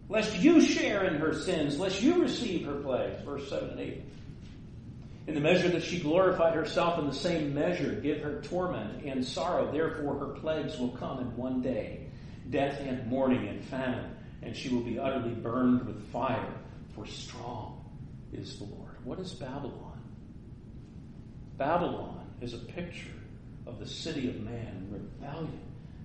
lest 0.08 0.38
you 0.38 0.60
share 0.60 1.04
in 1.04 1.16
her 1.16 1.34
sins, 1.34 1.78
lest 1.78 2.02
you 2.02 2.22
receive 2.22 2.66
her 2.66 2.76
plagues. 2.76 3.22
Verse 3.24 3.48
7 3.48 3.70
and 3.70 3.80
8. 3.80 4.02
In 5.26 5.34
the 5.34 5.40
measure 5.40 5.68
that 5.68 5.82
she 5.82 5.98
glorified 5.98 6.54
herself, 6.54 6.98
in 6.98 7.06
the 7.06 7.14
same 7.14 7.52
measure 7.52 8.00
give 8.00 8.20
her 8.20 8.40
torment 8.42 9.04
and 9.04 9.24
sorrow. 9.24 9.72
Therefore 9.72 10.18
her 10.18 10.34
plagues 10.40 10.78
will 10.78 10.90
come 10.90 11.18
in 11.18 11.36
one 11.36 11.62
day 11.62 12.06
death 12.50 12.80
and 12.80 13.06
mourning 13.08 13.48
and 13.48 13.64
famine, 13.64 14.14
and 14.42 14.56
she 14.56 14.68
will 14.68 14.82
be 14.82 14.98
utterly 14.98 15.34
burned 15.34 15.84
with 15.84 16.00
fire, 16.12 16.54
for 16.94 17.04
strong 17.06 17.84
is 18.32 18.58
the 18.58 18.64
Lord. 18.64 18.92
What 19.02 19.18
is 19.18 19.32
Babylon? 19.34 20.00
Babylon 21.58 22.30
is 22.40 22.54
a 22.54 22.58
picture 22.58 23.10
of 23.66 23.80
the 23.80 23.86
city 23.86 24.28
of 24.28 24.40
man 24.40 24.86
rebellion 24.90 25.60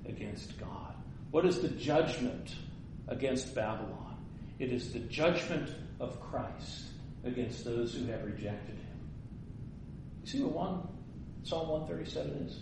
against 0.08 0.60
God. 0.60 0.96
What 1.30 1.46
is 1.46 1.62
the 1.62 1.70
judgment 1.70 2.56
against 3.12 3.54
Babylon? 3.54 4.18
It 4.58 4.72
is 4.72 4.94
the 4.94 5.00
judgment 5.00 5.70
of 6.00 6.20
Christ 6.20 6.86
against 7.24 7.64
those 7.64 7.94
who 7.94 8.06
have 8.08 8.24
rejected 8.24 8.76
him. 8.76 9.10
You 10.24 10.28
see 10.28 10.42
what 10.42 10.54
one, 10.54 10.88
Psalm 11.44 11.68
137 11.68 12.48
is? 12.48 12.60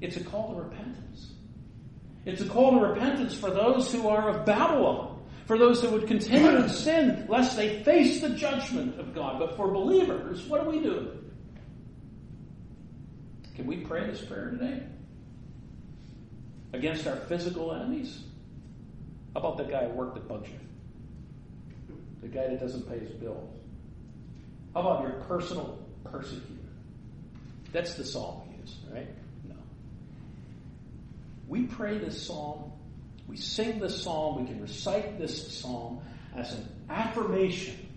It's 0.00 0.16
a 0.16 0.24
call 0.24 0.54
to 0.54 0.62
repentance. 0.62 1.32
It's 2.24 2.40
a 2.40 2.48
call 2.48 2.78
to 2.78 2.86
repentance 2.86 3.34
for 3.34 3.50
those 3.50 3.92
who 3.92 4.08
are 4.08 4.30
of 4.30 4.46
Babylon, 4.46 5.22
for 5.46 5.58
those 5.58 5.82
who 5.82 5.90
would 5.90 6.06
continue 6.06 6.56
in 6.56 6.68
sin, 6.68 7.26
lest 7.28 7.56
they 7.56 7.82
face 7.82 8.20
the 8.20 8.30
judgment 8.30 8.98
of 8.98 9.14
God. 9.14 9.38
But 9.38 9.56
for 9.56 9.68
believers, 9.68 10.42
what 10.46 10.64
do 10.64 10.70
we 10.70 10.80
do? 10.80 11.18
Can 13.54 13.66
we 13.66 13.78
pray 13.78 14.06
this 14.06 14.22
prayer 14.22 14.50
today? 14.50 14.82
Against 16.72 17.06
our 17.06 17.16
physical 17.16 17.72
enemies? 17.72 18.24
How 19.34 19.40
about 19.40 19.56
the 19.56 19.64
guy 19.64 19.82
at 19.82 19.94
work 19.94 20.14
that 20.14 20.28
bugs? 20.28 20.48
The 22.22 22.28
guy 22.28 22.46
that 22.46 22.60
doesn't 22.60 22.88
pay 22.88 23.00
his 23.00 23.10
bills? 23.10 23.50
How 24.72 24.80
about 24.80 25.02
your 25.02 25.20
personal 25.24 25.78
persecutor? 26.04 26.48
That's 27.72 27.94
the 27.94 28.04
psalm 28.04 28.42
we 28.48 28.56
use, 28.60 28.76
right? 28.92 29.08
No. 29.48 29.56
We 31.48 31.64
pray 31.64 31.98
this 31.98 32.24
psalm, 32.24 32.72
we 33.28 33.36
sing 33.36 33.80
this 33.80 34.02
psalm, 34.02 34.40
we 34.40 34.46
can 34.46 34.62
recite 34.62 35.18
this 35.18 35.58
psalm 35.58 36.00
as 36.36 36.52
an 36.52 36.68
affirmation 36.88 37.88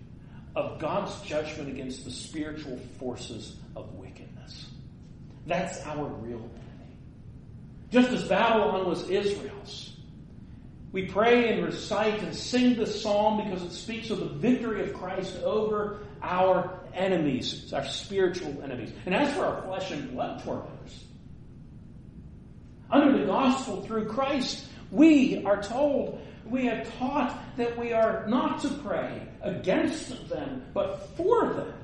of 0.56 0.80
God's 0.80 1.20
judgment 1.22 1.68
against 1.68 2.04
the 2.04 2.10
spiritual 2.10 2.76
forces 2.98 3.56
of 3.76 3.94
wickedness. 3.94 4.66
That's 5.46 5.80
our 5.86 6.04
real 6.04 6.38
enemy. 6.38 6.96
Just 7.90 8.10
as 8.10 8.24
Babylon 8.24 8.86
was 8.86 9.08
Israel's. 9.08 9.87
We 10.90 11.06
pray 11.06 11.52
and 11.52 11.64
recite 11.64 12.22
and 12.22 12.34
sing 12.34 12.76
this 12.76 13.02
psalm 13.02 13.44
because 13.44 13.62
it 13.62 13.72
speaks 13.72 14.10
of 14.10 14.20
the 14.20 14.26
victory 14.26 14.88
of 14.88 14.94
Christ 14.94 15.36
over 15.42 15.98
our 16.22 16.80
enemies, 16.94 17.72
our 17.74 17.84
spiritual 17.84 18.62
enemies. 18.62 18.92
And 19.04 19.14
as 19.14 19.34
for 19.34 19.44
our 19.44 19.62
flesh 19.62 19.90
and 19.90 20.10
blood 20.12 20.42
tormentors, 20.42 21.04
under 22.90 23.18
the 23.18 23.26
gospel 23.26 23.82
through 23.82 24.06
Christ, 24.06 24.64
we 24.90 25.44
are 25.44 25.62
told, 25.62 26.22
we 26.46 26.64
have 26.66 26.90
taught 26.98 27.38
that 27.58 27.78
we 27.78 27.92
are 27.92 28.26
not 28.26 28.62
to 28.62 28.68
pray 28.68 29.22
against 29.42 30.28
them, 30.30 30.64
but 30.72 31.10
for 31.16 31.52
them. 31.52 31.74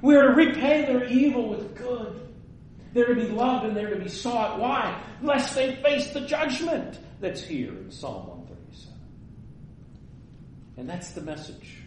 We 0.00 0.16
are 0.16 0.22
to 0.22 0.34
repay 0.34 0.84
their 0.84 1.04
evil 1.04 1.48
with 1.48 1.76
good. 1.76 2.28
They're 2.92 3.14
to 3.14 3.14
be 3.14 3.28
loved 3.28 3.66
and 3.66 3.76
they're 3.76 3.94
to 3.94 4.00
be 4.00 4.08
sought. 4.08 4.58
Why? 4.58 5.00
Lest 5.22 5.54
they 5.54 5.76
face 5.76 6.10
the 6.10 6.22
judgment 6.22 6.98
that's 7.22 7.42
here 7.42 7.70
in 7.70 7.90
Psalm 7.90 8.26
137. 8.26 8.98
And 10.76 10.88
that's 10.88 11.12
the 11.12 11.20
message 11.20 11.78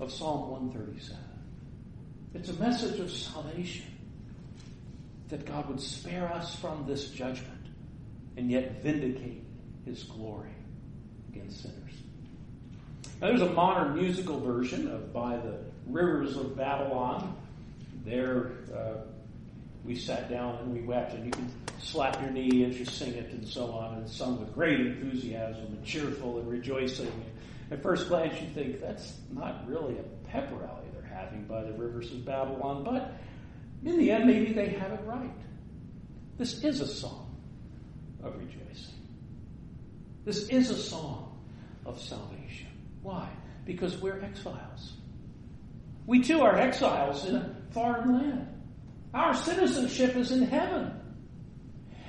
of 0.00 0.10
Psalm 0.10 0.50
137. 0.50 1.22
It's 2.34 2.48
a 2.48 2.54
message 2.54 2.98
of 2.98 3.10
salvation. 3.10 3.86
That 5.28 5.46
God 5.46 5.68
would 5.68 5.80
spare 5.80 6.32
us 6.32 6.54
from 6.56 6.84
this 6.86 7.08
judgment 7.08 7.66
and 8.36 8.50
yet 8.50 8.82
vindicate 8.82 9.42
his 9.84 10.02
glory 10.04 10.50
against 11.30 11.62
sinners. 11.62 11.92
Now, 13.20 13.28
there's 13.28 13.40
a 13.40 13.52
modern 13.52 13.96
musical 13.96 14.38
version 14.40 14.88
of 14.90 15.12
By 15.12 15.36
the 15.36 15.58
Rivers 15.86 16.36
of 16.36 16.56
Babylon. 16.56 17.36
There, 18.04 18.52
uh, 18.74 18.96
we 19.84 19.94
sat 19.96 20.30
down 20.30 20.56
and 20.58 20.72
we 20.72 20.80
wept, 20.80 21.14
and 21.14 21.24
you 21.24 21.30
can 21.30 21.50
slap 21.78 22.20
your 22.20 22.30
knee 22.30 22.64
as 22.64 22.78
you 22.78 22.84
sing 22.84 23.14
it 23.14 23.30
and 23.30 23.46
so 23.46 23.70
on, 23.70 23.98
and 23.98 24.08
sung 24.08 24.40
with 24.40 24.54
great 24.54 24.80
enthusiasm 24.80 25.66
and 25.66 25.84
cheerful 25.84 26.38
and 26.38 26.48
rejoicing. 26.48 27.12
At 27.70 27.82
first 27.82 28.08
glance, 28.08 28.40
you 28.40 28.48
think 28.48 28.80
that's 28.80 29.14
not 29.30 29.68
really 29.68 29.98
a 29.98 30.02
pep 30.28 30.50
rally 30.52 30.86
they're 30.92 31.02
having 31.02 31.44
by 31.44 31.62
the 31.64 31.72
rivers 31.72 32.10
of 32.12 32.24
Babylon, 32.24 32.84
but 32.84 33.12
in 33.84 33.98
the 33.98 34.10
end, 34.10 34.26
maybe 34.26 34.52
they 34.52 34.68
have 34.68 34.92
it 34.92 35.00
right. 35.04 35.30
This 36.38 36.64
is 36.64 36.80
a 36.80 36.86
song 36.86 37.36
of 38.22 38.36
rejoicing. 38.36 38.94
This 40.24 40.48
is 40.48 40.70
a 40.70 40.76
song 40.76 41.38
of 41.84 42.00
salvation. 42.00 42.68
Why? 43.02 43.28
Because 43.66 43.98
we're 43.98 44.22
exiles. 44.22 44.94
We 46.06 46.20
too 46.22 46.40
are 46.40 46.56
exiles 46.56 47.26
in 47.26 47.36
a 47.36 47.56
foreign 47.70 48.12
land. 48.14 48.53
Our 49.14 49.32
citizenship 49.32 50.16
is 50.16 50.32
in 50.32 50.42
heaven. 50.42 50.92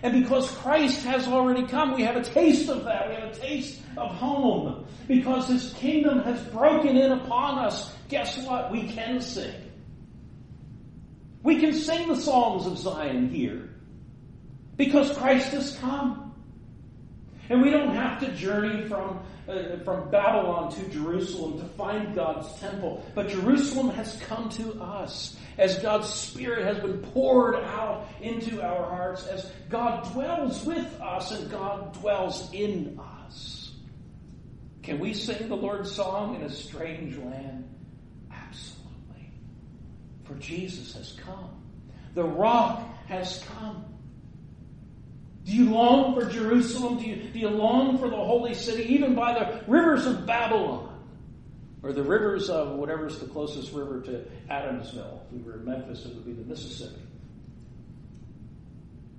And 0.02 0.24
because 0.24 0.52
Christ 0.58 1.06
has 1.06 1.28
already 1.28 1.68
come, 1.68 1.94
we 1.94 2.04
have 2.04 2.16
a 2.16 2.24
taste 2.24 2.68
of 2.68 2.84
that. 2.84 3.10
We 3.10 3.16
have 3.16 3.32
a 3.32 3.36
taste 3.36 3.80
of 3.96 4.12
home. 4.12 4.86
Because 5.08 5.48
his 5.48 5.72
kingdom 5.74 6.22
has 6.24 6.42
broken 6.46 6.98
in 6.98 7.12
upon 7.12 7.60
us, 7.60 7.94
guess 8.10 8.38
what? 8.46 8.72
We 8.72 8.88
can 8.88 9.22
sing. 9.22 9.54
We 11.44 11.60
can 11.60 11.74
sing 11.74 12.08
the 12.08 12.16
songs 12.16 12.66
of 12.66 12.78
Zion 12.78 13.30
here. 13.30 13.70
Because 14.78 15.16
Christ 15.16 15.52
has 15.52 15.78
come. 15.78 16.34
And 17.50 17.62
we 17.62 17.70
don't 17.70 17.94
have 17.96 18.20
to 18.22 18.32
journey 18.34 18.88
from, 18.88 19.24
uh, 19.48 19.78
from 19.84 20.10
Babylon 20.10 20.72
to 20.72 20.90
Jerusalem 20.90 21.60
to 21.60 21.66
find 21.76 22.16
God's 22.16 22.52
temple. 22.60 23.06
But 23.14 23.30
Jerusalem 23.30 23.90
has 23.92 24.20
come 24.22 24.50
to 24.50 24.82
us 24.82 25.38
as 25.58 25.80
God's 25.80 26.10
Spirit 26.10 26.66
has 26.66 26.80
been 26.80 27.00
poured 27.00 27.56
out 27.56 28.08
into 28.22 28.62
our 28.62 28.84
hearts, 28.90 29.26
as 29.28 29.50
God 29.70 30.12
dwells 30.12 30.66
with 30.66 31.02
us 31.02 31.32
and 31.32 31.50
God 31.50 31.94
dwells 32.00 32.52
in 32.54 33.00
us. 33.00 33.72
Can 34.84 35.00
we 35.00 35.14
sing 35.14 35.48
the 35.48 35.58
Lord's 35.58 35.92
song 35.92 36.36
in 36.36 36.42
a 36.42 36.50
strange 36.50 37.18
land? 37.18 37.68
Absolutely. 38.32 39.32
For 40.26 40.36
Jesus 40.36 40.94
has 40.94 41.14
come. 41.14 41.64
The 42.14 42.24
rock 42.24 42.88
has 43.08 43.44
come. 43.58 43.86
Do 45.46 45.52
you 45.52 45.70
long 45.70 46.16
for 46.16 46.30
Jerusalem? 46.30 46.98
Do 46.98 47.06
you, 47.06 47.16
do 47.16 47.40
you 47.40 47.50
long 47.50 47.98
for 48.00 48.10
the 48.10 48.16
holy 48.16 48.54
city, 48.54 48.84
even 48.94 49.16
by 49.16 49.34
the 49.34 49.64
rivers 49.68 50.06
of 50.06 50.26
Babylon? 50.26 50.85
Or 51.86 51.94
the 51.94 52.02
rivers 52.02 52.50
of 52.50 52.78
whatever's 52.78 53.20
the 53.20 53.28
closest 53.28 53.72
river 53.72 54.02
to 54.02 54.26
Adamsville. 54.50 55.20
If 55.28 55.32
we 55.32 55.44
were 55.44 55.60
in 55.60 55.66
Memphis, 55.66 56.04
it 56.04 56.16
would 56.16 56.26
be 56.26 56.34
the 56.34 56.44
Mississippi. 56.44 57.00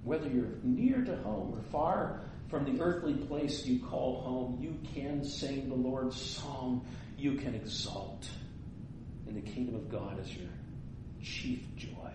Whether 0.03 0.29
you're 0.29 0.59
near 0.65 1.05
to 1.05 1.17
home 1.19 1.55
or 1.57 1.63
far 1.71 2.23
from 2.49 2.65
the 2.65 2.83
earthly 2.83 3.15
place 3.15 3.65
you 3.65 3.79
call 3.79 4.21
home, 4.23 4.59
you 4.61 4.77
can 4.93 5.25
sing 5.25 5.69
the 5.69 5.77
Lord's 5.77 6.21
song. 6.21 6.85
You 7.17 7.37
can 7.37 7.55
exalt 7.55 8.29
in 9.29 9.37
the 9.37 9.41
kingdom 9.43 9.77
of 9.77 9.89
God 9.89 10.19
as 10.19 10.37
your 10.37 10.51
chief 11.23 11.63
joy. 11.77 12.11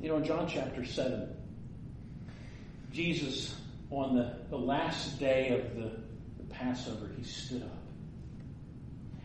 You 0.00 0.08
know, 0.08 0.16
in 0.16 0.24
John 0.24 0.48
chapter 0.48 0.82
7, 0.82 1.28
Jesus, 2.90 3.54
on 3.90 4.16
the, 4.16 4.38
the 4.48 4.56
last 4.56 5.18
day 5.18 5.50
of 5.50 5.76
the, 5.76 5.90
the 5.90 6.09
Passover, 6.60 7.10
he 7.16 7.24
stood 7.24 7.62
up 7.62 7.80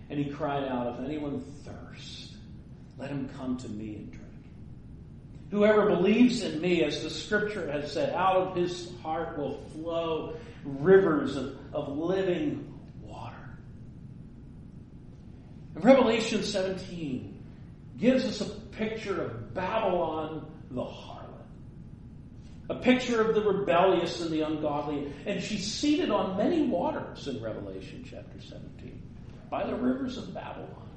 and 0.10 0.20
he 0.20 0.32
cried 0.32 0.64
out, 0.64 0.96
If 0.96 1.06
anyone 1.06 1.42
thirst, 1.64 2.36
let 2.98 3.10
him 3.10 3.30
come 3.38 3.58
to 3.58 3.70
me 3.70 3.96
and 3.96 4.12
drink. 4.12 4.26
Whoever 5.52 5.88
believes 5.88 6.44
in 6.44 6.62
me, 6.62 6.84
as 6.84 7.04
the 7.04 7.10
scripture 7.10 7.72
has 7.72 7.92
said, 7.92 8.14
out 8.14 8.36
of 8.38 8.56
his 8.56 8.92
heart 9.02 9.38
will 9.38 9.64
flow 9.74 10.36
rivers 10.64 11.36
of, 11.36 11.58
of 11.74 11.90
living 11.98 12.74
water. 13.02 13.58
And 15.76 15.84
Revelation 15.84 16.44
17 16.44 17.44
gives 17.98 18.26
us 18.26 18.42
a 18.42 18.50
picture 18.50 19.22
of 19.22 19.54
Babylon 19.54 20.52
the 20.72 20.84
harlot. 20.84 21.15
A 22.70 22.76
picture 22.76 23.22
of 23.22 23.36
the 23.36 23.42
rebellious 23.42 24.22
and 24.22 24.32
the 24.32 24.42
ungodly. 24.42 25.14
And 25.26 25.42
she's 25.42 25.66
seated 25.72 26.10
on 26.10 26.38
many 26.38 26.64
waters 26.64 27.28
in 27.28 27.42
Revelation 27.42 28.06
chapter 28.10 28.42
17 28.42 29.02
by 29.50 29.66
the 29.66 29.76
rivers 29.76 30.18
of 30.18 30.34
Babylon. 30.34 30.90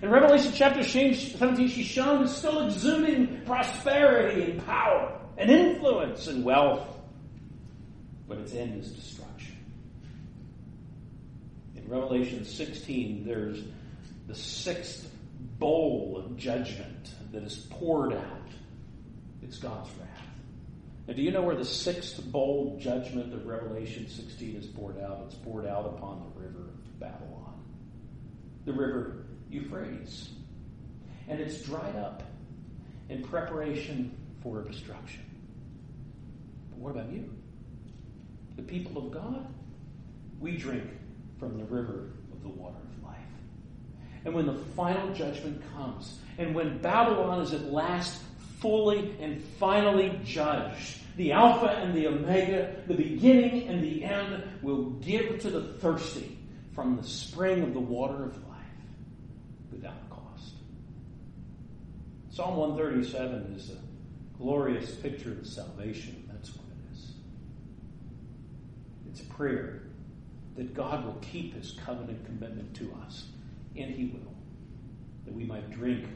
In 0.00 0.10
Revelation 0.10 0.52
chapter 0.54 0.82
17, 0.84 1.68
she's 1.68 1.86
shown 1.86 2.26
still 2.28 2.66
exuding 2.66 3.42
prosperity 3.44 4.52
and 4.52 4.64
power 4.64 5.20
and 5.36 5.50
influence 5.50 6.28
and 6.28 6.44
wealth. 6.44 6.86
But 8.28 8.38
its 8.38 8.54
end 8.54 8.82
is 8.82 8.92
destruction. 8.92 9.56
In 11.74 11.88
Revelation 11.88 12.44
16, 12.44 13.24
there's 13.26 13.62
the 14.26 14.34
sixth 14.34 15.10
bowl 15.58 16.22
of 16.24 16.36
judgment 16.36 17.12
that 17.32 17.42
is 17.42 17.66
poured 17.70 18.12
out 18.12 18.48
it's 19.42 19.58
God's 19.58 19.88
wrath. 19.98 20.27
Now, 21.08 21.14
do 21.14 21.22
you 21.22 21.30
know 21.30 21.40
where 21.40 21.56
the 21.56 21.64
sixth 21.64 22.22
bowl 22.22 22.78
judgment 22.78 23.32
of 23.32 23.46
Revelation 23.46 24.06
16 24.10 24.56
is 24.56 24.66
poured 24.66 25.00
out? 25.00 25.22
It's 25.24 25.36
poured 25.36 25.64
out 25.64 25.86
upon 25.86 26.20
the 26.20 26.40
river 26.40 26.68
Babylon, 27.00 27.64
the 28.66 28.74
river 28.74 29.24
Euphrates. 29.50 30.28
And 31.26 31.40
it's 31.40 31.62
dried 31.62 31.96
up 31.96 32.24
in 33.08 33.22
preparation 33.22 34.14
for 34.42 34.62
destruction. 34.62 35.24
But 36.70 36.78
what 36.78 36.90
about 36.90 37.10
you? 37.10 37.34
The 38.56 38.62
people 38.62 38.98
of 38.98 39.10
God? 39.10 39.46
We 40.40 40.58
drink 40.58 40.84
from 41.38 41.56
the 41.56 41.64
river 41.64 42.10
of 42.32 42.42
the 42.42 42.50
water 42.50 42.76
of 42.76 43.02
life. 43.02 43.16
And 44.26 44.34
when 44.34 44.44
the 44.44 44.58
final 44.76 45.14
judgment 45.14 45.62
comes, 45.74 46.18
and 46.36 46.54
when 46.54 46.78
Babylon 46.82 47.40
is 47.40 47.54
at 47.54 47.72
last 47.72 48.20
fully 48.60 49.16
and 49.20 49.42
finally 49.58 50.20
judged. 50.24 50.98
The 51.16 51.32
Alpha 51.32 51.66
and 51.68 51.94
the 51.94 52.06
Omega, 52.06 52.76
the 52.86 52.94
beginning 52.94 53.68
and 53.68 53.82
the 53.82 54.04
end, 54.04 54.44
will 54.62 54.90
give 54.90 55.40
to 55.40 55.50
the 55.50 55.62
thirsty 55.62 56.38
from 56.74 56.96
the 56.96 57.02
spring 57.02 57.62
of 57.62 57.74
the 57.74 57.80
water 57.80 58.24
of 58.24 58.36
life 58.48 58.58
without 59.72 60.08
cost. 60.10 60.54
Psalm 62.30 62.56
137 62.56 63.54
is 63.56 63.70
a 63.70 64.38
glorious 64.38 64.94
picture 64.94 65.32
of 65.32 65.46
salvation. 65.46 66.28
That's 66.32 66.50
what 66.54 66.64
it 66.66 66.94
is. 66.94 67.10
It's 69.10 69.20
a 69.22 69.34
prayer 69.34 69.82
that 70.56 70.74
God 70.74 71.04
will 71.04 71.18
keep 71.20 71.54
his 71.54 71.72
covenant 71.84 72.24
commitment 72.26 72.74
to 72.76 72.96
us, 73.06 73.26
and 73.76 73.90
he 73.90 74.06
will, 74.06 74.34
that 75.24 75.34
we 75.34 75.44
might 75.44 75.70
drink 75.70 76.06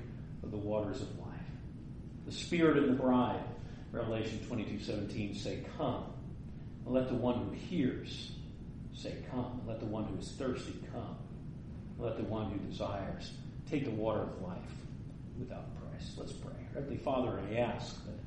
of 0.44 0.50
the 0.52 0.56
waters 0.56 1.00
of 1.02 1.18
life. 1.18 1.31
The 2.26 2.32
Spirit 2.32 2.76
and 2.78 2.88
the 2.88 3.02
bride, 3.02 3.44
Revelation 3.90 4.40
22 4.46 4.84
17, 4.84 5.34
say, 5.34 5.64
Come. 5.76 6.04
And 6.84 6.94
let 6.94 7.08
the 7.08 7.14
one 7.14 7.44
who 7.44 7.50
hears 7.52 8.32
say, 8.94 9.16
Come. 9.30 9.60
And 9.60 9.68
let 9.68 9.80
the 9.80 9.86
one 9.86 10.04
who 10.04 10.18
is 10.18 10.32
thirsty 10.32 10.74
come. 10.92 11.16
And 11.96 12.06
let 12.06 12.16
the 12.16 12.24
one 12.24 12.50
who 12.50 12.58
desires 12.58 13.32
take 13.70 13.84
the 13.84 13.90
water 13.90 14.22
of 14.22 14.40
life 14.42 14.58
without 15.38 15.74
price. 15.80 16.12
Let's 16.16 16.32
pray. 16.32 16.52
Heavenly 16.74 16.98
Father, 16.98 17.40
I 17.50 17.56
ask 17.56 18.04
that 18.06 18.21